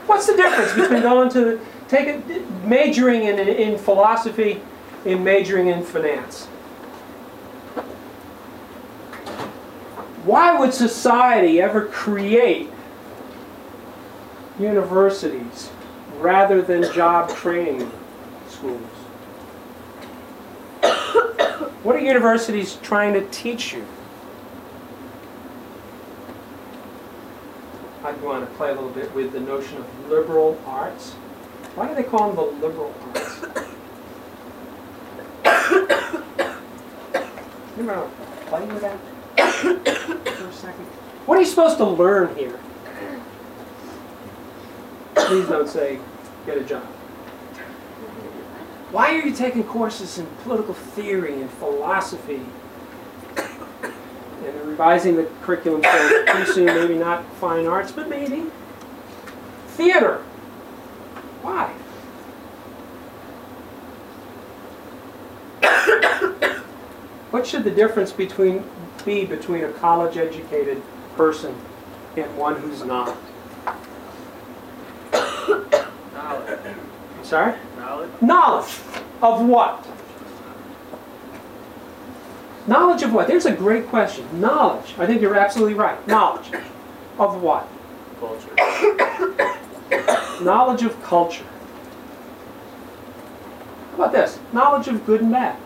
What's 0.07 0.27
the 0.27 0.37
difference 0.37 0.75
between 0.75 1.03
going 1.11 1.31
to 1.31 1.61
take 1.89 2.09
a, 2.09 2.67
majoring 2.67 3.25
in, 3.25 3.39
in 3.39 3.79
philosophy 3.79 4.61
and 5.05 5.25
majoring 5.25 5.69
in 5.69 5.83
finance? 5.83 6.47
Why 10.25 10.59
would 10.59 10.73
society 10.73 11.61
ever 11.61 11.87
create 11.87 12.71
universities 14.59 15.71
rather 16.19 16.63
than 16.63 16.91
job 16.93 17.31
training 17.31 17.91
schools? 18.49 18.81
What 21.85 21.97
are 21.97 22.01
universities 22.01 22.79
trying 22.83 23.13
to 23.13 23.27
teach 23.27 23.75
you? 23.75 23.85
I 28.05 28.13
want 28.17 28.47
to 28.47 28.55
play 28.57 28.71
a 28.71 28.75
little 28.75 28.91
bit 28.91 29.15
with 29.15 29.33
the 29.33 29.41
notion 29.41 29.79
of 29.79 30.11
liberal 30.11 30.61
arts. 30.67 31.13
Why 31.75 31.89
do 31.89 31.95
they 31.95 32.03
call 32.03 32.31
them 32.31 32.37
the 32.37 32.43
liberal 32.67 32.95
arts? 33.07 33.41
you 37.77 37.79
remember 37.79 38.11
playing 38.47 38.75
with 38.75 38.83
that 38.83 38.99
for 40.37 40.49
a 40.49 40.53
second? 40.53 40.85
What 41.25 41.39
are 41.39 41.41
you 41.41 41.47
supposed 41.47 41.79
to 41.79 41.87
learn 41.87 42.37
here? 42.37 42.61
Please 45.15 45.49
don't 45.49 45.69
say, 45.69 45.99
get 46.45 46.59
a 46.59 46.65
job. 46.65 46.85
Why 48.91 49.15
are 49.15 49.27
you 49.27 49.35
taking 49.35 49.65
courses 49.65 50.19
in 50.19 50.27
political 50.43 50.75
theory 50.75 51.41
and 51.41 51.51
philosophy? 51.53 52.45
And 54.45 54.68
revising 54.68 55.16
the 55.16 55.24
curriculum 55.42 55.82
for 55.82 56.24
pretty 56.26 56.53
soon, 56.53 56.66
maybe 56.66 56.97
not 56.97 57.24
fine 57.36 57.66
arts, 57.66 57.92
but 57.92 58.09
maybe 58.09 58.45
theater. 59.68 60.18
Why? 61.42 61.72
what 67.30 67.47
should 67.47 67.64
the 67.64 67.70
difference 67.70 68.12
between 68.12 68.64
be 69.05 69.24
between 69.24 69.64
a 69.64 69.72
college 69.72 70.16
educated 70.16 70.82
person 71.16 71.55
and 72.16 72.36
one 72.36 72.57
who's 72.57 72.84
not? 72.84 73.16
Knowledge. 76.12 76.59
Sorry? 77.22 77.55
Knowledge? 77.78 78.11
Knowledge 78.20 78.78
of 79.22 79.47
what? 79.47 79.86
Knowledge 82.67 83.03
of 83.03 83.12
what? 83.12 83.29
There's 83.29 83.47
a 83.47 83.55
great 83.55 83.87
question. 83.89 84.41
Knowledge. 84.41 84.95
I 84.99 85.07
think 85.07 85.21
you're 85.21 85.37
absolutely 85.37 85.75
right. 85.75 86.07
Knowledge 86.07 86.51
of 87.19 87.43
what? 87.43 87.69
Culture. 88.19 88.51
knowledge 90.45 90.83
of 90.83 91.03
culture. 91.03 91.45
How 93.91 93.95
about 93.97 94.12
this? 94.12 94.39
Knowledge 94.53 94.89
of 94.89 95.05
good 95.05 95.21
and 95.21 95.31
bad. 95.31 95.57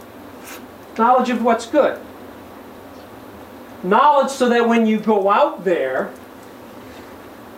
Knowledge 0.96 1.30
of 1.30 1.42
what's 1.42 1.66
good. 1.66 2.01
Knowledge 3.84 4.30
so 4.30 4.49
that 4.49 4.68
when 4.68 4.86
you 4.86 4.99
go 4.99 5.30
out 5.30 5.64
there, 5.64 6.12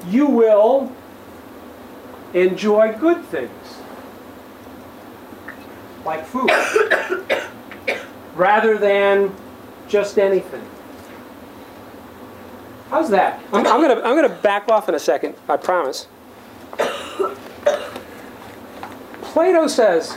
you 0.06 0.26
will 0.26 0.92
enjoy 2.34 2.92
good 2.92 3.24
things. 3.24 3.78
Like 6.04 6.26
food. 6.26 6.50
Rather 8.40 8.78
than 8.78 9.36
just 9.86 10.18
anything. 10.18 10.66
How's 12.88 13.10
that? 13.10 13.38
I'm, 13.52 13.66
I'm 13.66 13.82
gonna 13.82 14.00
I'm 14.00 14.16
gonna 14.16 14.30
back 14.30 14.66
off 14.70 14.88
in 14.88 14.94
a 14.94 14.98
second. 14.98 15.34
I 15.46 15.58
promise. 15.58 16.08
Plato 19.20 19.66
says 19.66 20.16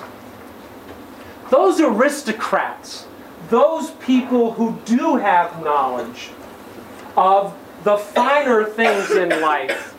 those 1.50 1.82
aristocrats, 1.82 3.08
those 3.50 3.92
people 3.92 4.54
who 4.54 4.80
do 4.86 5.18
have 5.18 5.62
knowledge 5.62 6.30
of 7.18 7.54
the 7.84 7.98
finer 7.98 8.64
things 8.64 9.12
in 9.12 9.42
life, 9.42 9.98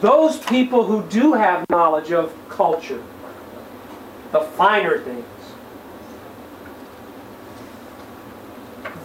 those 0.00 0.38
people 0.38 0.86
who 0.86 1.02
do 1.10 1.34
have 1.34 1.68
knowledge 1.68 2.12
of 2.12 2.34
culture, 2.48 3.04
the 4.32 4.40
finer 4.40 5.00
things, 5.00 5.26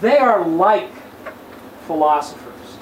they 0.01 0.17
are 0.17 0.47
like 0.47 0.89
philosophers. 1.87 2.77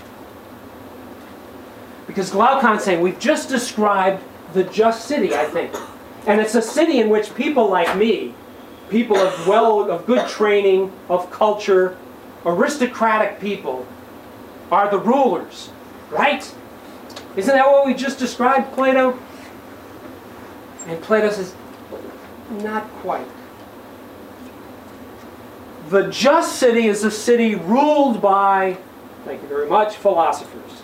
Because 2.08 2.30
Glaucon's 2.30 2.84
saying 2.84 3.02
we've 3.02 3.20
just 3.20 3.50
described 3.50 4.24
the 4.54 4.64
just 4.66 5.06
city, 5.06 5.34
I 5.34 5.46
think. 5.46 5.74
And 6.28 6.40
it's 6.42 6.56
a 6.56 6.62
city 6.62 7.00
in 7.00 7.10
which 7.10 7.34
people 7.36 7.70
like 7.70 7.96
me, 7.98 8.34
people 8.90 9.18
of 9.18 9.48
well 9.48 9.90
of 9.90 10.06
good 10.06 10.28
training, 10.28 10.92
of 11.10 11.32
culture, 11.32 11.98
aristocratic 12.46 13.40
people, 13.40 13.88
are 14.72 14.90
the 14.92 15.00
rulers. 15.00 15.70
Right? 16.10 16.44
Isn't 17.36 17.56
that 17.56 17.66
what 17.66 17.86
we 17.86 17.94
just 17.94 18.20
described, 18.20 18.74
Plato? 18.74 19.18
And 20.88 21.02
Plato 21.02 21.32
says, 21.32 21.56
not 22.50 22.84
quite. 23.02 23.28
The 25.92 26.10
just 26.10 26.56
city 26.58 26.88
is 26.88 27.04
a 27.04 27.12
city 27.12 27.56
ruled 27.56 28.22
by, 28.22 28.78
thank 29.26 29.42
you 29.42 29.48
very 29.50 29.68
much, 29.68 29.98
philosophers. 29.98 30.84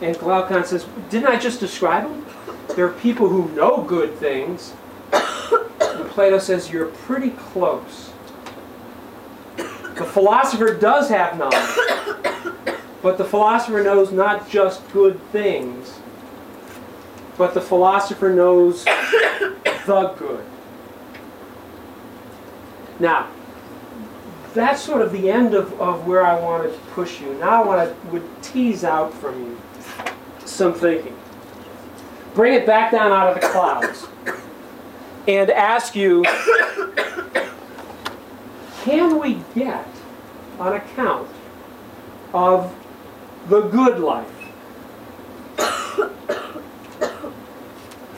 And 0.00 0.16
Glaucon 0.16 0.64
says, 0.64 0.86
didn't 1.10 1.26
I 1.26 1.40
just 1.40 1.58
describe 1.58 2.04
them? 2.04 2.24
There 2.76 2.86
are 2.86 2.92
people 2.92 3.28
who 3.28 3.48
know 3.56 3.82
good 3.82 4.14
things. 4.14 4.74
And 5.12 6.08
Plato 6.10 6.38
says, 6.38 6.70
you're 6.70 6.86
pretty 6.86 7.30
close. 7.30 8.12
The 9.56 10.04
philosopher 10.04 10.74
does 10.74 11.08
have 11.08 11.36
knowledge, 11.36 12.76
but 13.02 13.18
the 13.18 13.24
philosopher 13.24 13.82
knows 13.82 14.12
not 14.12 14.48
just 14.48 14.88
good 14.92 15.20
things, 15.32 15.98
but 17.36 17.54
the 17.54 17.60
philosopher 17.60 18.30
knows 18.30 18.84
the 18.84 20.14
good. 20.16 20.44
Now, 23.02 23.26
that's 24.54 24.80
sort 24.80 25.02
of 25.02 25.10
the 25.10 25.28
end 25.28 25.54
of, 25.54 25.72
of 25.80 26.06
where 26.06 26.24
I 26.24 26.38
wanted 26.38 26.72
to 26.72 26.78
push 26.92 27.20
you. 27.20 27.34
Now 27.34 27.64
I 27.64 27.66
want 27.66 27.88
to 27.88 28.08
would 28.12 28.42
tease 28.44 28.84
out 28.84 29.12
from 29.12 29.42
you 29.42 29.58
some 30.44 30.72
thinking. 30.72 31.16
Bring 32.32 32.54
it 32.54 32.64
back 32.64 32.92
down 32.92 33.10
out 33.10 33.34
of 33.34 33.42
the 33.42 33.48
clouds. 33.48 34.06
And 35.26 35.50
ask 35.50 35.96
you, 35.96 36.22
can 38.84 39.18
we 39.18 39.42
get 39.52 39.86
an 40.60 40.74
account 40.74 41.28
of 42.32 42.72
the 43.48 43.62
good 43.62 43.98
life? 43.98 44.28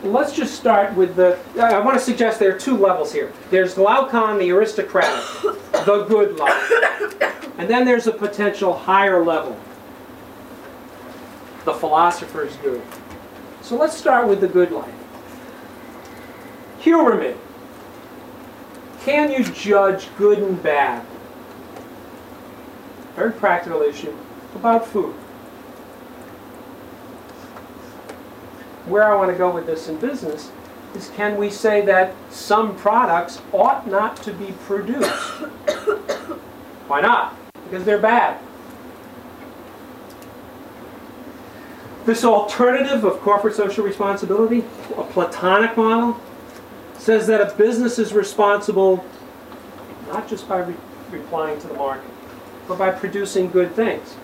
Let's 0.05 0.35
just 0.35 0.55
start 0.55 0.95
with 0.95 1.17
the. 1.17 1.39
I 1.59 1.81
want 1.81 1.99
to 1.99 2.05
suggest 2.05 2.39
there 2.39 2.55
are 2.55 2.59
two 2.59 2.77
levels 2.77 3.11
here. 3.11 3.33
There's 3.51 3.73
Glaucon, 3.75 4.39
the 4.39 4.51
aristocratic, 4.51 5.25
the 5.87 6.05
good 6.07 6.39
life. 6.39 7.53
And 7.57 7.71
then 7.71 7.87
there's 7.87 8.07
a 8.07 8.13
potential 8.13 8.75
higher 8.75 9.25
level, 9.25 9.59
the 11.65 11.73
philosopher's 11.73 12.55
good. 12.57 12.83
So 13.63 13.77
let's 13.77 13.97
start 13.97 14.29
with 14.29 14.43
the 14.43 14.49
good 14.49 14.73
life. 14.73 14.93
Humor 16.81 17.17
me. 17.17 17.35
Can 19.01 19.33
you 19.33 19.43
judge 19.43 20.09
good 20.19 20.39
and 20.39 20.63
bad? 20.63 21.03
Very 23.17 23.33
practical 23.33 23.81
issue 23.81 24.15
about 24.55 24.87
food. 24.87 25.15
Where 28.87 29.11
I 29.11 29.15
want 29.17 29.31
to 29.31 29.37
go 29.37 29.51
with 29.51 29.67
this 29.67 29.89
in 29.89 29.97
business 29.97 30.51
is 30.95 31.11
can 31.17 31.37
we 31.37 31.51
say 31.51 31.85
that 31.87 32.15
some 32.31 32.77
products 32.77 33.41
ought 33.53 33.87
not 33.87 34.17
to 34.19 34.33
be 34.33 34.53
produced? 34.67 35.11
Why 36.89 37.01
not? 37.01 37.37
Because 37.65 37.85
they're 37.85 37.99
bad. 37.99 38.39
This 42.05 42.23
alternative 42.23 43.05
of 43.05 43.21
corporate 43.21 43.55
social 43.55 43.83
responsibility, 43.83 44.63
a 44.97 45.05
Platonic 45.05 45.75
model, 45.77 46.21
says 46.99 47.27
that 47.29 47.41
a 47.41 47.55
business 47.55 47.99
is 47.99 48.13
responsible 48.13 49.05
not 50.09 50.29
just 50.29 50.47
by 50.47 50.59
re- 50.59 50.75
replying 51.11 51.59
to 51.61 51.67
the 51.67 51.75
market, 51.75 52.11
but 52.69 52.79
by 52.79 52.91
producing 52.91 53.51
good 53.51 53.75
things. 53.75 54.17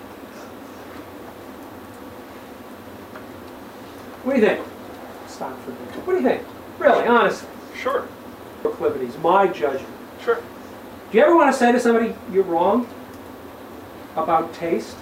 What 4.22 4.34
do 4.34 4.40
you 4.40 4.46
think? 4.46 4.66
Stop 5.28 5.58
for 5.62 5.70
a 5.70 5.74
minute. 5.74 6.06
What 6.06 6.12
do 6.12 6.18
you 6.20 6.28
think? 6.28 6.42
Really, 6.78 7.06
honestly. 7.06 7.48
Sure. 7.76 8.06
Proclivities, 8.62 9.16
my 9.18 9.46
judgment. 9.46 9.94
Sure. 10.22 10.36
Do 11.10 11.16
you 11.18 11.24
ever 11.24 11.34
want 11.34 11.52
to 11.52 11.58
say 11.58 11.72
to 11.72 11.80
somebody, 11.80 12.14
you're 12.30 12.44
wrong 12.44 12.86
about 14.16 14.52
taste? 14.54 14.96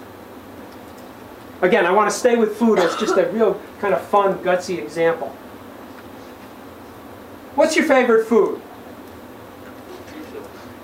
Again, 1.60 1.84
I 1.86 1.90
want 1.90 2.08
to 2.08 2.16
stay 2.16 2.36
with 2.36 2.56
food 2.56 2.78
as 2.78 2.94
just 2.96 3.16
a 3.16 3.26
real 3.30 3.60
kind 3.80 3.92
of 3.92 4.00
fun, 4.02 4.38
gutsy 4.38 4.78
example. 4.78 5.28
What's 7.56 7.74
your 7.74 7.86
favorite 7.86 8.26
food? 8.28 8.62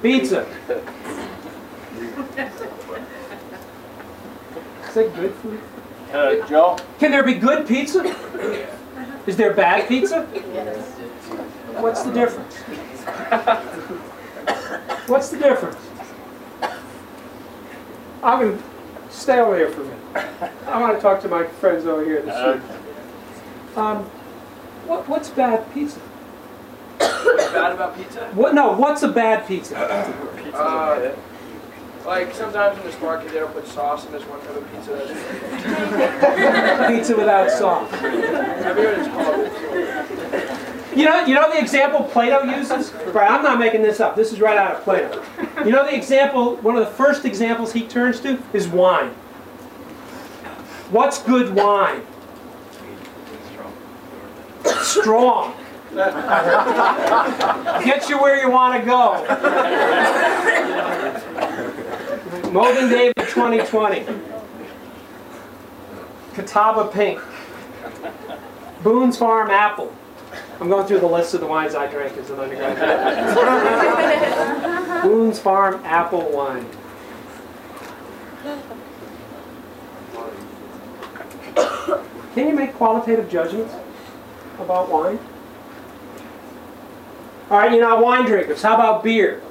Pizza. 0.03 0.45
Is 4.89 4.95
that 4.95 5.14
good 5.14 5.35
food? 5.35 5.61
Uh, 6.14 6.46
Joe? 6.46 6.78
Can 7.00 7.10
there 7.10 7.24
be 7.24 7.34
good 7.34 7.66
pizza? 7.66 8.04
Is 9.26 9.36
there 9.36 9.52
bad 9.52 9.88
pizza? 9.88 10.22
What's 11.82 12.04
the 12.04 12.12
difference? 12.12 12.54
What's 15.08 15.30
the 15.30 15.38
difference? 15.38 15.76
I'm 18.22 18.38
going 18.40 18.56
to 18.56 18.64
stay 19.10 19.40
over 19.40 19.56
here 19.56 19.70
for 19.70 19.82
a 19.82 19.84
minute. 19.86 20.52
I 20.68 20.80
want 20.80 20.94
to 20.94 21.02
talk 21.02 21.20
to 21.22 21.28
my 21.28 21.46
friends 21.46 21.84
over 21.84 22.04
here. 22.04 22.22
This 22.22 22.62
um, 23.76 24.04
what, 24.86 25.08
what's 25.08 25.30
bad 25.30 25.72
pizza? 25.74 25.98
What's 26.98 27.52
bad 27.52 27.72
about 27.72 27.96
pizza? 27.96 28.30
What? 28.34 28.54
No, 28.54 28.70
what's 28.72 29.02
a 29.02 29.08
bad 29.08 29.48
pizza? 29.48 29.76
Uh, 30.54 31.16
like 32.05 32.34
sometimes 32.34 32.78
in 32.78 32.84
this 32.84 33.00
market 33.00 33.32
they 33.32 33.38
don't 33.40 33.52
put 33.52 33.66
sauce, 33.66 34.05
and 34.05 34.14
this 34.14 34.22
one 34.24 34.40
type 34.40 34.57
of 34.57 34.70
pizza. 34.72 34.92
Pizza 36.88 37.16
without 37.16 37.50
sauce. 37.50 37.92
I 37.92 37.98
forget 38.74 38.76
what 38.76 38.98
it's 38.98 39.09
called. 39.09 39.50
You 40.96 41.07
know, 41.07 41.24
you 41.26 41.34
know 41.34 41.50
the 41.50 41.59
example 41.59 42.05
Plato 42.05 42.44
uses? 42.44 42.92
Right, 42.92 43.28
I'm 43.30 43.42
not 43.42 43.59
making 43.59 43.82
this 43.82 43.98
up. 43.98 44.14
This 44.14 44.32
is 44.32 44.40
right 44.40 44.57
out 44.57 44.76
of 44.76 44.82
Plato. 44.84 45.24
You 45.64 45.72
know 45.72 45.84
the 45.84 45.94
example, 45.94 46.57
one 46.57 46.76
of 46.76 46.84
the 46.84 46.92
first 46.92 47.24
examples 47.24 47.72
he 47.72 47.82
turns 47.82 48.20
to 48.20 48.40
is 48.52 48.68
wine. 48.68 49.11
What's 50.90 51.20
good 51.22 51.52
wine? 51.55 52.02
Strong. 53.44 53.72
Strong. 54.84 55.55
Gets 57.84 58.09
you 58.09 58.20
where 58.20 58.40
you 58.40 58.50
want 58.50 58.80
to 58.80 58.86
go. 58.86 59.24
Mogen 62.55 62.88
David 62.88 63.14
2020. 63.16 64.07
Catawba 66.34 66.92
Pink. 66.92 67.20
Boone's 68.84 69.16
Farm 69.16 69.50
Apple. 69.50 69.92
I'm 70.61 70.68
going 70.68 70.86
through 70.86 71.00
the 71.00 71.09
list 71.09 71.34
of 71.34 71.40
the 71.40 71.48
wines 71.48 71.74
I 71.74 71.88
drank 71.88 72.16
as 72.16 72.30
an 72.30 72.38
undergraduate. 72.38 73.32
Boone's 75.02 75.40
Farm 75.40 75.80
Apple 75.84 76.30
Wine. 76.30 76.64
Can 82.34 82.46
you 82.46 82.55
make 82.55 82.74
qualitative 82.74 83.28
judgments 83.28 83.74
about 84.61 84.88
wine? 84.88 85.18
All 87.50 87.59
right, 87.59 87.72
you're 87.72 87.80
not 87.80 88.00
wine 88.00 88.26
drinkers. 88.26 88.62
How 88.62 88.74
about 88.74 89.02
beer? 89.02 89.42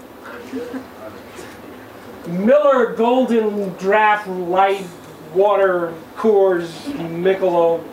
Miller 2.28 2.94
Golden 2.96 3.74
Draft 3.76 4.28
Light 4.28 4.86
Water 5.34 5.94
Coors 6.16 6.70
Michelob. 6.96 7.84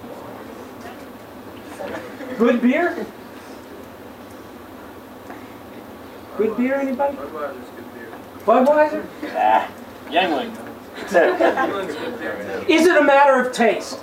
Good 2.39 2.63
beer? 2.63 3.07
Good 6.37 6.57
beer, 6.57 6.75
anybody? 6.77 7.17
Budweiser's 7.17 7.69
good 7.77 7.95
beer. 7.95 8.09
Budweiser? 8.45 9.07
Ah, 9.35 9.71
Yuengling. 10.09 10.57
England's 10.97 11.95
good 11.97 12.19
beer. 12.19 12.65
Is 12.69 12.87
it 12.87 12.97
a 12.97 13.03
matter 13.03 13.45
of 13.45 13.53
taste? 13.53 14.03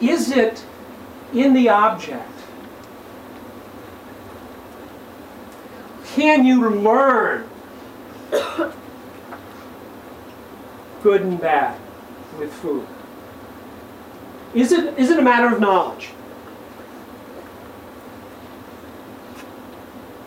Is 0.00 0.30
it 0.30 0.64
in 1.32 1.52
the 1.52 1.68
object? 1.68 2.30
Can 6.16 6.46
you 6.46 6.66
learn 6.70 7.46
good 11.02 11.20
and 11.20 11.38
bad 11.38 11.78
with 12.38 12.50
food? 12.54 12.86
Is 14.54 14.72
it, 14.72 14.98
is 14.98 15.10
it 15.10 15.18
a 15.18 15.22
matter 15.22 15.54
of 15.54 15.60
knowledge? 15.60 16.12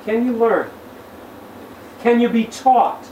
Can 0.06 0.28
you 0.28 0.34
learn? 0.34 0.70
Can 2.04 2.20
you 2.20 2.30
be 2.30 2.46
taught? 2.46 3.04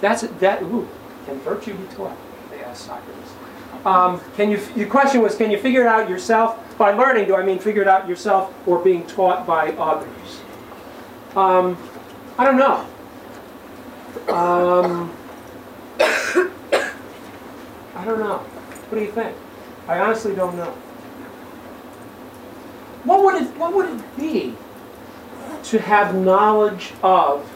That's 0.00 0.22
that. 0.22 0.62
Ooh, 0.64 0.88
can 1.26 1.38
virtue 1.42 1.74
be 1.74 1.94
taught? 1.94 2.16
They 2.50 2.64
asked 2.64 2.86
Socrates. 2.86 3.45
Um, 3.86 4.20
can 4.36 4.50
you? 4.50 4.56
The 4.56 4.84
question 4.84 5.22
was, 5.22 5.36
can 5.36 5.50
you 5.50 5.58
figure 5.58 5.82
it 5.82 5.86
out 5.86 6.10
yourself? 6.10 6.58
By 6.76 6.92
learning, 6.92 7.28
do 7.28 7.36
I 7.36 7.44
mean 7.44 7.60
figure 7.60 7.82
it 7.82 7.88
out 7.88 8.08
yourself 8.08 8.52
or 8.66 8.80
being 8.80 9.06
taught 9.06 9.46
by 9.46 9.70
others? 9.74 10.40
Um, 11.36 11.78
I 12.36 12.44
don't 12.44 12.58
know. 12.58 12.84
Um, 14.34 15.16
I 16.00 16.90
don't 18.04 18.18
know. 18.18 18.38
What 18.88 18.98
do 18.98 19.04
you 19.04 19.12
think? 19.12 19.36
I 19.86 20.00
honestly 20.00 20.34
don't 20.34 20.56
know. 20.56 20.72
What 23.04 23.22
would 23.22 23.40
it? 23.40 23.56
What 23.56 23.72
would 23.72 23.88
it 23.88 24.16
be 24.16 24.56
to 25.62 25.78
have 25.78 26.12
knowledge 26.12 26.92
of 27.04 27.48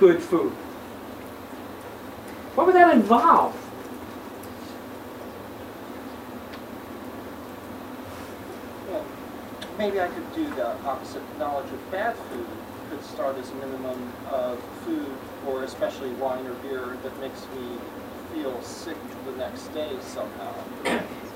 good 0.00 0.20
food? 0.20 0.50
What 2.56 2.66
would 2.66 2.74
that 2.74 2.92
involve? 2.92 3.54
Well, 8.88 9.04
maybe 9.78 10.00
I 10.00 10.08
could 10.08 10.34
do 10.34 10.48
the 10.54 10.76
opposite. 10.84 11.22
Knowledge 11.38 11.70
of 11.72 11.90
bad 11.90 12.16
food 12.16 12.46
could 12.90 13.04
start 13.04 13.36
as 13.36 13.50
a 13.50 13.54
minimum 13.56 14.12
of 14.30 14.58
food, 14.84 15.10
or 15.46 15.64
especially 15.64 16.10
wine 16.10 16.46
or 16.46 16.54
beer, 16.54 16.96
that 17.02 17.20
makes 17.20 17.40
me 17.54 17.78
feel 18.32 18.60
sick 18.62 18.96
the 19.24 19.32
next 19.32 19.68
day 19.74 19.90
somehow. 20.00 20.54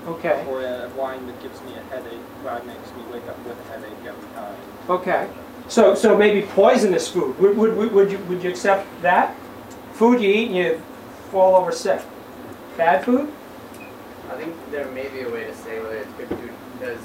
Okay. 0.07 0.45
Or 0.49 0.62
a 0.62 0.88
wine 0.97 1.26
that 1.26 1.43
gives 1.43 1.61
me 1.62 1.74
a 1.74 1.82
headache, 1.95 2.20
wine 2.45 2.66
makes 2.66 2.91
me 2.93 3.03
wake 3.12 3.26
up 3.28 3.38
with 3.45 3.59
a 3.59 3.72
headache 3.72 3.93
every 4.07 4.30
time. 4.34 4.57
Okay. 4.88 5.28
So, 5.68 5.95
so 5.95 6.16
maybe 6.16 6.47
poisonous 6.49 7.09
food. 7.09 7.38
Would, 7.38 7.57
would, 7.57 7.76
would, 7.76 7.93
would 7.93 8.11
you, 8.11 8.18
would 8.20 8.43
you 8.43 8.51
accept 8.51 8.86
that? 9.03 9.36
Food 9.93 10.20
you 10.20 10.30
eat 10.30 10.47
and 10.49 10.57
you 10.57 10.82
fall 11.30 11.55
over 11.55 11.70
sick. 11.70 12.01
Bad 12.76 13.05
food? 13.05 13.30
I 14.30 14.36
think 14.36 14.55
there 14.70 14.86
may 14.93 15.09
be 15.09 15.20
a 15.20 15.28
way 15.28 15.45
to 15.45 15.55
say 15.55 15.80
whether 15.80 15.97
it's 15.97 16.12
good 16.14 16.28
food 16.28 16.51
because, 16.78 17.01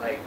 like, 0.00 0.20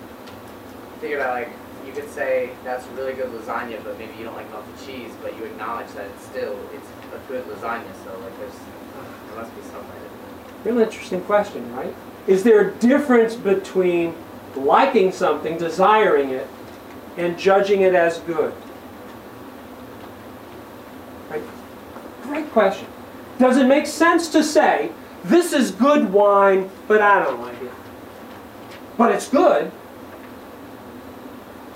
think 0.99 1.15
about 1.15 1.33
like 1.33 1.49
you 1.85 1.93
could 1.93 2.09
say 2.09 2.49
that's 2.63 2.85
really 2.87 3.13
good 3.13 3.29
lasagna, 3.31 3.83
but 3.83 3.97
maybe 3.97 4.13
you 4.17 4.25
don't 4.25 4.35
like 4.35 4.49
melted 4.51 4.73
cheese, 4.85 5.11
but 5.21 5.35
you 5.37 5.43
acknowledge 5.45 5.87
that 5.93 6.05
it's 6.05 6.25
still 6.25 6.57
it's 6.73 6.87
a 7.13 7.19
good 7.31 7.45
lasagna. 7.45 7.91
So 8.03 8.17
like, 8.19 8.37
there's 8.39 8.53
there 8.53 9.35
must 9.43 9.55
be 9.55 9.61
some 9.63 9.81
way. 9.87 9.95
to- 10.63 10.69
Real 10.69 10.79
interesting 10.79 11.21
question, 11.21 11.73
right? 11.75 11.93
Is 12.25 12.43
there 12.43 12.67
a 12.67 12.71
difference 12.73 13.35
between 13.35 14.15
liking 14.55 15.11
something, 15.11 15.57
desiring 15.57 16.31
it, 16.31 16.47
and 17.15 17.37
judging 17.37 17.81
it 17.81 17.93
as 17.95 18.17
good? 18.19 18.53
Right? 21.29 21.41
Great 22.23 22.51
question. 22.51 22.87
Does 23.39 23.57
it 23.57 23.65
make 23.67 23.85
sense 23.85 24.27
to 24.29 24.43
say, 24.43 24.91
this 25.23 25.53
is 25.53 25.71
good 25.71 26.11
wine, 26.11 26.69
but 26.87 27.01
I 27.01 27.23
don't 27.23 27.41
like 27.41 27.61
it? 27.61 27.71
But 28.97 29.11
it's 29.13 29.29
good. 29.29 29.71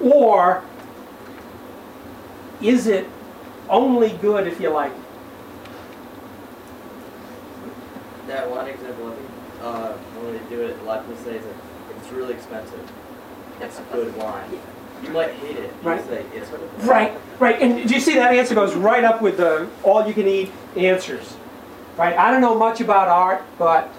Or 0.03 0.63
is 2.61 2.87
it 2.87 3.07
only 3.69 4.09
good 4.21 4.47
if 4.47 4.59
you 4.59 4.69
like 4.69 4.91
it? 4.91 4.97
That 8.27 8.49
one 8.49 8.67
example, 8.67 9.11
I 9.11 9.15
think, 9.15 9.29
uh, 9.61 9.93
when 9.93 10.33
they 10.33 10.55
do 10.55 10.61
it, 10.61 10.79
a 10.79 10.83
lot 10.83 10.99
of 10.99 11.07
people 11.07 11.23
say 11.23 11.37
that 11.37 11.55
it's 11.97 12.11
really 12.11 12.33
expensive, 12.33 12.91
it's 13.59 13.79
good 13.91 14.15
wine. 14.15 14.59
You 15.03 15.09
might 15.09 15.31
hate 15.31 15.57
it. 15.57 15.73
Right. 15.81 16.03
say. 16.05 16.23
Right, 16.79 17.13
right. 17.39 17.59
And 17.59 17.87
do 17.87 17.93
you 17.93 17.99
see 17.99 18.15
that 18.15 18.35
answer 18.35 18.53
goes 18.53 18.75
right 18.75 19.03
up 19.03 19.21
with 19.21 19.37
the 19.37 19.67
all 19.83 20.07
you 20.07 20.13
can 20.13 20.27
eat 20.27 20.51
answers? 20.75 21.35
Right? 21.97 22.15
I 22.15 22.29
don't 22.29 22.41
know 22.41 22.55
much 22.55 22.81
about 22.81 23.07
art, 23.07 23.43
but 23.57 23.91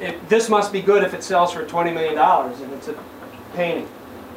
it, 0.00 0.28
this 0.28 0.48
must 0.48 0.72
be 0.72 0.82
good 0.82 1.04
if 1.04 1.14
it 1.14 1.22
sells 1.22 1.52
for 1.52 1.64
$20 1.64 1.94
million 1.94 2.18
and 2.18 2.72
it's 2.72 2.88
a 2.88 2.98
painting. 3.54 3.88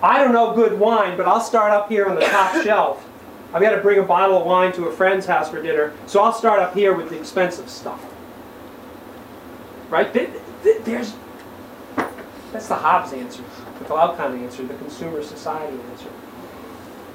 I 0.06 0.24
don't 0.24 0.34
know 0.34 0.54
good 0.54 0.80
wine, 0.80 1.18
but 1.18 1.28
I'll 1.28 1.42
start 1.42 1.72
up 1.72 1.90
here 1.90 2.06
on 2.06 2.14
the 2.16 2.22
top 2.22 2.62
shelf. 2.64 3.10
I've 3.54 3.62
got 3.62 3.72
to 3.72 3.82
bring 3.82 3.98
a 3.98 4.04
bottle 4.04 4.38
of 4.38 4.46
wine 4.46 4.72
to 4.74 4.86
a 4.86 4.92
friend's 4.92 5.26
house 5.26 5.50
for 5.50 5.62
dinner, 5.62 5.94
so 6.06 6.22
I'll 6.22 6.34
start 6.34 6.60
up 6.60 6.76
here 6.76 6.94
with 6.94 7.10
the 7.10 7.18
expensive 7.18 7.70
stuff. 7.70 8.04
Right? 9.90 10.14
Th- 10.14 10.30
th- 10.62 10.84
There's, 10.84 11.16
that's 12.52 12.68
the 12.68 12.76
Hobbes 12.76 13.14
answer, 13.14 13.44
the 13.80 13.86
Glaucon 13.86 14.44
answer, 14.44 14.64
the 14.64 14.76
consumer 14.76 15.24
society 15.24 15.78
answer. 15.92 16.10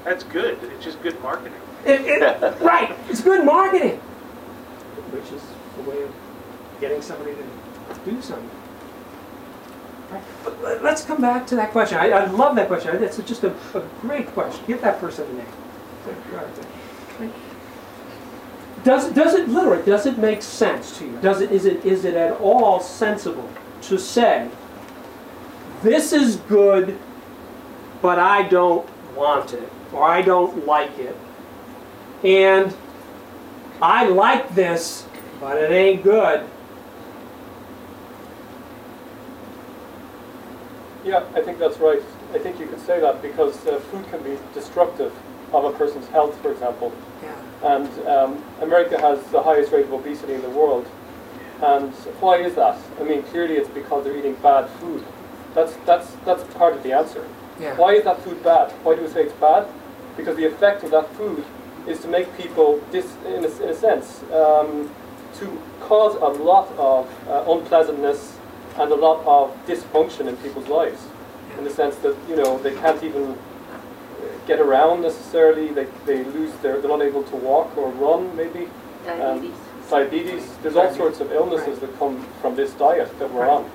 That's 0.04 0.24
good. 0.24 0.58
It's 0.62 0.82
just 0.84 1.00
good 1.00 1.20
marketing. 1.22 1.60
It, 1.84 2.00
it, 2.00 2.22
right, 2.60 2.96
it's 3.08 3.20
good 3.20 3.44
marketing, 3.44 3.98
which 5.12 5.30
is 5.30 5.42
a 5.78 5.88
way 5.88 6.02
of 6.02 6.12
getting 6.80 7.02
somebody 7.02 7.36
to 7.36 8.10
do 8.10 8.20
something. 8.20 8.50
But 10.44 10.62
let- 10.62 10.82
let's 10.82 11.04
come 11.04 11.20
back 11.20 11.46
to 11.48 11.56
that 11.56 11.70
question. 11.72 11.98
I, 11.98 12.10
I 12.10 12.24
love 12.26 12.56
that 12.56 12.68
question. 12.68 13.02
It's 13.02 13.16
just 13.18 13.44
a, 13.44 13.54
a 13.74 13.82
great 14.00 14.26
question. 14.28 14.64
Give 14.66 14.80
that 14.82 15.00
person 15.00 15.26
a 15.28 15.32
name. 15.34 15.46
Does 18.82 19.08
it, 19.08 19.14
does 19.14 19.34
it 19.34 19.48
literally, 19.48 19.82
does 19.84 20.06
it 20.06 20.16
make 20.18 20.40
sense 20.42 20.96
to 20.98 21.04
you? 21.04 21.16
Does 21.18 21.42
it, 21.42 21.50
is 21.52 21.66
it, 21.66 21.84
is 21.84 22.04
it 22.06 22.14
at 22.14 22.40
all 22.40 22.80
sensible 22.80 23.48
to 23.82 23.98
say, 23.98 24.48
this 25.82 26.12
is 26.14 26.36
good, 26.36 26.98
but 28.00 28.18
I 28.18 28.48
don't 28.48 28.88
want 29.14 29.52
it, 29.52 29.70
or 29.92 30.02
I 30.04 30.22
don't 30.22 30.66
like 30.66 30.98
it, 30.98 31.14
and 32.24 32.74
I 33.82 34.06
like 34.08 34.54
this, 34.54 35.06
but 35.40 35.58
it 35.58 35.70
ain't 35.70 36.02
good. 36.02 36.46
Yeah, 41.04 41.24
I 41.34 41.40
think 41.40 41.58
that's 41.58 41.78
right. 41.78 42.02
I 42.34 42.38
think 42.38 42.60
you 42.60 42.66
could 42.66 42.80
say 42.80 43.00
that 43.00 43.22
because 43.22 43.66
uh, 43.66 43.80
food 43.90 44.08
can 44.10 44.22
be 44.22 44.38
destructive 44.54 45.12
of 45.52 45.64
a 45.64 45.72
person's 45.72 46.06
health, 46.08 46.40
for 46.42 46.52
example. 46.52 46.92
Yeah. 47.22 47.74
And 47.74 48.06
um, 48.06 48.44
America 48.60 49.00
has 49.00 49.22
the 49.30 49.42
highest 49.42 49.72
rate 49.72 49.86
of 49.86 49.92
obesity 49.92 50.34
in 50.34 50.42
the 50.42 50.50
world. 50.50 50.86
And 51.62 51.92
why 52.20 52.36
is 52.36 52.54
that? 52.54 52.78
I 53.00 53.04
mean, 53.04 53.22
clearly 53.24 53.54
it's 53.54 53.68
because 53.68 54.04
they're 54.04 54.16
eating 54.16 54.34
bad 54.36 54.68
food. 54.78 55.04
That's, 55.54 55.74
that's, 55.84 56.12
that's 56.24 56.44
part 56.54 56.74
of 56.74 56.82
the 56.82 56.92
answer. 56.92 57.26
Yeah. 57.58 57.76
Why 57.76 57.94
is 57.94 58.04
that 58.04 58.22
food 58.22 58.42
bad? 58.42 58.72
Why 58.82 58.94
do 58.94 59.02
we 59.02 59.08
say 59.08 59.24
it's 59.24 59.34
bad? 59.34 59.66
Because 60.16 60.36
the 60.36 60.46
effect 60.46 60.84
of 60.84 60.90
that 60.92 61.12
food 61.16 61.44
is 61.86 62.00
to 62.00 62.08
make 62.08 62.34
people, 62.36 62.82
dis, 62.90 63.06
in, 63.26 63.44
a, 63.44 63.62
in 63.62 63.68
a 63.70 63.74
sense, 63.74 64.22
um, 64.32 64.90
to 65.38 65.60
cause 65.80 66.14
a 66.16 66.42
lot 66.42 66.68
of 66.76 67.08
uh, 67.28 67.50
unpleasantness 67.50 68.36
and 68.80 68.90
a 68.92 68.94
lot 68.94 69.24
of 69.26 69.54
dysfunction 69.66 70.26
in 70.26 70.36
people's 70.38 70.68
lives. 70.68 71.06
In 71.58 71.64
the 71.64 71.70
sense 71.70 71.96
that, 71.96 72.16
you 72.28 72.36
know, 72.36 72.58
they 72.58 72.74
can't 72.74 73.02
even 73.02 73.32
uh, 73.32 73.36
get 74.46 74.58
around 74.58 75.02
necessarily, 75.02 75.68
they, 75.68 75.86
they 76.06 76.24
lose 76.24 76.52
their, 76.62 76.80
they're 76.80 76.90
unable 76.90 77.22
to 77.24 77.36
walk 77.36 77.76
or 77.76 77.90
run 77.90 78.34
maybe. 78.36 78.68
Um, 79.08 79.52
diabetes, 79.90 80.48
there's 80.62 80.76
all 80.76 80.94
sorts 80.94 81.20
of 81.20 81.32
illnesses 81.32 81.78
that 81.80 81.98
come 81.98 82.24
from 82.40 82.54
this 82.56 82.72
diet 82.74 83.16
that 83.18 83.30
we're 83.32 83.42
Right. 83.42 83.50
on. 83.50 83.70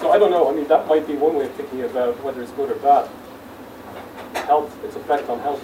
So 0.00 0.12
I 0.12 0.18
don't 0.18 0.30
know, 0.30 0.48
I 0.48 0.54
mean, 0.54 0.68
that 0.68 0.86
might 0.86 1.06
be 1.06 1.14
one 1.16 1.34
way 1.34 1.46
of 1.46 1.52
thinking 1.54 1.82
about 1.82 2.22
whether 2.22 2.40
it's 2.42 2.52
good 2.52 2.70
or 2.70 2.74
bad. 2.76 3.08
Health, 4.46 4.72
its 4.84 4.94
effect 4.94 5.28
on 5.28 5.40
health. 5.40 5.62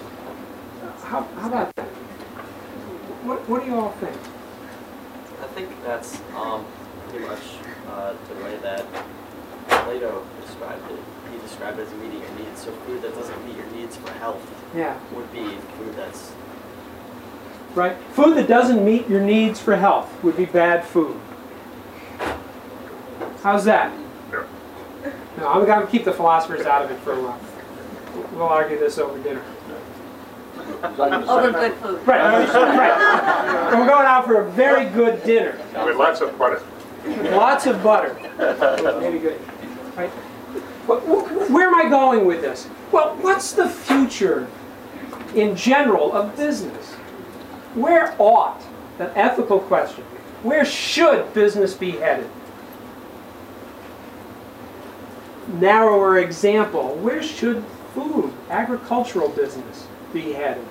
How, 1.03 1.21
how 1.39 1.47
about 1.47 1.73
that? 1.75 1.85
What, 3.23 3.47
what 3.47 3.63
do 3.63 3.69
you 3.69 3.75
all 3.79 3.91
think? 3.91 4.17
I 5.41 5.47
think 5.53 5.69
that's 5.83 6.19
um, 6.35 6.65
pretty 7.09 7.25
much 7.25 7.39
uh, 7.95 8.13
the 8.27 8.43
way 8.43 8.57
that 8.57 8.85
Plato 9.69 10.25
described 10.41 10.91
it. 10.91 10.99
He 11.31 11.39
described 11.39 11.79
it 11.79 11.87
as 11.87 11.93
meeting 11.93 12.19
your 12.21 12.31
needs. 12.31 12.61
So 12.61 12.71
food 12.71 13.01
that 13.01 13.15
doesn't 13.15 13.45
meet 13.47 13.55
your 13.55 13.67
needs 13.67 13.95
for 13.97 14.11
health 14.13 14.45
Yeah. 14.75 14.97
would 15.13 15.31
be 15.31 15.57
food 15.77 15.95
that's 15.95 16.33
Right? 17.73 17.97
Food 18.13 18.37
that 18.37 18.47
doesn't 18.47 18.83
meet 18.85 19.09
your 19.09 19.19
needs 19.21 19.59
for 19.59 19.75
health 19.75 20.23
would 20.23 20.37
be 20.37 20.45
bad 20.45 20.85
food. 20.85 21.19
How's 23.43 23.65
that? 23.65 23.91
No, 25.37 25.49
I'm 25.49 25.65
going 25.65 25.85
to 25.85 25.91
keep 25.91 26.05
the 26.05 26.13
philosophers 26.13 26.65
out 26.65 26.85
of 26.85 26.91
it 26.91 26.99
for 26.99 27.11
a 27.13 27.21
while. 27.21 27.39
We'll 28.33 28.43
argue 28.43 28.79
this 28.79 28.97
over 28.97 29.21
dinner. 29.21 29.43
Over 30.83 31.51
good 31.51 31.73
food. 31.75 32.07
Right, 32.07 32.47
right. 32.47 33.71
And 33.71 33.79
we're 33.81 33.87
going 33.87 34.05
out 34.05 34.25
for 34.25 34.41
a 34.41 34.49
very 34.51 34.85
good 34.89 35.21
dinner. 35.25 35.59
With 35.85 35.97
lots 35.97 36.21
of 36.21 36.37
butter. 36.39 36.61
Lots 37.05 37.65
of 37.67 37.83
butter. 37.83 38.15
Maybe 38.99 39.19
good. 39.19 39.39
Right? 39.95 40.09
Wh- 40.87 41.01
wh- 41.01 41.51
Where 41.51 41.67
am 41.67 41.75
I 41.75 41.89
going 41.89 42.25
with 42.25 42.41
this? 42.41 42.67
Well, 42.91 43.15
what's 43.21 43.51
the 43.53 43.69
future 43.69 44.47
in 45.35 45.55
general 45.55 46.13
of 46.13 46.35
business? 46.35 46.93
Where 47.75 48.15
ought, 48.19 48.61
an 48.99 49.11
ethical 49.15 49.59
question, 49.59 50.03
where 50.43 50.63
should 50.65 51.33
business 51.33 51.73
be 51.73 51.91
headed? 51.91 52.29
Narrower 55.47 56.17
example, 56.19 56.95
where 56.95 57.21
should 57.21 57.63
food, 57.93 58.33
agricultural 58.49 59.29
business 59.29 59.87
be 60.13 60.33
headed? 60.33 60.65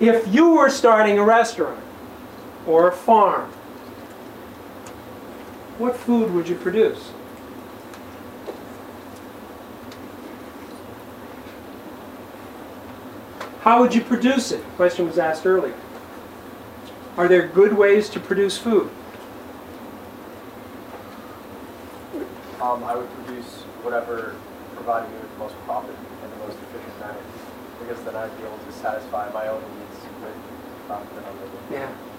If 0.00 0.26
you 0.32 0.50
were 0.54 0.70
starting 0.70 1.18
a 1.18 1.24
restaurant, 1.24 1.80
or 2.66 2.88
a 2.88 2.92
farm, 2.92 3.50
what 5.78 5.96
food 5.96 6.32
would 6.32 6.48
you 6.48 6.54
produce? 6.54 7.10
How 13.60 13.80
would 13.80 13.94
you 13.94 14.02
produce 14.02 14.52
it? 14.52 14.62
Question 14.76 15.06
was 15.06 15.18
asked 15.18 15.46
earlier. 15.46 15.74
Are 17.16 17.28
there 17.28 17.48
good 17.48 17.72
ways 17.72 18.10
to 18.10 18.20
produce 18.20 18.58
food? 18.58 18.90
Um, 22.60 22.84
I 22.84 22.94
would 22.94 23.08
produce 23.24 23.62
whatever 23.82 24.34
provided 24.74 25.10
me 25.10 25.16
with 25.16 25.32
the 25.32 25.38
most 25.38 25.54
profit 25.64 25.96
and 26.22 26.32
the 26.32 26.36
most 26.44 26.58
efficient 26.58 27.00
manner, 27.00 27.24
because 27.80 28.02
then 28.04 28.16
I'd 28.16 28.36
be 28.36 28.44
able 28.44 28.58
to 28.58 28.72
satisfy 28.72 29.30
my 29.32 29.48
own 29.48 29.62
needs 29.62 30.00
with 30.20 30.36
profit 30.86 31.14
that 31.16 31.24
I'm 31.24 31.36
making. 31.40 31.58
Yeah. 31.72 32.13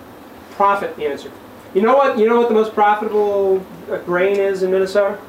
Profit 0.55 0.97
answer. 0.99 1.31
You 1.73 1.81
know 1.81 1.95
what? 1.95 2.17
You 2.17 2.27
know 2.27 2.37
what 2.39 2.47
the 2.47 2.53
most 2.53 2.73
profitable 2.73 3.65
uh, 3.91 3.97
grain 3.99 4.39
is 4.39 4.63
in 4.63 4.71
Minnesota? 4.71 5.19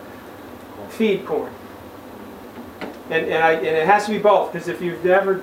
Feed 0.88 1.26
corn. 1.26 1.52
And, 3.10 3.26
and, 3.26 3.42
I, 3.42 3.52
and 3.52 3.66
it 3.66 3.86
has 3.86 4.06
to 4.06 4.12
be 4.12 4.18
both 4.18 4.52
because 4.52 4.68
if 4.68 4.80
you've 4.80 5.04
never 5.04 5.42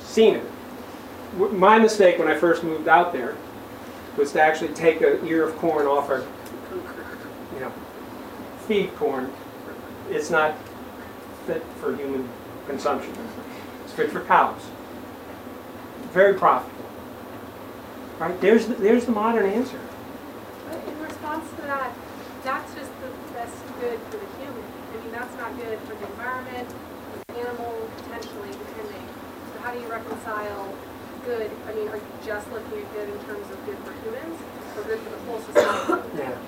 seen 0.00 0.36
it, 0.36 0.46
my 1.52 1.78
mistake 1.78 2.18
when 2.18 2.28
I 2.28 2.36
first 2.36 2.62
moved 2.62 2.88
out 2.88 3.12
there 3.12 3.36
was 4.16 4.32
to 4.32 4.40
actually 4.40 4.72
take 4.74 5.00
a 5.00 5.24
ear 5.24 5.48
of 5.48 5.56
corn 5.56 5.86
off 5.86 6.10
our, 6.10 6.24
you 7.54 7.60
know, 7.60 7.72
feed 8.66 8.94
corn. 8.96 9.32
It's 10.10 10.30
not 10.30 10.56
fit 11.46 11.62
for 11.80 11.96
human 11.96 12.28
consumption. 12.66 13.12
It's 13.84 13.92
fit 13.92 14.10
for 14.10 14.20
cows. 14.22 14.60
Very 16.12 16.34
profitable. 16.34 16.73
Right? 18.18 18.40
There's 18.40 18.66
the, 18.66 18.74
there's 18.74 19.06
the 19.06 19.12
modern 19.12 19.46
answer. 19.46 19.80
But 20.68 20.78
in 20.86 21.00
response 21.02 21.50
to 21.56 21.62
that, 21.62 21.92
that's 22.44 22.74
just 22.74 22.90
the 23.00 23.10
best 23.34 23.56
good 23.80 23.98
for 24.10 24.18
the 24.18 24.26
human. 24.38 24.62
I 24.62 25.02
mean, 25.02 25.12
that's 25.12 25.36
not 25.36 25.56
good 25.56 25.78
for 25.80 25.94
the 25.94 26.06
environment, 26.06 26.68
for 26.68 27.32
the 27.32 27.40
animal, 27.40 27.90
potentially, 27.96 28.50
depending. 28.50 29.06
So 29.52 29.60
how 29.62 29.72
do 29.72 29.80
you 29.80 29.88
reconcile 29.88 30.74
good? 31.24 31.50
I 31.68 31.74
mean, 31.74 31.88
are 31.88 31.96
you 31.96 32.02
just 32.24 32.50
looking 32.52 32.78
at 32.78 32.92
good 32.94 33.08
in 33.08 33.18
terms 33.24 33.50
of 33.50 33.66
good 33.66 33.78
for 33.78 33.92
humans, 34.04 34.40
or 34.76 34.82
good 34.84 35.00
for 35.00 35.10
the 35.10 35.18
whole 35.26 35.40
society? 35.40 36.08
Yeah. 36.16 36.38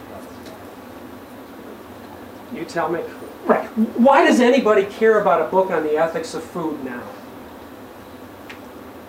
You 2.55 2.64
tell 2.64 2.88
me. 2.88 3.01
Right. 3.44 3.66
Why 3.98 4.24
does 4.24 4.40
anybody 4.40 4.84
care 4.84 5.20
about 5.20 5.40
a 5.43 5.51
book 5.51 5.70
on 5.70 5.82
the 5.82 5.97
ethics 5.97 6.34
of 6.34 6.44
food 6.44 6.84
now? 6.84 7.02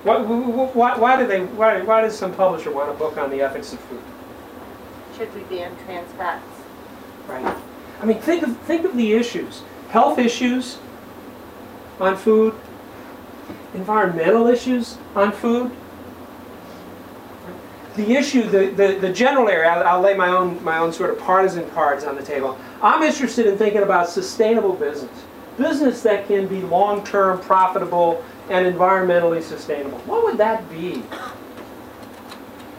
Why, 0.07 0.21
why, 0.21 0.97
why 0.97 1.19
do 1.19 1.27
they? 1.27 1.43
Why, 1.43 1.81
why 1.81 1.99
does 1.99 2.17
some 2.17 2.33
publisher 2.33 2.71
want 2.71 2.89
a 2.89 2.93
book 2.93 3.17
on 3.17 3.29
the 3.29 3.41
ethics 3.41 3.73
of 3.73 3.79
food? 3.81 4.01
Should 5.17 5.35
we 5.35 5.41
ban 5.41 5.75
trans 5.83 6.09
fats? 6.13 6.45
Right. 7.27 7.57
I 8.01 8.05
mean, 8.05 8.19
think 8.19 8.43
of 8.43 8.57
think 8.59 8.85
of 8.85 8.95
the 8.95 9.11
issues: 9.11 9.63
health 9.89 10.17
issues 10.17 10.77
on 11.99 12.15
food, 12.15 12.55
environmental 13.73 14.47
issues 14.47 14.97
on 15.13 15.33
food. 15.33 15.71
The 17.97 18.15
issue, 18.15 18.43
the, 18.43 18.67
the, 18.67 18.99
the 19.01 19.11
general 19.11 19.49
area, 19.49 19.71
I'll, 19.71 19.87
I'll 19.87 20.01
lay 20.01 20.13
my 20.13 20.29
own 20.29 20.63
my 20.63 20.77
own 20.77 20.93
sort 20.93 21.09
of 21.09 21.19
partisan 21.19 21.69
cards 21.71 22.05
on 22.05 22.15
the 22.15 22.23
table. 22.23 22.57
I'm 22.81 23.03
interested 23.03 23.45
in 23.45 23.57
thinking 23.57 23.81
about 23.81 24.07
sustainable 24.07 24.73
business, 24.73 25.25
business 25.57 26.01
that 26.03 26.27
can 26.27 26.47
be 26.47 26.61
long-term 26.61 27.41
profitable 27.41 28.23
and 28.49 28.65
environmentally 28.65 29.41
sustainable. 29.41 29.99
What 29.99 30.23
would 30.23 30.37
that 30.37 30.69
be? 30.69 31.03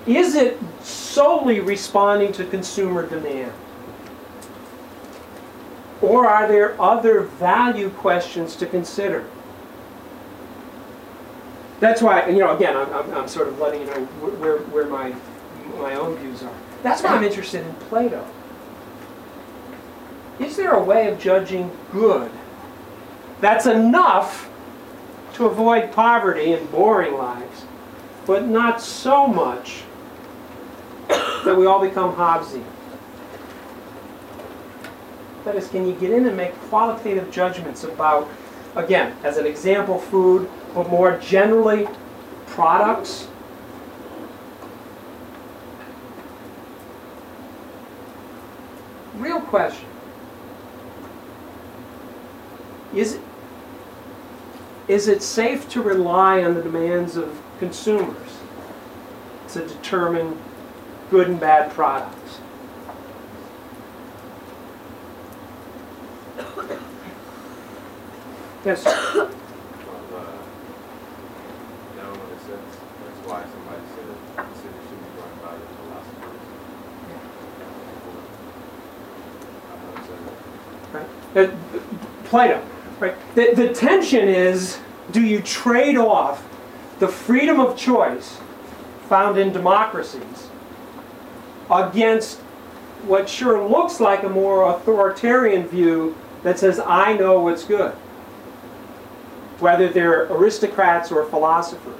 Is 0.06 0.34
it 0.34 0.58
solely 0.82 1.60
responding 1.60 2.32
to 2.32 2.44
consumer 2.46 3.06
demand? 3.06 3.52
Or 6.00 6.26
are 6.26 6.48
there 6.48 6.80
other 6.80 7.22
value 7.22 7.90
questions 7.90 8.56
to 8.56 8.66
consider? 8.66 9.28
That's 11.80 12.00
why, 12.00 12.28
you 12.28 12.38
know, 12.38 12.56
again, 12.56 12.76
I'm, 12.76 12.92
I'm, 12.92 13.14
I'm 13.14 13.28
sort 13.28 13.48
of 13.48 13.58
letting 13.58 13.82
you 13.82 13.86
know 13.86 14.04
where, 14.40 14.58
where 14.58 14.86
my, 14.86 15.14
my 15.78 15.94
own 15.94 16.16
views 16.16 16.42
are. 16.42 16.54
That's 16.82 17.02
why 17.02 17.10
I'm 17.10 17.24
interested 17.24 17.66
in 17.66 17.74
Plato. 17.74 18.26
Is 20.40 20.56
there 20.56 20.72
a 20.72 20.82
way 20.82 21.08
of 21.08 21.18
judging 21.18 21.70
good 21.90 22.30
that's 23.40 23.66
enough 23.66 24.47
to 25.38 25.46
avoid 25.46 25.92
poverty 25.92 26.52
and 26.52 26.68
boring 26.72 27.14
lives, 27.14 27.64
but 28.26 28.46
not 28.46 28.80
so 28.80 29.24
much 29.24 29.82
that 31.08 31.56
we 31.56 31.64
all 31.64 31.80
become 31.80 32.12
Hobbesian? 32.14 32.64
That 35.44 35.54
is, 35.54 35.68
can 35.68 35.86
you 35.86 35.94
get 35.94 36.10
in 36.10 36.26
and 36.26 36.36
make 36.36 36.52
qualitative 36.62 37.30
judgments 37.30 37.84
about, 37.84 38.28
again, 38.74 39.16
as 39.22 39.36
an 39.36 39.46
example, 39.46 40.00
food, 40.00 40.50
but 40.74 40.90
more 40.90 41.16
generally, 41.18 41.88
products? 42.48 43.28
Real 49.14 49.40
question. 49.40 49.88
Is, 52.92 53.20
is 54.88 55.06
it 55.06 55.22
safe 55.22 55.68
to 55.68 55.82
rely 55.82 56.42
on 56.42 56.54
the 56.54 56.62
demands 56.62 57.16
of 57.16 57.40
consumers 57.58 58.38
to 59.48 59.66
determine 59.66 60.40
good 61.10 61.28
and 61.28 61.38
bad 61.38 61.70
products? 61.72 62.40
Yes, 68.64 68.82
sir. 68.82 68.90
Well, 69.14 69.30
uh, 70.14 70.24
no, 71.96 72.02
in 72.02 72.18
a 72.18 72.34
that's 72.48 73.20
why 73.24 73.44
somebody 73.44 73.82
said 73.94 74.08
the 74.36 74.42
city 74.58 74.80
should 74.88 74.98
be 74.98 75.10
run 75.16 75.32
by 75.40 75.54
the 75.54 75.66
philosophers. 75.78 76.44
I 80.94 81.00
know 81.02 81.08
Uh, 81.40 81.48
Plato, 82.24 82.58
right? 83.00 83.14
The, 83.34 83.54
the 83.54 83.72
tension 83.72 84.28
is, 84.28 84.78
do 85.10 85.22
you 85.22 85.40
trade 85.40 85.96
off 85.96 86.44
the 86.98 87.08
freedom 87.08 87.60
of 87.60 87.76
choice 87.76 88.38
found 89.08 89.38
in 89.38 89.52
democracies 89.52 90.48
against 91.70 92.38
what 93.06 93.28
sure 93.28 93.66
looks 93.66 94.00
like 94.00 94.22
a 94.22 94.28
more 94.28 94.68
authoritarian 94.74 95.66
view 95.66 96.16
that 96.42 96.58
says, 96.58 96.80
I 96.80 97.14
know 97.14 97.40
what's 97.40 97.64
good? 97.64 97.92
Whether 99.60 99.88
they're 99.88 100.24
aristocrats 100.24 101.10
or 101.10 101.24
philosophers. 101.26 101.94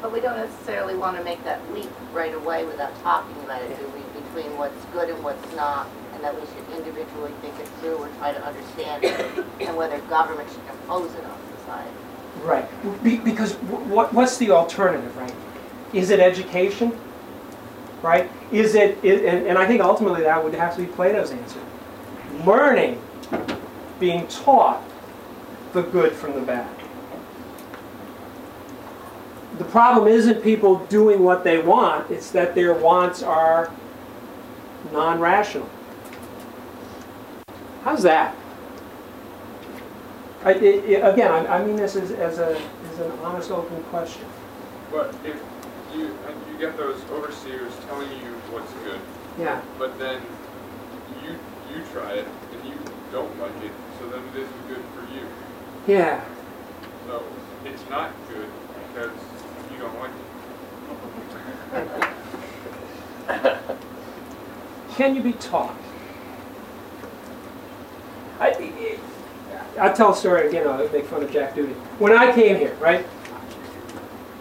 But 0.00 0.12
we 0.12 0.20
don't 0.20 0.36
necessarily 0.36 0.96
want 0.96 1.16
to 1.16 1.24
make 1.24 1.42
that 1.44 1.60
leap 1.74 1.90
right 2.12 2.34
away 2.34 2.64
without 2.64 2.96
talking 3.02 3.36
about 3.44 3.62
it, 3.62 3.78
do 3.78 3.86
we, 3.88 4.20
between 4.20 4.56
what's 4.56 4.84
good 4.86 5.10
and 5.10 5.22
what's 5.24 5.54
not, 5.56 5.88
and 6.18 6.24
that 6.24 6.34
we 6.34 6.46
should 6.48 6.76
individually 6.76 7.32
think 7.40 7.56
it 7.60 7.68
through 7.80 7.94
or 7.94 8.08
try 8.18 8.32
to 8.32 8.44
understand 8.44 9.04
it, 9.04 9.44
and 9.60 9.76
whether 9.76 9.98
government 10.02 10.48
should 10.50 10.66
impose 10.68 11.14
it 11.14 11.24
on 11.24 11.38
society. 11.58 11.90
Right, 12.42 13.04
Be- 13.04 13.18
because 13.18 13.54
wh- 13.54 13.86
what, 13.88 14.12
what's 14.12 14.36
the 14.36 14.50
alternative, 14.50 15.16
right? 15.16 15.34
Is 15.92 16.10
it 16.10 16.18
education? 16.18 16.98
Right? 18.02 18.30
Is 18.50 18.74
it, 18.74 19.02
and, 19.04 19.46
and 19.46 19.58
I 19.58 19.66
think 19.66 19.80
ultimately 19.80 20.22
that 20.22 20.42
would 20.42 20.54
have 20.54 20.74
to 20.76 20.82
be 20.82 20.86
Plato's 20.88 21.30
answer. 21.30 21.60
Learning, 22.44 23.00
being 24.00 24.26
taught 24.26 24.82
the 25.72 25.82
good 25.82 26.12
from 26.12 26.34
the 26.34 26.40
bad. 26.40 26.68
The 29.58 29.64
problem 29.64 30.08
isn't 30.08 30.42
people 30.42 30.76
doing 30.86 31.22
what 31.22 31.42
they 31.44 31.58
want, 31.58 32.10
it's 32.10 32.30
that 32.32 32.54
their 32.54 32.74
wants 32.74 33.22
are 33.22 33.72
non-rational. 34.92 35.68
How's 37.88 38.02
that? 38.02 38.36
I, 40.44 40.52
it, 40.52 40.84
it, 40.84 41.00
again, 41.02 41.32
I, 41.32 41.56
I 41.56 41.64
mean 41.64 41.76
this 41.76 41.96
as, 41.96 42.10
as 42.10 42.38
a 42.38 42.60
as 42.92 42.98
an 42.98 43.10
honest, 43.22 43.50
open 43.50 43.82
question. 43.84 44.26
But 44.92 45.14
if 45.24 45.40
you, 45.94 46.14
you 46.52 46.58
get 46.58 46.76
those 46.76 47.02
overseers 47.04 47.72
telling 47.86 48.10
you 48.10 48.34
what's 48.52 48.70
good, 48.84 49.00
Yeah. 49.38 49.62
but 49.78 49.98
then 49.98 50.20
you, 51.24 51.30
you 51.74 51.82
try 51.90 52.12
it 52.12 52.28
and 52.52 52.68
you 52.68 52.74
don't 53.10 53.34
like 53.40 53.56
it, 53.64 53.72
so 53.98 54.10
then 54.10 54.22
it 54.34 54.36
isn't 54.36 54.68
good 54.68 54.84
for 54.94 55.10
you. 55.14 55.26
Yeah. 55.86 56.22
So 57.06 57.24
it's 57.64 57.88
not 57.88 58.12
good 58.28 58.50
because 58.92 59.16
you 59.72 59.78
don't 59.78 59.98
like 59.98 60.12
it. 63.32 63.76
Can 64.96 65.16
you 65.16 65.22
be 65.22 65.32
taught? 65.32 65.74
I, 68.40 68.98
I, 69.80 69.88
tell 69.90 70.12
a 70.12 70.16
story 70.16 70.48
again. 70.48 70.66
I'll 70.66 70.88
make 70.90 71.06
fun 71.06 71.22
of 71.22 71.32
Jack 71.32 71.54
Doody. 71.54 71.72
When 71.98 72.12
I 72.12 72.32
came 72.32 72.56
here, 72.56 72.74
right? 72.74 73.04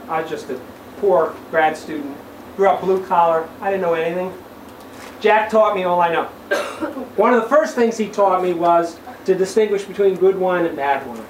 I 0.07 0.21
was 0.21 0.29
just 0.29 0.49
a 0.49 0.59
poor 0.97 1.35
grad 1.49 1.75
student. 1.75 2.15
Grew 2.55 2.67
up 2.67 2.81
blue 2.81 3.05
collar. 3.05 3.47
I 3.61 3.71
didn't 3.71 3.81
know 3.81 3.93
anything. 3.93 4.33
Jack 5.19 5.49
taught 5.49 5.75
me 5.75 5.83
all 5.83 5.99
I 5.99 6.11
know. 6.11 6.25
One 7.15 7.33
of 7.33 7.41
the 7.41 7.49
first 7.49 7.75
things 7.75 7.97
he 7.97 8.07
taught 8.07 8.43
me 8.43 8.53
was 8.53 8.99
to 9.25 9.35
distinguish 9.35 9.83
between 9.83 10.15
good 10.15 10.37
wine 10.37 10.65
and 10.65 10.75
bad 10.75 11.05
wine. 11.07 11.25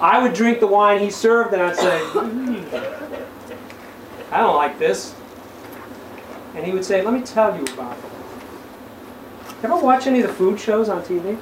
I 0.00 0.22
would 0.22 0.34
drink 0.34 0.60
the 0.60 0.66
wine 0.66 1.00
he 1.00 1.10
served 1.10 1.54
and 1.54 1.62
I'd 1.62 1.76
say, 1.76 1.98
"Mm, 2.12 2.94
I 4.30 4.38
don't 4.38 4.56
like 4.56 4.78
this. 4.78 5.14
And 6.54 6.64
he 6.64 6.72
would 6.72 6.84
say, 6.84 7.02
let 7.02 7.14
me 7.14 7.22
tell 7.22 7.56
you 7.56 7.62
about 7.74 7.96
it. 7.96 8.04
Ever 9.64 9.76
watch 9.78 10.06
any 10.06 10.20
of 10.20 10.26
the 10.26 10.34
food 10.34 10.60
shows 10.60 10.90
on 10.90 11.00
TV? 11.04 11.38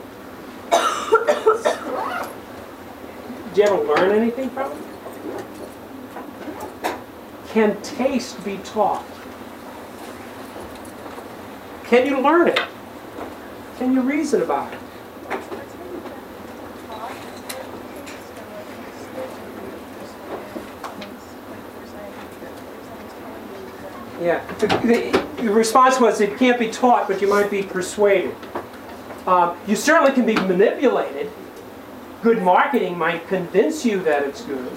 Did 3.52 3.56
you 3.56 3.64
ever 3.64 3.82
learn 3.82 4.12
anything 4.12 4.48
from 4.50 4.70
it? 4.70 4.78
Can 7.48 7.82
taste 7.82 8.44
be 8.44 8.58
taught? 8.58 9.04
Can 11.82 12.06
you 12.06 12.20
learn 12.20 12.46
it? 12.46 12.60
Can 13.78 13.92
you 13.92 14.02
reason 14.02 14.40
about 14.42 14.72
it? 14.72 14.78
Yeah. 24.20 25.28
The, 25.42 25.50
response 25.52 25.98
was 25.98 26.20
it 26.20 26.38
can't 26.38 26.58
be 26.58 26.70
taught, 26.70 27.08
but 27.08 27.20
you 27.20 27.28
might 27.28 27.50
be 27.50 27.62
persuaded. 27.62 28.34
Um, 29.26 29.56
you 29.66 29.74
certainly 29.74 30.12
can 30.12 30.24
be 30.24 30.34
manipulated. 30.34 31.30
Good 32.22 32.42
marketing 32.42 32.96
might 32.96 33.26
convince 33.26 33.84
you 33.84 34.00
that 34.04 34.22
it's 34.22 34.42
good. 34.42 34.72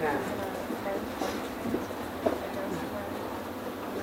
Yeah. 0.00 0.18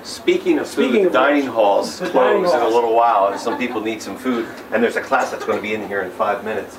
Speaking 0.04 0.60
of 0.60 0.68
Speaking 0.68 0.94
food, 0.94 1.08
of 1.08 1.14
dining 1.14 1.48
halls 1.48 2.00
the 2.00 2.10
dining 2.10 2.44
close 2.44 2.54
in 2.56 2.62
a 2.62 2.68
little 2.68 2.96
while, 2.96 3.28
and 3.28 3.40
some 3.40 3.58
people 3.58 3.82
need 3.82 4.02
some 4.02 4.18
food, 4.18 4.48
and 4.72 4.84
there's 4.84 4.96
a 4.96 5.02
class 5.02 5.32
that's 5.32 5.46
going 5.46 5.58
to 5.58 5.64
be 5.64 5.74
in 5.74 5.88
here 5.88 6.02
in 6.02 6.12
five 6.12 6.44
minutes. 6.44 6.78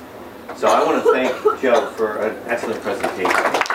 So 0.55 0.67
I 0.67 0.83
want 0.83 1.03
to 1.03 1.11
thank 1.13 1.61
Joe 1.61 1.91
for 1.91 2.17
an 2.17 2.37
excellent 2.47 2.81
presentation. 2.81 3.66